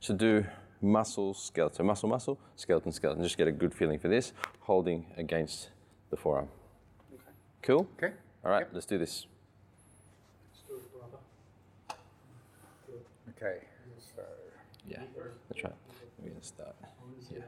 So 0.01 0.15
do 0.15 0.45
muscle, 0.81 1.35
skeleton, 1.35 1.87
muscle, 1.87 2.09
muscle, 2.09 2.39
skeleton, 2.57 2.93
skeleton. 2.93 3.23
Just 3.23 3.37
get 3.37 3.49
a 3.49 3.53
good 3.53 3.75
feeling 3.75 3.99
for 3.99 4.09
this, 4.09 4.33
holding 4.61 5.07
against 5.17 5.71
the 6.11 6.17
forearm. 6.17 6.49
Okay. 7.13 7.23
Cool? 7.63 7.89
Okay. 7.97 8.15
All 8.45 8.51
right, 8.51 8.67
let's 8.73 8.87
do 8.87 8.99
this. 8.99 9.27
Okay. 13.37 13.59
So 14.17 14.23
Yeah, 14.87 14.99
that's 15.49 15.63
right. 15.65 15.73
We're 16.19 16.31
going 16.31 16.41
to 16.41 16.47
start. 16.47 16.75
Yeah. 17.33 17.39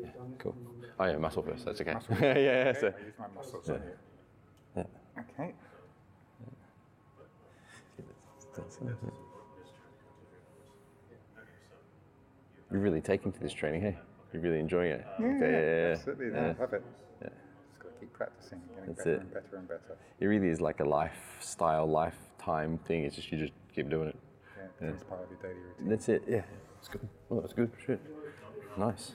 Yeah. 0.00 0.08
Cool. 0.38 0.56
Oh, 0.98 1.04
yeah, 1.04 1.16
muscle 1.18 1.42
first. 1.42 1.64
That's 1.64 1.80
okay. 1.80 1.94
Muscle. 1.94 2.16
yeah, 2.20 2.38
yeah, 2.38 2.72
okay, 2.76 2.80
so. 2.80 2.86
I 2.86 3.04
use 3.04 3.14
my 3.18 3.26
muscles 3.34 3.68
on 3.68 3.76
you. 3.76 3.82
Yeah. 5.16 5.22
Okay. 5.22 5.52
You're 12.70 12.80
really 12.80 13.00
taking 13.00 13.32
to 13.32 13.40
this 13.40 13.52
training, 13.52 13.80
hey? 13.82 13.96
You're 14.32 14.42
really 14.42 14.58
enjoying 14.58 14.92
it. 14.92 15.06
Yeah, 15.20 15.26
Okay, 15.26 15.38
yeah, 15.40 15.50
yeah, 15.50 15.86
yeah. 15.88 15.92
absolutely. 15.94 16.26
Yeah. 16.28 16.54
I 16.58 16.60
love 16.60 16.72
it. 16.72 16.82
Yeah. 17.22 17.28
Just 17.28 17.78
got 17.80 17.94
to 17.94 18.00
keep 18.00 18.12
practicing, 18.12 18.60
getting 18.74 18.86
That's 18.94 18.98
better 18.98 19.12
it. 19.14 19.20
and 19.20 19.32
better 19.32 19.56
and 19.56 19.68
better. 19.68 19.96
It 20.20 20.26
really 20.26 20.48
is 20.48 20.60
like 20.60 20.80
a 20.80 20.84
lifestyle, 20.84 21.86
lifetime 21.86 22.78
thing. 22.86 23.04
It's 23.04 23.16
just 23.16 23.30
you 23.30 23.38
just 23.38 23.52
keep 23.74 23.88
doing 23.88 24.08
it. 24.08 24.16
Yeah, 24.82 24.88
it's 24.88 25.04
part 25.04 25.22
of 25.22 25.30
your 25.30 25.38
daily 25.40 25.60
routine. 25.62 25.88
That's 25.88 26.08
it. 26.08 26.24
Yeah, 26.28 26.42
it's 26.78 26.88
good. 26.88 27.08
Oh, 27.30 27.40
that's 27.40 27.52
good. 27.52 27.70
Shit. 27.86 28.00
Nice. 28.76 29.12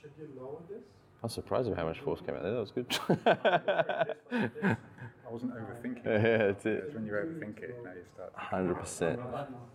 Should 0.00 0.10
you 0.18 0.28
lower 0.40 0.58
this? 0.68 0.82
I 1.22 1.26
was 1.26 1.32
surprised 1.34 1.68
at 1.68 1.76
how 1.76 1.84
much 1.84 2.00
force 2.00 2.20
came 2.24 2.34
out 2.34 2.42
there. 2.42 2.52
That 2.54 2.60
was 2.60 2.70
good. 2.70 2.86
I 4.32 5.30
wasn't 5.30 5.52
overthinking. 5.54 6.04
yeah, 6.04 6.12
it. 6.12 6.38
that's 6.38 6.66
it. 6.66 6.84
It's 6.86 6.94
when 6.94 7.04
you 7.04 7.12
overthink 7.12 7.62
it, 7.62 7.76
now 7.84 7.90
you 7.92 8.04
start. 8.14 8.32
Hundred 8.34 8.76
percent. 8.78 9.20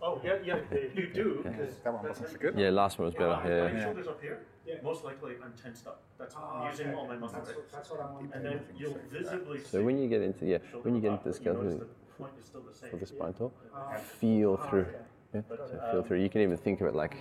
Oh, 0.01 0.19
yeah, 0.23 0.37
yeah, 0.43 0.57
you 0.95 1.07
do. 1.13 1.41
Because 1.43 1.75
That 1.83 1.93
one 1.93 2.07
wasn't 2.07 2.29
so 2.29 2.37
good. 2.39 2.57
Yeah, 2.57 2.69
last 2.69 2.97
one 2.97 3.05
was 3.05 3.13
better. 3.15 3.35
my 3.35 3.47
Yeah. 3.47 3.83
shoulders 3.83 4.07
up 4.07 4.19
here, 4.21 4.39
Yeah. 4.67 4.75
most 4.83 5.03
likely 5.03 5.33
I'm 5.43 5.53
tensed 5.61 5.85
up. 5.87 6.01
That's 6.17 6.35
I'm 6.35 6.41
ah, 6.61 6.71
using 6.71 6.93
all 6.95 7.07
my 7.07 7.15
muscles. 7.15 7.45
That's, 7.45 7.55
what- 7.57 7.71
that's 7.71 7.89
what 7.91 7.99
I 8.01 8.05
want. 8.11 8.33
And 8.33 8.43
then 8.45 8.59
you'll 8.77 8.97
visibly 9.11 9.59
So 9.63 9.83
when 9.83 9.97
you 10.01 10.09
get 10.09 10.21
into 10.21 10.45
yeah, 10.45 10.57
when 10.81 10.95
you 10.95 11.01
get 11.01 11.11
into 11.11 11.23
the 11.25 11.29
up, 11.29 11.35
you 11.35 11.41
skeleton 11.41 11.69
the 11.79 12.23
point 12.23 12.31
is 12.39 12.45
still 12.45 12.61
the 12.61 12.73
same. 12.75 12.89
for 12.89 12.97
the 12.97 13.05
spine 13.05 13.33
talk, 13.33 13.53
ah, 13.91 13.95
feel 14.19 14.57
through. 14.57 14.87
Ah, 14.89 15.05
yeah, 15.35 15.41
so 15.69 15.79
feel 15.91 15.99
um, 15.99 16.05
through. 16.05 16.21
You 16.21 16.29
can 16.29 16.41
even 16.41 16.57
think 16.57 16.81
of 16.81 16.87
it 16.87 16.95
like 16.95 17.17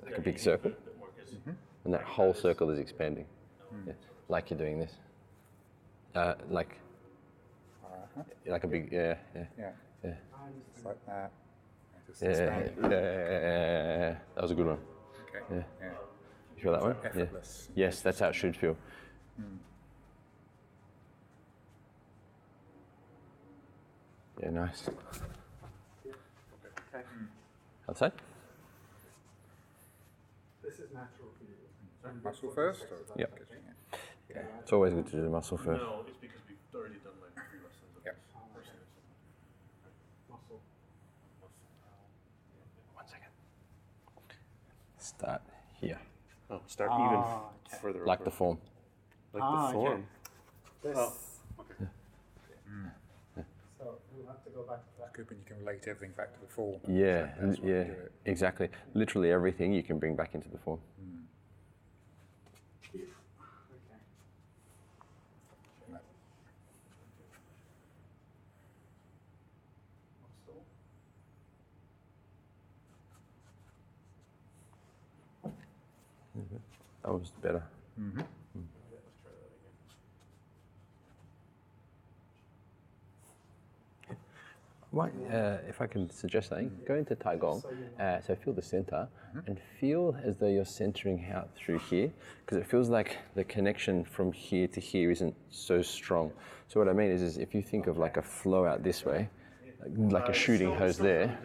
Put 0.00 0.08
a 0.08 0.10
like 0.10 0.18
a 0.18 0.20
big 0.22 0.38
circle, 0.38 0.70
bit 0.70 0.78
more 0.78 0.84
'cause 0.86 0.91
and 1.84 1.92
that 1.94 2.02
whole 2.02 2.34
circle 2.34 2.70
is 2.70 2.78
expanding. 2.78 3.26
Yeah, 3.86 3.92
like 4.28 4.50
you're 4.50 4.58
doing 4.58 4.78
this. 4.78 4.92
Uh, 6.14 6.34
like 6.50 6.76
Uh-huh. 7.84 8.22
like 8.46 8.64
a 8.64 8.66
big 8.66 8.92
yeah 8.92 9.16
yeah 9.34 9.44
Yeah, 9.58 9.70
yeah. 10.04 10.14
it's 10.74 10.84
like 10.84 11.06
that. 11.06 11.30
Just 12.06 12.22
Yeah, 12.22 12.28
yeah, 12.30 12.90
yeah, 12.90 14.16
that 14.34 14.42
was 14.42 14.50
a 14.50 14.54
good 14.54 14.66
one. 14.66 14.78
Okay. 15.28 15.44
Yeah. 15.50 15.62
Yeah. 15.80 15.92
You 16.56 16.62
feel 16.62 16.72
that 16.72 16.82
one? 16.82 16.96
Yeah. 17.16 17.26
Yes, 17.74 18.00
that's 18.02 18.20
how 18.20 18.28
it 18.28 18.34
should 18.34 18.56
feel. 18.56 18.76
Yeah, 24.42 24.50
nice. 24.50 24.88
Outside? 27.88 28.12
This 30.62 30.74
is 30.74 30.92
natural 30.92 31.28
for 31.38 31.44
you. 31.44 31.56
Muscle 32.24 32.50
first? 32.50 32.82
Or 32.90 32.98
Yep. 33.18 33.32
Okay, 33.34 33.58
Yeah. 34.30 34.42
It's 34.60 34.72
always 34.72 34.94
good 34.94 35.06
to 35.06 35.12
do 35.12 35.22
the 35.22 35.28
muscle 35.30 35.58
first. 35.58 35.82
No, 35.82 36.04
it's 36.08 36.16
because 36.18 36.40
we've 36.48 36.56
already 36.74 36.94
done 37.04 37.12
like 37.22 37.34
three 37.50 37.60
lessons 37.60 37.96
of 37.96 38.04
Yep. 38.04 38.16
this. 38.56 38.66
Muscle. 40.30 40.60
One 42.94 43.06
second. 43.06 43.30
Start 44.98 45.42
here, 45.80 45.98
Oh, 46.50 46.60
start 46.66 46.90
Ah, 46.92 47.06
even 47.06 47.20
okay. 47.20 47.76
further. 47.82 48.06
like 48.06 48.20
over. 48.20 48.30
the 48.30 48.36
form. 48.36 48.58
like 49.32 49.42
Ah, 49.42 49.50
the 49.50 49.64
okay. 49.68 49.72
form. 49.86 50.06
This. 50.82 50.96
Oh, 50.96 51.14
okay. 51.60 51.86
So 53.78 53.98
we'll 54.14 54.26
have 54.28 54.42
to 54.44 54.50
go 54.50 54.62
back 54.62 54.78
to 54.86 54.98
that. 55.00 55.12
Good 55.12 55.28
when 55.28 55.38
you 55.40 55.44
can 55.44 55.58
relate 55.58 55.86
everything 55.88 56.14
back 56.16 56.32
to 56.34 56.40
the 56.40 56.46
form. 56.46 56.80
Yeah, 56.88 57.34
That's 57.40 57.58
li- 57.60 57.70
yeah, 57.70 57.84
exactly. 58.24 58.68
Literally 58.94 59.30
everything 59.30 59.72
you 59.72 59.82
can 59.82 59.98
bring 59.98 60.14
back 60.16 60.34
into 60.34 60.48
the 60.48 60.58
form. 60.58 60.80
Okay. 60.80 61.11
That 77.04 77.12
was 77.12 77.32
better. 77.42 77.62
Right, 84.94 85.12
uh, 85.32 85.56
if 85.66 85.80
I 85.80 85.86
can 85.86 86.10
suggest 86.10 86.50
something, 86.50 86.70
go 86.86 86.96
into 86.96 87.14
Tai 87.14 87.36
Gong, 87.36 87.62
uh, 87.98 88.20
so 88.20 88.34
feel 88.36 88.52
the 88.52 88.60
center, 88.60 89.08
and 89.46 89.58
feel 89.80 90.14
as 90.22 90.36
though 90.36 90.48
you're 90.48 90.66
centering 90.66 91.30
out 91.32 91.48
through 91.56 91.78
here, 91.78 92.12
because 92.44 92.58
it 92.58 92.66
feels 92.66 92.90
like 92.90 93.16
the 93.34 93.42
connection 93.42 94.04
from 94.04 94.32
here 94.32 94.68
to 94.68 94.80
here 94.80 95.10
isn't 95.10 95.34
so 95.48 95.80
strong. 95.80 96.30
So 96.68 96.78
what 96.78 96.90
I 96.90 96.92
mean 96.92 97.10
is, 97.10 97.22
is 97.22 97.38
if 97.38 97.54
you 97.54 97.62
think 97.62 97.86
of 97.86 97.96
like 97.96 98.18
a 98.18 98.22
flow 98.22 98.66
out 98.66 98.82
this 98.82 99.02
way, 99.02 99.30
like, 99.82 100.12
like 100.12 100.28
a 100.28 100.32
shooting 100.32 100.72
hose 100.72 100.98
there, 100.98 101.38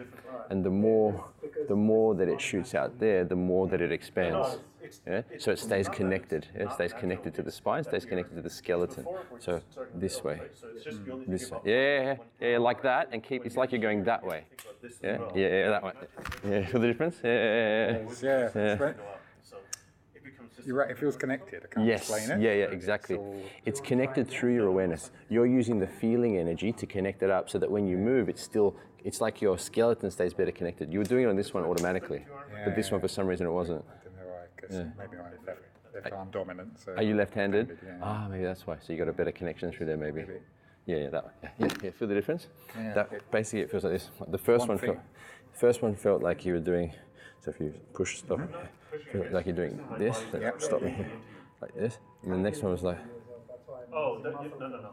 and 0.50 0.64
the 0.64 0.70
more, 0.70 1.24
the 1.68 1.76
more 1.76 2.14
that 2.14 2.28
it 2.28 2.40
shoots 2.40 2.74
out 2.74 2.98
there, 2.98 3.24
the 3.24 3.36
more 3.36 3.66
that 3.68 3.80
it 3.80 3.92
expands. 3.92 4.58
Yeah? 5.06 5.22
So 5.38 5.52
it 5.52 5.58
stays 5.58 5.88
connected. 5.88 6.46
Yeah? 6.54 6.64
It 6.64 6.72
stays 6.72 6.92
connected 6.92 7.34
to 7.34 7.42
the 7.42 7.52
spine, 7.52 7.84
stays 7.84 8.06
connected 8.06 8.36
to 8.36 8.42
the 8.42 8.50
skeleton. 8.50 9.06
So 9.38 9.60
this 9.94 10.24
way. 10.24 10.40
So 10.54 10.68
it's 10.74 10.84
just 10.84 11.00
you 11.04 11.12
only 11.12 11.26
This 11.26 11.50
way. 11.50 11.58
Yeah, 11.64 12.16
yeah, 12.40 12.48
yeah, 12.48 12.58
like 12.58 12.82
that, 12.82 13.08
and 13.12 13.22
keep. 13.22 13.44
It's 13.44 13.56
like 13.56 13.72
you're 13.72 13.80
going 13.80 14.04
that 14.04 14.24
way. 14.24 14.44
Yeah, 15.02 15.18
yeah, 15.34 15.48
yeah, 15.48 15.68
that 15.70 15.82
way. 15.82 15.92
Yeah, 16.48 16.66
feel 16.66 16.80
the 16.80 16.86
difference? 16.86 17.16
Yeah, 17.22 17.98
yeah, 18.22 18.50
yeah, 18.54 18.76
yeah. 18.78 18.92
You're 20.64 20.76
right, 20.76 20.90
it 20.90 20.98
feels 20.98 21.16
connected. 21.16 21.62
I 21.64 21.74
can't 21.74 21.86
Yes, 21.86 22.08
explain 22.10 22.38
it. 22.38 22.42
yeah, 22.42 22.52
yeah, 22.54 22.64
exactly. 22.66 23.16
It's, 23.16 23.50
It's 23.66 23.80
connected 23.80 24.28
through 24.28 24.54
your 24.54 24.66
awareness. 24.66 25.10
You're 25.28 25.46
using 25.46 25.78
the 25.78 25.86
feeling 25.86 26.36
energy 26.36 26.72
to 26.72 26.86
connect 26.86 27.22
it 27.22 27.30
up, 27.30 27.48
so 27.50 27.58
that 27.58 27.70
when 27.70 27.86
you 27.86 27.96
move, 27.96 28.28
it's 28.28 28.42
still. 28.42 28.76
It's 29.04 29.20
like 29.20 29.40
your 29.40 29.56
skeleton 29.58 30.10
stays 30.10 30.34
better 30.34 30.50
connected. 30.50 30.92
You 30.92 30.98
were 30.98 31.04
doing 31.04 31.24
it 31.24 31.28
on 31.28 31.36
this 31.36 31.54
one 31.54 31.64
automatically, 31.64 32.24
but 32.64 32.74
this 32.74 32.90
one 32.90 33.00
for 33.00 33.08
some 33.08 33.26
reason 33.26 33.46
it 33.46 33.50
wasn't. 33.50 33.84
I 33.88 34.04
don't 34.04 34.16
know 34.16 34.32
why, 34.32 34.42
because 34.56 34.76
maybe 34.98 35.16
I'm 35.16 35.46
left, 35.46 35.60
left 35.94 36.12
arm 36.12 36.30
dominant. 36.30 36.80
So 36.80 36.94
Are 36.96 37.02
you 37.02 37.14
left-handed? 37.14 37.78
yeah. 37.84 37.98
Ah, 38.02 38.26
maybe 38.28 38.42
that's 38.44 38.66
why. 38.66 38.76
So 38.84 38.92
you 38.92 38.98
got 38.98 39.08
a 39.08 39.12
better 39.12 39.30
connection 39.32 39.70
through 39.70 39.86
there, 39.86 39.96
maybe. 39.96 40.24
Yeah, 40.86 40.96
yeah, 40.96 41.10
that 41.10 41.24
one. 41.24 41.32
Yeah, 41.42 41.50
yeah, 41.58 41.68
yeah, 41.84 41.90
feel 41.90 42.08
the 42.08 42.14
difference? 42.14 42.48
Yeah. 42.76 42.94
That 42.94 43.30
basically 43.30 43.60
it 43.60 43.70
feels 43.70 43.84
like 43.84 43.92
this. 43.92 44.10
The 44.26 44.38
first 44.38 44.60
One 44.60 44.68
one, 44.70 44.78
felt, 44.78 44.98
first 45.52 45.80
one 45.82 45.94
felt 45.94 46.22
like 46.22 46.44
you 46.44 46.54
were 46.54 46.60
doing. 46.60 46.92
So 47.40 47.50
if 47.50 47.60
you 47.60 47.72
push, 47.94 48.18
stop, 48.18 48.40
feel 49.12 49.26
like 49.30 49.46
you're 49.46 49.54
doing 49.56 49.78
this. 49.98 50.22
then 50.32 50.42
Yep. 50.42 50.60
Stop 50.62 50.82
me, 50.82 50.94
like 51.62 51.74
this. 51.74 51.98
And 52.22 52.32
the 52.32 52.36
next 52.38 52.62
one 52.62 52.72
was 52.72 52.82
like, 52.82 52.98
Oh, 53.92 54.20
that, 54.22 54.32
you, 54.42 54.50
no, 54.60 54.68
no, 54.68 54.80
no. 54.80 54.90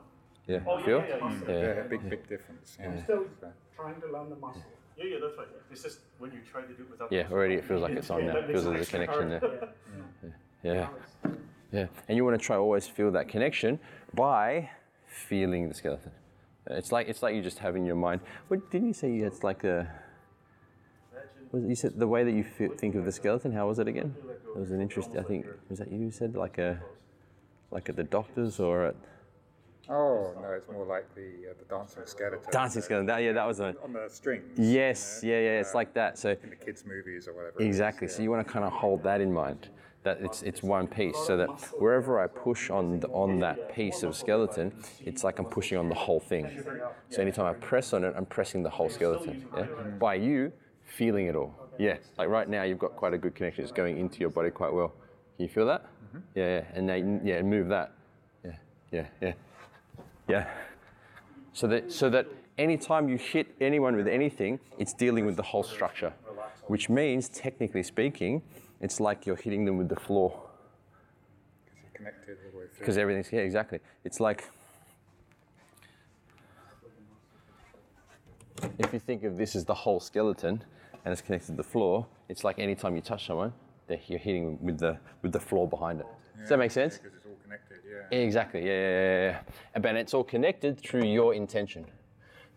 yeah, 0.48 0.60
Oh, 0.68 0.78
feel. 0.80 1.00
yeah, 1.00 1.08
yeah, 1.08 1.30
you 1.30 1.46
said- 1.46 1.76
yeah, 1.78 1.84
a 1.84 1.90
big, 1.90 2.10
big 2.10 2.28
difference. 2.28 2.78
Yeah. 2.80 3.04
Still 3.04 3.26
trying 3.76 4.00
to 4.02 4.08
learn 4.12 4.30
the 4.30 4.36
muscle. 4.38 4.62
Yeah, 4.98 5.04
yeah, 5.06 5.18
that's 5.22 5.38
right. 5.38 5.48
It's 5.72 5.84
just 5.84 6.00
when 6.20 6.32
you 6.32 6.40
try 6.50 6.62
to 6.62 6.68
do 6.74 6.84
it 6.84 6.90
without. 6.92 7.12
Yeah, 7.12 7.28
already 7.32 7.56
it 7.56 7.66
feels 7.66 7.82
like 7.82 7.94
it's 7.94 8.10
on 8.10 8.22
Yeah, 8.22 8.28
now. 8.28 8.34
that 8.36 8.44
It 8.50 8.52
feels 8.54 8.66
it 8.66 8.70
there's 8.74 8.88
a 8.88 8.92
connection 8.92 9.30
there. 9.30 9.70
Yeah, 10.64 10.88
yeah, 11.72 11.88
and 12.08 12.16
you 12.18 12.24
want 12.24 12.40
to 12.40 12.44
try 12.44 12.56
always 12.56 12.88
feel 12.88 13.12
that 13.12 13.28
connection 13.28 13.80
by 14.14 14.70
feeling 15.06 15.68
the 15.68 15.76
skeleton. 15.76 16.12
It's 16.68 16.92
like 16.92 17.10
it's 17.10 17.22
like 17.22 17.36
you 17.36 17.42
just 17.42 17.60
have 17.60 17.76
in 17.76 17.86
your 17.86 17.96
mind. 17.98 18.22
What 18.48 18.72
didn't 18.72 18.88
you 18.88 18.94
say? 18.94 19.18
It's 19.18 19.44
like 19.44 19.64
a. 19.66 19.88
Was 21.56 21.64
it, 21.64 21.70
you 21.70 21.76
said 21.76 21.98
the 21.98 22.08
way 22.08 22.26
that 22.26 22.34
you 22.34 22.44
feel, 22.44 22.72
think 22.76 22.96
of 22.96 23.06
the 23.06 23.14
skeleton. 23.14 23.54
How 23.54 23.66
was 23.66 23.80
it 23.80 23.88
again? 23.88 24.14
It 24.54 24.60
was 24.60 24.72
an 24.72 24.82
interesting. 24.82 25.18
I 25.18 25.24
think 25.24 25.46
was 25.70 25.80
that 25.80 25.90
you 25.90 26.00
who 26.00 26.12
said 26.12 26.36
like 26.36 26.58
a, 26.58 26.82
like 27.72 27.88
at 27.88 27.96
the 27.96 28.04
doctors 28.04 28.60
or 28.60 28.88
at 28.88 28.96
oh 29.88 30.34
no, 30.42 30.50
it's 30.52 30.68
more 30.68 30.86
like 30.86 31.06
the 31.16 31.30
uh, 31.50 31.54
the 31.58 31.64
dancing 31.74 32.04
skeleton. 32.06 32.52
dancing 32.52 32.82
skeleton. 32.82 33.06
That, 33.06 33.20
yeah, 33.20 33.32
that 33.32 33.48
was 33.48 33.60
one. 33.62 33.78
on 33.82 33.94
the 33.94 34.10
strings. 34.10 34.60
Yes, 34.60 35.22
you 35.24 35.30
know, 35.32 35.36
yeah, 35.38 35.44
yeah. 35.46 35.60
It's 35.62 35.74
uh, 35.74 35.78
like 35.78 35.94
that. 35.94 36.18
So 36.18 36.32
in 36.44 36.50
the 36.50 36.58
kids' 36.58 36.84
movies 36.86 37.26
or 37.30 37.34
whatever. 37.34 37.58
it 37.58 37.64
is, 37.64 37.68
Exactly. 37.68 38.08
yeah. 38.10 38.14
So 38.16 38.22
you 38.24 38.32
want 38.32 38.46
to 38.46 38.52
kind 38.52 38.66
of 38.66 38.74
hold 38.74 39.02
that 39.04 39.22
in 39.22 39.32
mind. 39.32 39.70
that 40.04 40.18
it's 40.20 40.44
it's 40.44 40.62
one 40.62 40.88
piece. 40.88 41.18
So 41.26 41.38
that 41.38 41.50
wherever 41.80 42.20
I 42.20 42.28
push 42.28 42.70
on 42.70 43.00
the, 43.00 43.08
on 43.08 43.40
that 43.40 43.74
piece 43.74 44.04
of 44.04 44.14
skeleton, 44.14 44.74
it's 45.00 45.24
like 45.24 45.40
I'm 45.40 45.46
pushing 45.46 45.78
on 45.78 45.88
the 45.88 45.96
whole 45.96 46.20
thing. 46.20 46.46
So 47.12 47.22
anytime 47.22 47.46
I 47.46 47.54
press 47.54 47.94
on 47.94 48.04
it, 48.04 48.14
I'm 48.18 48.26
pressing 48.26 48.62
the 48.62 48.70
whole 48.78 48.90
skeleton. 48.90 49.48
Yeah? 49.56 49.68
By 50.08 50.16
you 50.16 50.52
feeling 50.96 51.28
it 51.28 51.36
all. 51.36 51.54
Yeah. 51.78 51.98
Like 52.18 52.30
right 52.30 52.48
now, 52.50 52.64
you've 52.64 52.80
got 52.80 52.96
quite 52.96 53.14
a 53.14 53.18
good 53.18 53.36
connection. 53.36 53.64
It's 53.64 53.72
going 53.74 53.98
into 53.98 54.20
your 54.20 54.30
body 54.30 54.50
quite 54.50 54.74
well. 54.74 54.94
Can 55.36 55.44
you 55.46 55.50
feel 55.50 55.66
that? 55.68 55.84
Mm-hmm. 55.84 56.18
Yeah, 56.36 56.48
yeah. 56.60 56.64
And 56.74 56.88
now, 56.88 56.94
you- 56.96 57.22
yeah, 57.24 57.42
move 57.42 57.68
that. 57.70 57.92
Yeah, 58.44 58.52
yeah, 58.92 59.08
yeah, 59.22 59.34
yeah. 60.30 60.48
So 61.54 61.68
that 61.68 61.92
so 61.92 62.10
that 62.10 62.28
anytime 62.58 63.10
you 63.10 63.18
hit 63.18 63.48
anyone 63.60 63.96
with 63.96 64.08
anything, 64.08 64.60
it's 64.78 64.94
dealing 64.94 65.26
with 65.26 65.36
the 65.36 65.44
whole 65.44 65.64
structure, 65.64 66.14
which 66.68 66.90
means 66.90 67.28
technically 67.30 67.84
speaking, 67.84 68.42
it's 68.82 69.00
like 69.00 69.26
you're 69.26 69.36
hitting 69.36 69.66
them 69.66 69.78
with 69.78 69.90
the 69.90 69.96
floor 70.00 70.30
Because 71.66 71.76
you're 71.82 71.92
connected 72.12 72.38
all 72.46 72.52
the 72.52 72.58
way 72.60 72.66
through. 72.68 72.80
because 72.80 72.98
everything's 72.98 73.32
yeah 73.32 73.40
exactly. 73.42 73.80
It's 74.06 74.20
like 74.20 74.50
if 78.80 78.94
you 78.94 79.00
think 79.00 79.24
of 79.24 79.38
this 79.38 79.56
as 79.56 79.66
the 79.66 79.74
whole 79.74 80.00
skeleton 80.00 80.64
and 81.06 81.12
it's 81.12 81.22
connected 81.22 81.48
to 81.48 81.54
the 81.54 81.64
floor, 81.64 82.06
it's 82.28 82.44
like 82.44 82.60
anytime 82.60 82.96
you 82.96 83.02
touch 83.02 83.28
someone, 83.28 83.54
you're 84.08 84.20
hitting 84.20 84.58
with 84.62 84.80
the 84.80 84.98
with 85.22 85.32
the 85.32 85.40
floor 85.40 85.68
behind 85.68 86.02
it. 86.02 86.08
Does 86.40 86.50
that 86.50 86.60
make 86.60 86.72
sense? 86.72 86.98
Because 86.98 87.16
it's 87.16 87.26
all 87.26 87.38
connected, 87.44 87.78
yeah. 88.12 88.18
Exactly. 88.18 88.66
Yeah, 88.66 88.68
yeah, 88.68 88.90
yeah, 88.90 89.40
yeah. 89.74 89.80
But 89.80 89.96
it's 89.96 90.14
all 90.14 90.24
connected 90.24 90.80
through 90.80 91.06
your 91.06 91.34
intention. 91.34 91.86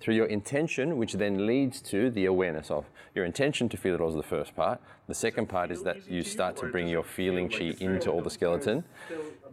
Through 0.01 0.14
your 0.14 0.26
intention, 0.26 0.96
which 0.96 1.14
then 1.14 1.46
leads 1.46 1.80
to 1.82 2.11
the 2.11 2.26
awareness 2.26 2.70
of 2.70 2.86
your 3.14 3.24
intention 3.24 3.68
to 3.70 3.76
feel 3.76 3.94
it 3.94 4.01
all 4.01 4.12
the 4.12 4.22
first 4.22 4.55
part. 4.55 4.80
The 5.09 5.14
second 5.14 5.49
part 5.49 5.70
is 5.70 5.82
that 5.82 6.09
you 6.09 6.22
start 6.22 6.57
to 6.59 6.66
bring 6.66 6.86
your 6.88 7.03
feeling 7.03 7.49
chi 7.49 7.74
into 7.80 8.11
all 8.11 8.22
the 8.22 8.30
skeleton, 8.30 8.84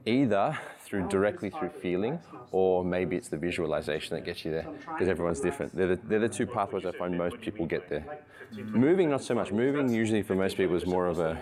either 0.05 0.57
through 0.81 1.07
directly 1.07 1.49
through 1.49 1.69
feeling, 1.69 2.19
or 2.51 2.85
maybe 2.85 3.15
it's 3.15 3.29
the 3.29 3.37
visualization 3.37 4.15
that 4.15 4.23
gets 4.23 4.45
you 4.45 4.51
there, 4.51 4.67
because 4.87 5.07
everyone's 5.07 5.39
different. 5.39 5.75
They're 5.75 5.95
the, 5.95 5.99
they're 6.03 6.19
the 6.19 6.29
two 6.29 6.45
pathways 6.45 6.85
I 6.85 6.91
find 6.91 7.17
most 7.17 7.41
people 7.41 7.65
get 7.65 7.89
there. 7.89 8.05
Moving, 8.51 9.09
not 9.09 9.23
so 9.23 9.33
much. 9.33 9.51
Moving 9.51 9.89
usually 9.89 10.21
for 10.21 10.35
most 10.35 10.57
people 10.57 10.75
is 10.75 10.85
more 10.85 11.07
of 11.07 11.19
a 11.19 11.41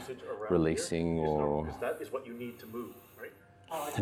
releasing 0.49 1.19
or 1.19 1.67
That 1.81 1.97
is 2.01 2.11
what 2.11 2.25
you 2.25 2.33
need 2.33 2.57
to 2.59 2.67
move, 2.67 2.95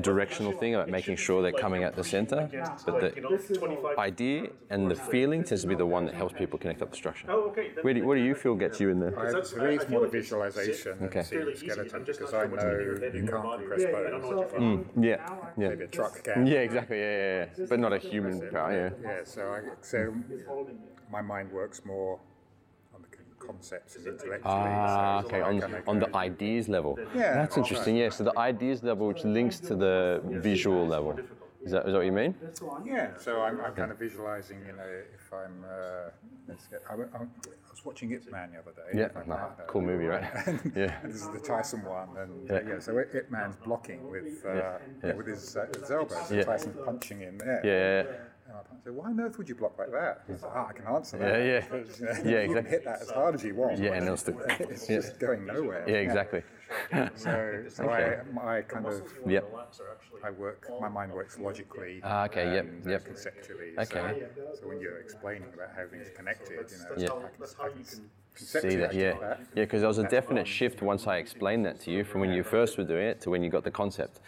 directional 0.02 0.52
thing 0.52 0.76
about 0.76 0.90
making 0.90 1.16
sure 1.16 1.42
they're 1.42 1.52
coming 1.52 1.84
at 1.84 1.96
the 1.96 2.04
center. 2.04 2.50
But 2.86 3.16
You 3.16 3.22
the 3.22 3.22
know, 3.22 3.38
25. 3.38 3.98
idea 3.98 4.50
and 4.70 4.90
the 4.90 4.96
feeling 4.96 5.44
tends 5.44 5.62
to 5.64 5.68
be 5.68 5.76
the 5.76 5.86
one 5.86 6.06
that 6.06 6.16
helps 6.16 6.34
people 6.34 6.58
connect 6.60 6.82
up 6.82 6.92
the 6.92 6.98
structure. 6.98 7.28
Oh, 7.30 7.50
okay. 7.50 7.72
Where 7.82 7.94
do, 7.94 8.06
what 8.06 8.16
do 8.16 8.22
you 8.22 8.36
feel 8.36 8.56
gets 8.56 8.80
you 8.80 8.90
in 8.90 9.00
there? 9.00 9.18
I, 9.20 9.26
That's- 9.26 9.52
for 9.52 9.60
me, 9.68 9.76
it's 9.76 9.90
more 9.90 10.02
the 10.02 10.08
visualization 10.08 10.98
Okay. 11.04 11.20
and 11.20 11.28
seeing 11.28 11.46
the 11.46 11.56
skeleton 11.56 12.04
because 12.06 12.34
I 12.34 12.42
sure 12.42 12.48
what's 12.50 12.64
in 12.64 12.70
your 12.70 12.98
know 13.00 13.06
you 13.08 13.12
can't 13.12 13.44
body. 13.44 13.64
compress 13.68 13.82
I 13.86 13.92
don't 14.10 14.22
know 14.22 14.30
bones. 14.32 14.52
what 14.52 14.96
you're 14.96 15.06
Yeah, 15.06 15.40
yeah. 15.58 15.70
Maybe 15.70 15.84
a 15.84 15.88
truck 15.88 16.24
can. 16.24 16.46
Yeah, 16.48 16.60
exactly. 16.60 17.00
Yeah, 17.00 17.18
yeah, 17.18 17.46
yeah. 17.58 17.66
But 17.70 17.80
not 17.80 17.94
a 17.94 17.98
human 17.98 18.40
power. 18.52 18.72
Yeah. 18.74 19.10
Yeah, 19.10 19.20
so 19.24 19.42
I, 19.54 19.62
so 19.82 20.14
my 21.12 21.22
mind 21.22 21.52
works 21.52 21.84
more 21.86 22.14
on 22.14 22.20
the 22.20 22.22
con- 22.22 22.31
concepts 23.48 23.96
and 23.96 24.08
intellectually. 24.08 24.42
Ah, 24.46 25.22
so 25.22 25.28
okay. 25.28 25.42
On, 25.42 25.60
kinda 25.60 25.84
on 25.88 26.00
the 26.00 26.16
ideas 26.16 26.70
level. 26.70 26.98
Yeah, 27.16 27.34
That's 27.34 27.58
interesting. 27.58 27.96
Yeah. 27.96 28.10
So 28.10 28.24
the 28.24 28.38
ideas 28.38 28.84
level, 28.84 29.08
which 29.08 29.24
links 29.24 29.60
to 29.62 29.76
the 29.76 30.22
visual 30.24 30.86
level. 30.88 31.20
Is 31.64 31.72
that, 31.74 31.86
is 31.86 31.92
that 31.92 32.00
what 32.00 32.06
you 32.06 32.12
mean? 32.12 32.34
Yeah, 32.84 33.12
so 33.20 33.42
I'm, 33.42 33.62
I'm 33.62 33.74
kind 33.76 33.92
of 33.92 34.00
visualizing, 34.00 34.58
you 34.66 34.74
know, 34.74 34.92
if 35.14 35.32
I'm, 35.32 35.64
uh, 35.64 36.10
let's 36.48 36.66
get, 36.66 36.82
I, 36.90 36.94
I, 36.94 36.96
was 37.70 37.86
watching 37.86 38.12
Ip 38.12 38.32
Man 38.32 38.52
the 38.52 38.60
other 38.60 38.72
day. 38.72 39.00
Yeah. 39.00 39.10
Nah, 39.28 39.36
partner. 39.36 39.66
cool 39.68 39.82
movie, 39.82 40.06
right? 40.06 40.24
Yeah. 40.76 41.00
And 41.04 41.14
this 41.14 41.22
is 41.22 41.30
the 41.30 41.40
Tyson 41.40 41.84
one, 41.86 42.10
and 42.18 42.50
Yeah. 42.50 42.62
yeah, 42.64 42.70
yeah 42.70 42.80
so 42.80 42.98
Ip 42.98 43.30
Man's 43.30 43.58
blocking 43.58 44.10
with 44.10 44.44
uh, 44.44 44.80
yeah. 45.04 45.14
with 45.14 45.28
his, 45.28 45.56
uh, 45.56 45.68
his 45.80 45.92
elbows, 45.92 46.32
and 46.32 46.40
Yeah. 46.40 46.44
Tyson's 46.46 46.78
punching 46.84 47.22
in 47.22 47.38
there. 47.38 47.62
Yeah. 47.64 48.31
And 48.52 48.58
my 48.58 48.64
partner 48.64 48.82
said, 48.84 48.94
"Why 48.94 49.06
on 49.10 49.20
earth 49.22 49.38
would 49.38 49.48
you 49.48 49.56
block 49.56 49.78
like 49.80 49.92
that?" 49.92 50.24
He's 50.28 50.44
like, 50.44 50.52
"Ah, 50.54 50.68
I 50.68 50.74
can 50.74 50.86
answer 50.88 51.18
that." 51.18 51.40
Yeah, 51.40 51.46
yeah. 51.46 51.60
Because, 51.72 52.00
you 52.00 52.08
Yeah, 52.08 52.42
you 52.42 52.48
can 52.50 52.58
exactly. 52.58 52.70
hit 52.72 52.86
that 52.86 53.02
as 53.02 53.12
hard 53.12 53.36
as 53.36 53.44
you 53.44 53.56
want. 53.56 53.80
Yeah, 53.80 53.92
and 53.94 54.04
it'll 54.04 54.18
still. 54.18 54.38
it's 54.60 54.90
Yeah. 54.90 54.98
just 54.98 55.20
going 55.20 55.46
nowhere. 55.46 55.86
Yeah, 55.88 55.96
exactly. 56.08 56.44
So, 57.16 57.64
so 57.70 57.84
Okay. 57.84 58.18
I, 58.46 58.58
I 58.58 58.62
kind 58.62 58.86
of, 58.88 59.04
Yep. 59.26 59.46
I 60.24 60.30
work, 60.32 60.72
my 60.80 60.88
mind 60.88 61.12
works 61.12 61.38
logically. 61.38 62.00
Ah, 62.04 62.26
okay, 62.26 62.54
yep, 62.54 62.64
and, 62.66 62.88
uh, 62.88 62.92
yep. 62.92 63.06
Conceptually. 63.06 63.72
Okay. 63.78 64.16
So, 64.20 64.60
so 64.62 64.68
when 64.68 64.80
you're 64.80 65.00
explaining 65.00 65.50
about 65.54 65.76
how 65.76 65.86
things 65.92 66.08
are 66.08 66.12
connected, 66.12 66.72
you 66.72 66.78
know, 66.78 66.86
Yeah. 66.96 67.10
I 67.10 67.30
can, 67.30 67.44
I 67.64 67.70
can 67.70 67.84
See 68.36 68.76
that, 68.78 68.94
yeah, 68.94 69.14
that. 69.20 69.40
yeah, 69.56 69.64
because 69.64 69.82
there 69.82 69.88
was 69.88 69.98
a 69.98 70.08
definite 70.08 70.48
shift 70.48 70.82
once 70.82 71.06
I 71.06 71.18
explained 71.18 71.66
that 71.66 71.80
to 71.82 71.92
you 71.92 72.04
from 72.04 72.22
when 72.22 72.32
you 72.32 72.44
first 72.44 72.78
were 72.78 72.84
doing 72.84 73.06
it 73.06 73.22
to 73.22 73.30
when 73.30 73.44
you 73.44 73.50
got 73.50 73.64
the 73.64 73.72
concept. 73.72 74.20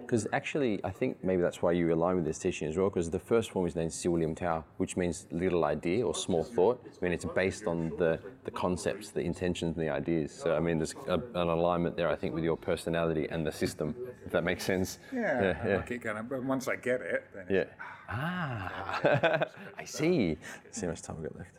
Because 0.00 0.26
actually, 0.32 0.80
I 0.84 0.90
think 0.90 1.22
maybe 1.22 1.42
that's 1.42 1.60
why 1.60 1.72
you 1.72 1.92
align 1.92 2.16
with 2.16 2.24
this 2.24 2.38
teaching 2.38 2.68
as 2.68 2.76
well. 2.76 2.88
Because 2.88 3.10
the 3.10 3.18
first 3.18 3.50
form 3.50 3.66
is 3.66 3.74
named 3.76 3.92
Siu 3.92 4.16
Lim 4.16 4.34
Tao, 4.34 4.64
which 4.78 4.96
means 4.96 5.26
little 5.30 5.64
idea 5.64 6.06
or 6.06 6.14
small 6.14 6.44
thought. 6.44 6.80
I 6.86 7.04
mean, 7.04 7.12
it's 7.12 7.24
based 7.24 7.66
on 7.66 7.92
the 7.98 8.18
the 8.44 8.50
concepts, 8.52 9.10
the 9.10 9.20
intentions, 9.20 9.76
and 9.76 9.86
the 9.86 9.90
ideas. 9.92 10.32
So 10.32 10.56
I 10.56 10.60
mean, 10.60 10.78
there's 10.78 10.94
a, 11.06 11.14
an 11.34 11.48
alignment 11.48 11.96
there, 11.96 12.08
I 12.08 12.16
think, 12.16 12.34
with 12.34 12.44
your 12.44 12.56
personality 12.56 13.28
and 13.30 13.46
the 13.46 13.52
system, 13.52 13.94
if 14.24 14.32
that 14.32 14.44
makes 14.44 14.64
sense. 14.64 14.98
Yeah, 15.12 15.42
yeah, 15.42 15.58
I 15.62 15.68
yeah. 15.68 15.82
keep 15.82 16.02
going, 16.02 16.24
but 16.28 16.42
once 16.44 16.68
I 16.68 16.76
get 16.76 17.00
it, 17.02 17.24
then 17.34 17.46
Yeah. 17.50 17.60
it's 17.62 17.72
Ah, 18.08 19.44
I 19.78 19.84
see. 19.84 20.38
See 20.70 20.86
how 20.86 20.92
much 20.92 21.02
time 21.02 21.18
we 21.18 21.24
got 21.24 21.36
left. 21.36 21.50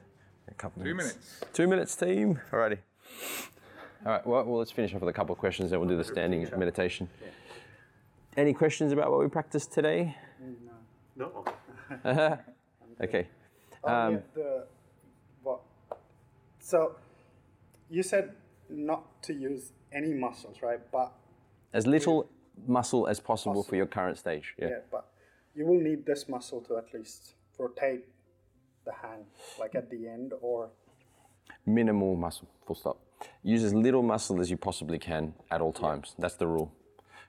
A 0.50 0.54
couple 0.56 0.84
two 0.84 0.96
minutes. 0.96 1.16
minutes. 1.16 1.46
Two 1.54 1.68
minutes, 1.68 1.96
team. 1.96 2.40
Alrighty. 2.52 2.78
All 4.06 4.12
right. 4.14 4.26
Well, 4.26 4.44
well, 4.46 4.58
let's 4.60 4.72
finish 4.72 4.94
off 4.94 5.02
with 5.02 5.10
a 5.10 5.14
couple 5.14 5.34
of 5.34 5.40
questions, 5.40 5.72
then 5.72 5.80
we'll 5.80 5.90
do 5.90 5.98
the 5.98 6.04
standing 6.04 6.48
meditation. 6.58 7.10
Any 8.38 8.54
questions 8.54 8.92
about 8.92 9.12
what 9.12 9.20
we 9.20 9.28
practiced 9.28 9.72
today? 9.72 10.16
No. 11.16 11.46
No. 11.96 12.38
Okay. 13.02 13.30
Oh, 13.82 13.94
Um, 13.94 14.14
yeah, 14.14 14.20
the 14.36 14.68
what? 15.42 15.62
So 16.60 16.96
you 17.90 18.04
said 18.04 18.34
not 18.70 19.22
to 19.24 19.34
use 19.34 19.72
any 19.94 20.14
muscles, 20.14 20.58
right? 20.62 20.82
But 20.92 21.14
As 21.74 21.88
little 21.88 22.28
muscle 22.68 23.08
as 23.08 23.22
possible 23.22 23.64
for 23.64 23.78
your 23.78 23.86
current 23.86 24.18
stage. 24.18 24.54
Yeah. 24.58 24.68
yeah, 24.68 24.76
but 24.92 25.06
you 25.56 25.66
will 25.66 25.80
need 25.80 26.06
this 26.06 26.28
muscle 26.28 26.60
to 26.62 26.78
at 26.78 26.94
least 26.94 27.36
rotate 27.58 28.06
the 28.86 28.94
hand, 28.94 29.26
like 29.60 29.76
at 29.76 29.90
the 29.90 30.08
end, 30.08 30.34
or 30.42 30.70
Minimal 31.66 32.16
muscle. 32.16 32.48
Full 32.66 32.76
stop. 32.76 32.98
Use 33.44 33.64
as 33.64 33.74
little 33.74 34.02
muscle 34.04 34.40
as 34.40 34.50
you 34.50 34.58
possibly 34.58 34.98
can 34.98 35.34
at 35.52 35.62
all 35.62 35.74
times. 35.74 36.16
That's 36.18 36.36
the 36.36 36.48
rule. 36.48 36.72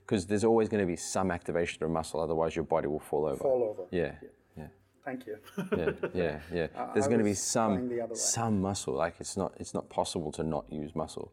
Because 0.06 0.26
there's 0.26 0.44
always 0.44 0.68
going 0.68 0.80
to 0.80 0.86
be 0.86 0.96
some 0.96 1.30
activation 1.30 1.82
of 1.82 1.90
muscle, 1.90 2.20
otherwise 2.20 2.54
your 2.56 2.64
body 2.64 2.86
will 2.86 3.00
fall 3.00 3.26
over. 3.26 3.36
fall 3.36 3.62
over. 3.64 3.82
Yeah. 3.90 4.12
Yeah. 4.56 4.66
Thank 5.04 5.26
you. 5.26 5.38
yeah, 5.76 5.90
yeah, 6.14 6.40
yeah. 6.52 6.66
There's 6.94 7.06
going 7.06 7.18
to 7.18 7.24
be 7.24 7.34
some 7.34 7.76
going 7.76 7.88
the 7.88 8.00
other 8.02 8.12
way. 8.14 8.18
some 8.18 8.60
muscle. 8.60 8.94
Like 8.94 9.16
it's 9.18 9.36
not 9.36 9.52
it's 9.58 9.74
not 9.74 9.88
possible 9.88 10.30
to 10.32 10.42
not 10.42 10.64
use 10.70 10.94
muscle. 10.94 11.32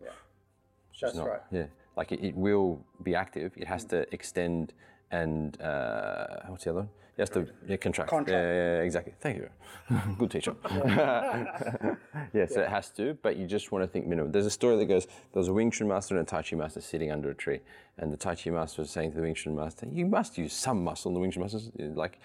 That's 1.01 1.15
Not- 1.15 1.27
right. 1.27 1.41
Yeah, 1.51 1.65
like 1.95 2.11
it, 2.11 2.23
it 2.23 2.35
will 2.35 2.83
be 3.03 3.13
active. 3.15 3.51
It 3.57 3.67
has 3.67 3.83
to 3.85 4.11
extend 4.13 4.73
and 5.11 5.59
uh, 5.61 6.25
what's 6.47 6.63
the 6.63 6.71
other 6.71 6.79
one? 6.79 6.89
Has 7.17 7.29
to 7.31 7.47
yeah, 7.67 7.77
contract. 7.77 8.09
Contract. 8.11 8.31
Yeah, 8.31 8.81
exactly. 8.81 9.13
Thank 9.19 9.37
you. 9.37 9.49
Good 10.19 10.29
teacher. 10.29 10.55
yeah, 10.65 12.45
so 12.47 12.61
it 12.61 12.69
has 12.69 12.91
to, 12.91 13.17
but 13.23 13.37
you 13.37 13.47
just 13.47 13.71
want 13.71 13.83
to 13.83 13.87
think 13.87 14.05
minimum. 14.05 14.31
There's 14.31 14.45
a 14.45 14.51
story 14.51 14.77
that 14.77 14.85
goes: 14.85 15.05
there 15.05 15.39
was 15.39 15.47
a 15.47 15.53
Wing 15.53 15.71
Chun 15.71 15.87
master 15.87 16.15
and 16.15 16.27
a 16.27 16.29
Tai 16.29 16.43
Chi 16.43 16.55
master 16.55 16.79
sitting 16.79 17.11
under 17.11 17.31
a 17.31 17.33
tree, 17.33 17.59
and 17.97 18.13
the 18.13 18.17
Tai 18.17 18.35
Chi 18.35 18.51
master 18.51 18.83
was 18.83 18.91
saying 18.91 19.11
to 19.11 19.15
the 19.17 19.23
Wing 19.23 19.33
Chun 19.33 19.55
master, 19.55 19.87
"You 19.91 20.05
must 20.05 20.37
use 20.37 20.53
some 20.53 20.83
muscle." 20.83 21.09
And 21.09 21.15
the 21.15 21.19
Wing 21.19 21.31
Chun 21.31 21.41
master 21.41 21.59
like. 21.95 22.19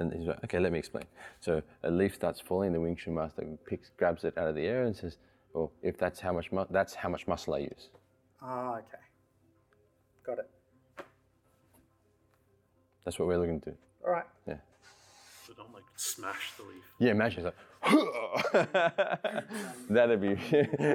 And 0.00 0.12
he's 0.12 0.28
like, 0.28 0.44
okay, 0.44 0.60
let 0.60 0.70
me 0.70 0.78
explain. 0.78 1.06
So 1.40 1.60
a 1.82 1.90
leaf 1.90 2.14
starts 2.14 2.38
falling. 2.40 2.72
The 2.72 2.80
Wing 2.80 2.94
Chun 2.94 3.16
master 3.16 3.44
picks, 3.66 3.90
grabs 3.96 4.22
it 4.22 4.38
out 4.38 4.46
of 4.46 4.54
the 4.54 4.64
air, 4.64 4.84
and 4.84 4.94
says, 4.94 5.16
"Well, 5.52 5.72
if 5.82 5.98
that's 5.98 6.20
how 6.20 6.32
much, 6.32 6.52
mu- 6.52 6.66
that's 6.70 6.94
how 6.94 7.08
much 7.08 7.26
muscle 7.26 7.54
I 7.54 7.58
use." 7.58 7.88
Ah, 8.40 8.74
okay. 8.74 9.02
Got 10.24 10.38
it. 10.38 10.50
That's 13.04 13.18
what 13.18 13.26
we're 13.26 13.38
looking 13.38 13.60
to 13.62 13.70
do. 13.72 13.76
All 14.08 14.14
right. 14.14 14.24
Yeah. 14.46 14.54
So 15.46 15.52
don't 15.52 15.74
like 15.74 15.84
smash 15.96 16.52
the 16.56 16.62
leaf. 16.62 16.82
Yeah, 16.98 17.10
imagine 17.10 17.44
it's 17.44 17.54
like, 17.82 18.72
that'd 19.90 20.20
be. 20.22 20.34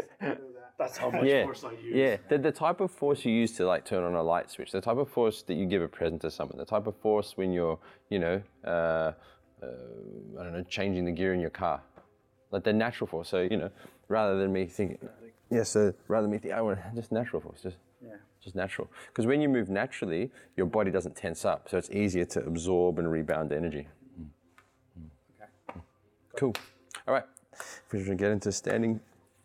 That's 0.79 0.97
how 0.97 1.11
much 1.11 1.25
yeah, 1.25 1.43
force 1.43 1.63
I 1.63 1.73
use. 1.73 1.93
yeah. 1.93 2.17
The, 2.27 2.39
the 2.39 2.51
type 2.51 2.81
of 2.81 2.89
force 2.89 3.23
you 3.23 3.31
use 3.31 3.51
to 3.57 3.67
like 3.67 3.85
turn 3.85 4.03
on 4.03 4.15
a 4.15 4.23
light 4.23 4.49
switch, 4.49 4.71
the 4.71 4.81
type 4.81 4.97
of 4.97 5.07
force 5.11 5.43
that 5.43 5.53
you 5.53 5.67
give 5.67 5.83
a 5.83 5.87
present 5.87 6.23
to 6.23 6.31
someone, 6.31 6.57
the 6.57 6.65
type 6.65 6.87
of 6.87 6.95
force 6.97 7.37
when 7.37 7.53
you're, 7.53 7.77
you 8.09 8.17
know, 8.17 8.41
uh, 8.65 8.67
uh, 8.67 9.13
I 10.39 10.43
don't 10.43 10.53
know, 10.53 10.63
changing 10.67 11.05
the 11.05 11.11
gear 11.11 11.35
in 11.35 11.39
your 11.39 11.51
car, 11.51 11.83
like 12.49 12.63
the 12.63 12.73
natural 12.73 13.07
force. 13.07 13.29
So 13.29 13.41
you 13.41 13.57
know, 13.57 13.69
rather 14.07 14.39
than 14.39 14.51
me 14.51 14.65
thinking, 14.65 14.97
yeah, 15.51 15.61
so 15.61 15.93
rather 16.07 16.23
than 16.23 16.31
me 16.31 16.39
thinking, 16.39 16.57
I 16.57 16.61
want 16.61 16.79
just 16.95 17.11
natural 17.11 17.43
force, 17.43 17.61
just 17.61 17.77
Yeah. 18.03 18.15
just 18.43 18.55
natural. 18.55 18.89
Because 19.07 19.25
when 19.25 19.41
you 19.41 19.49
move 19.49 19.69
naturally, 19.69 20.31
your 20.57 20.65
body 20.65 20.91
doesn't 20.91 21.15
tense 21.15 21.45
up, 21.45 21.69
so 21.69 21.77
it's 21.77 21.89
easier 21.89 22.25
to 22.25 22.45
absorb 22.45 22.99
and 22.99 23.09
rebound 23.09 23.51
energy. 23.51 23.87
Mm. 24.19 25.05
Okay. 25.39 25.79
Cool. 26.37 26.53
All 27.07 27.13
right. 27.13 27.25
If 27.53 27.93
we 27.93 28.03
should 28.03 28.17
get 28.17 28.31
into 28.31 28.51
standing 28.51 28.99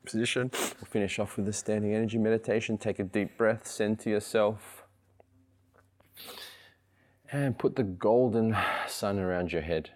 position. 0.09 0.51
We'll 0.53 0.89
finish 0.91 1.19
off 1.19 1.37
with 1.37 1.47
the 1.47 1.53
standing 1.53 1.95
energy 1.95 2.19
meditation. 2.19 2.79
Take 2.79 2.99
a 2.99 3.05
deep 3.05 3.37
breath, 3.37 3.67
send 3.67 4.01
to 4.01 4.11
yourself. 4.11 4.85
And 7.31 7.59
put 7.59 7.77
the 7.77 7.83
golden 7.83 8.57
sun 8.87 9.19
around 9.19 9.53
your 9.53 9.63
head. 9.63 9.91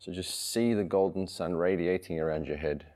So 0.00 0.12
just 0.12 0.52
see 0.52 0.74
the 0.74 0.82
golden 0.82 1.28
sun 1.28 1.54
radiating 1.54 2.18
around 2.18 2.46
your 2.46 2.56
head. 2.56 2.86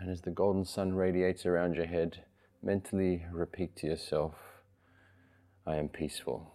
And 0.00 0.10
as 0.10 0.20
the 0.20 0.30
golden 0.30 0.64
sun 0.64 0.94
radiates 0.94 1.44
around 1.44 1.74
your 1.74 1.86
head, 1.86 2.22
mentally 2.62 3.24
repeat 3.32 3.76
to 3.76 3.86
yourself, 3.86 4.34
I 5.66 5.76
am 5.76 5.88
peaceful. 5.88 6.52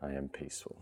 I 0.00 0.12
am 0.12 0.28
peaceful. 0.28 0.76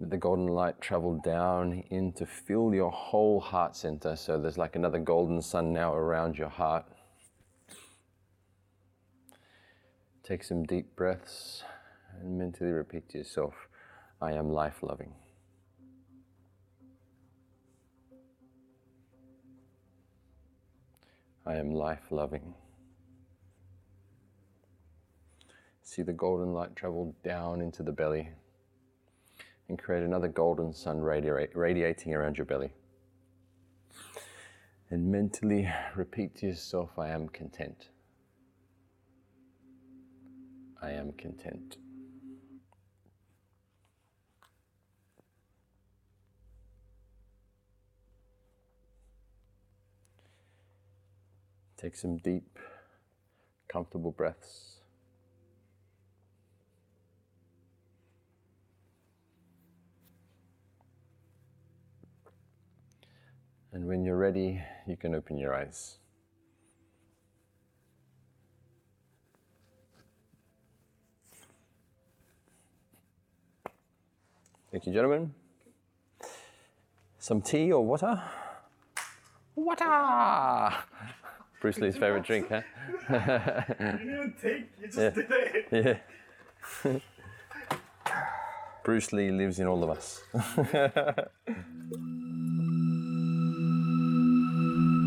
Let 0.00 0.10
the 0.10 0.16
golden 0.16 0.48
light 0.48 0.80
travel 0.80 1.20
down 1.22 1.84
in 1.90 2.12
to 2.14 2.26
fill 2.26 2.74
your 2.74 2.90
whole 2.90 3.38
heart 3.38 3.76
center. 3.76 4.16
So 4.16 4.40
there's 4.40 4.58
like 4.58 4.74
another 4.74 4.98
golden 4.98 5.42
sun 5.42 5.72
now 5.72 5.94
around 5.94 6.38
your 6.38 6.48
heart. 6.48 6.86
Take 10.22 10.42
some 10.42 10.64
deep 10.64 10.96
breaths 10.96 11.64
and 12.20 12.38
mentally 12.38 12.70
repeat 12.70 13.08
to 13.10 13.18
yourself, 13.18 13.54
I 14.22 14.32
am 14.32 14.50
life 14.50 14.82
loving. 14.82 15.12
I 21.46 21.56
am 21.56 21.72
life 21.72 22.10
loving. 22.10 22.54
See 25.82 26.02
the 26.02 26.12
golden 26.12 26.52
light 26.52 26.76
travel 26.76 27.14
down 27.24 27.60
into 27.60 27.82
the 27.82 27.92
belly 27.92 28.28
and 29.68 29.78
create 29.78 30.02
another 30.02 30.28
golden 30.28 30.72
sun 30.72 30.98
radi- 30.98 31.48
radiating 31.54 32.14
around 32.14 32.36
your 32.36 32.44
belly. 32.44 32.72
And 34.90 35.10
mentally 35.10 35.68
repeat 35.94 36.36
to 36.36 36.46
yourself, 36.46 36.98
I 36.98 37.08
am 37.08 37.28
content. 37.28 37.88
I 40.82 40.90
am 40.90 41.12
content. 41.12 41.76
Take 51.80 51.96
some 51.96 52.18
deep, 52.18 52.58
comfortable 53.66 54.10
breaths. 54.10 54.80
And 63.72 63.86
when 63.86 64.04
you're 64.04 64.18
ready, 64.18 64.60
you 64.86 64.98
can 64.98 65.14
open 65.14 65.38
your 65.38 65.54
eyes. 65.54 65.96
Thank 74.70 74.84
you, 74.84 74.92
gentlemen. 74.92 75.32
Some 77.18 77.40
tea 77.40 77.72
or 77.72 77.82
water? 77.82 78.22
Water! 79.54 80.74
Bruce 81.60 81.78
Lee's 81.78 81.96
favorite 81.96 82.24
drink, 82.24 82.48
huh? 82.48 82.62
You 83.10 84.10
didn't 84.10 84.34
take, 84.40 84.66
you 84.80 84.86
just 84.86 84.98
Yeah. 84.98 85.10
did 85.10 85.30
it. 85.30 86.02
Yeah. 86.84 86.98
Bruce 88.84 89.12
Lee 89.12 89.30
lives 89.30 89.58
in 89.60 89.66
all 89.66 89.84
of 89.84 89.90
us. 89.90 90.22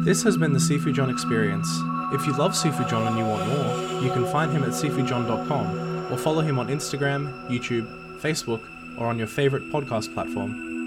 This 0.06 0.22
has 0.24 0.38
been 0.38 0.52
the 0.54 0.60
Sifu 0.60 0.94
John 0.94 1.10
experience. 1.10 1.68
If 2.14 2.26
you 2.28 2.34
love 2.38 2.52
Sifu 2.52 2.88
John 2.90 3.08
and 3.08 3.18
you 3.18 3.26
want 3.26 3.48
more, 3.48 4.02
you 4.04 4.12
can 4.12 4.26
find 4.32 4.52
him 4.52 4.64
at 4.64 4.70
sifujohn.com 4.72 6.12
or 6.14 6.18
follow 6.18 6.42
him 6.42 6.60
on 6.60 6.68
Instagram, 6.68 7.50
YouTube, 7.50 7.88
Facebook, 8.22 8.62
or 9.00 9.08
on 9.08 9.18
your 9.18 9.28
favorite 9.28 9.64
podcast 9.72 10.14
platform. 10.14 10.83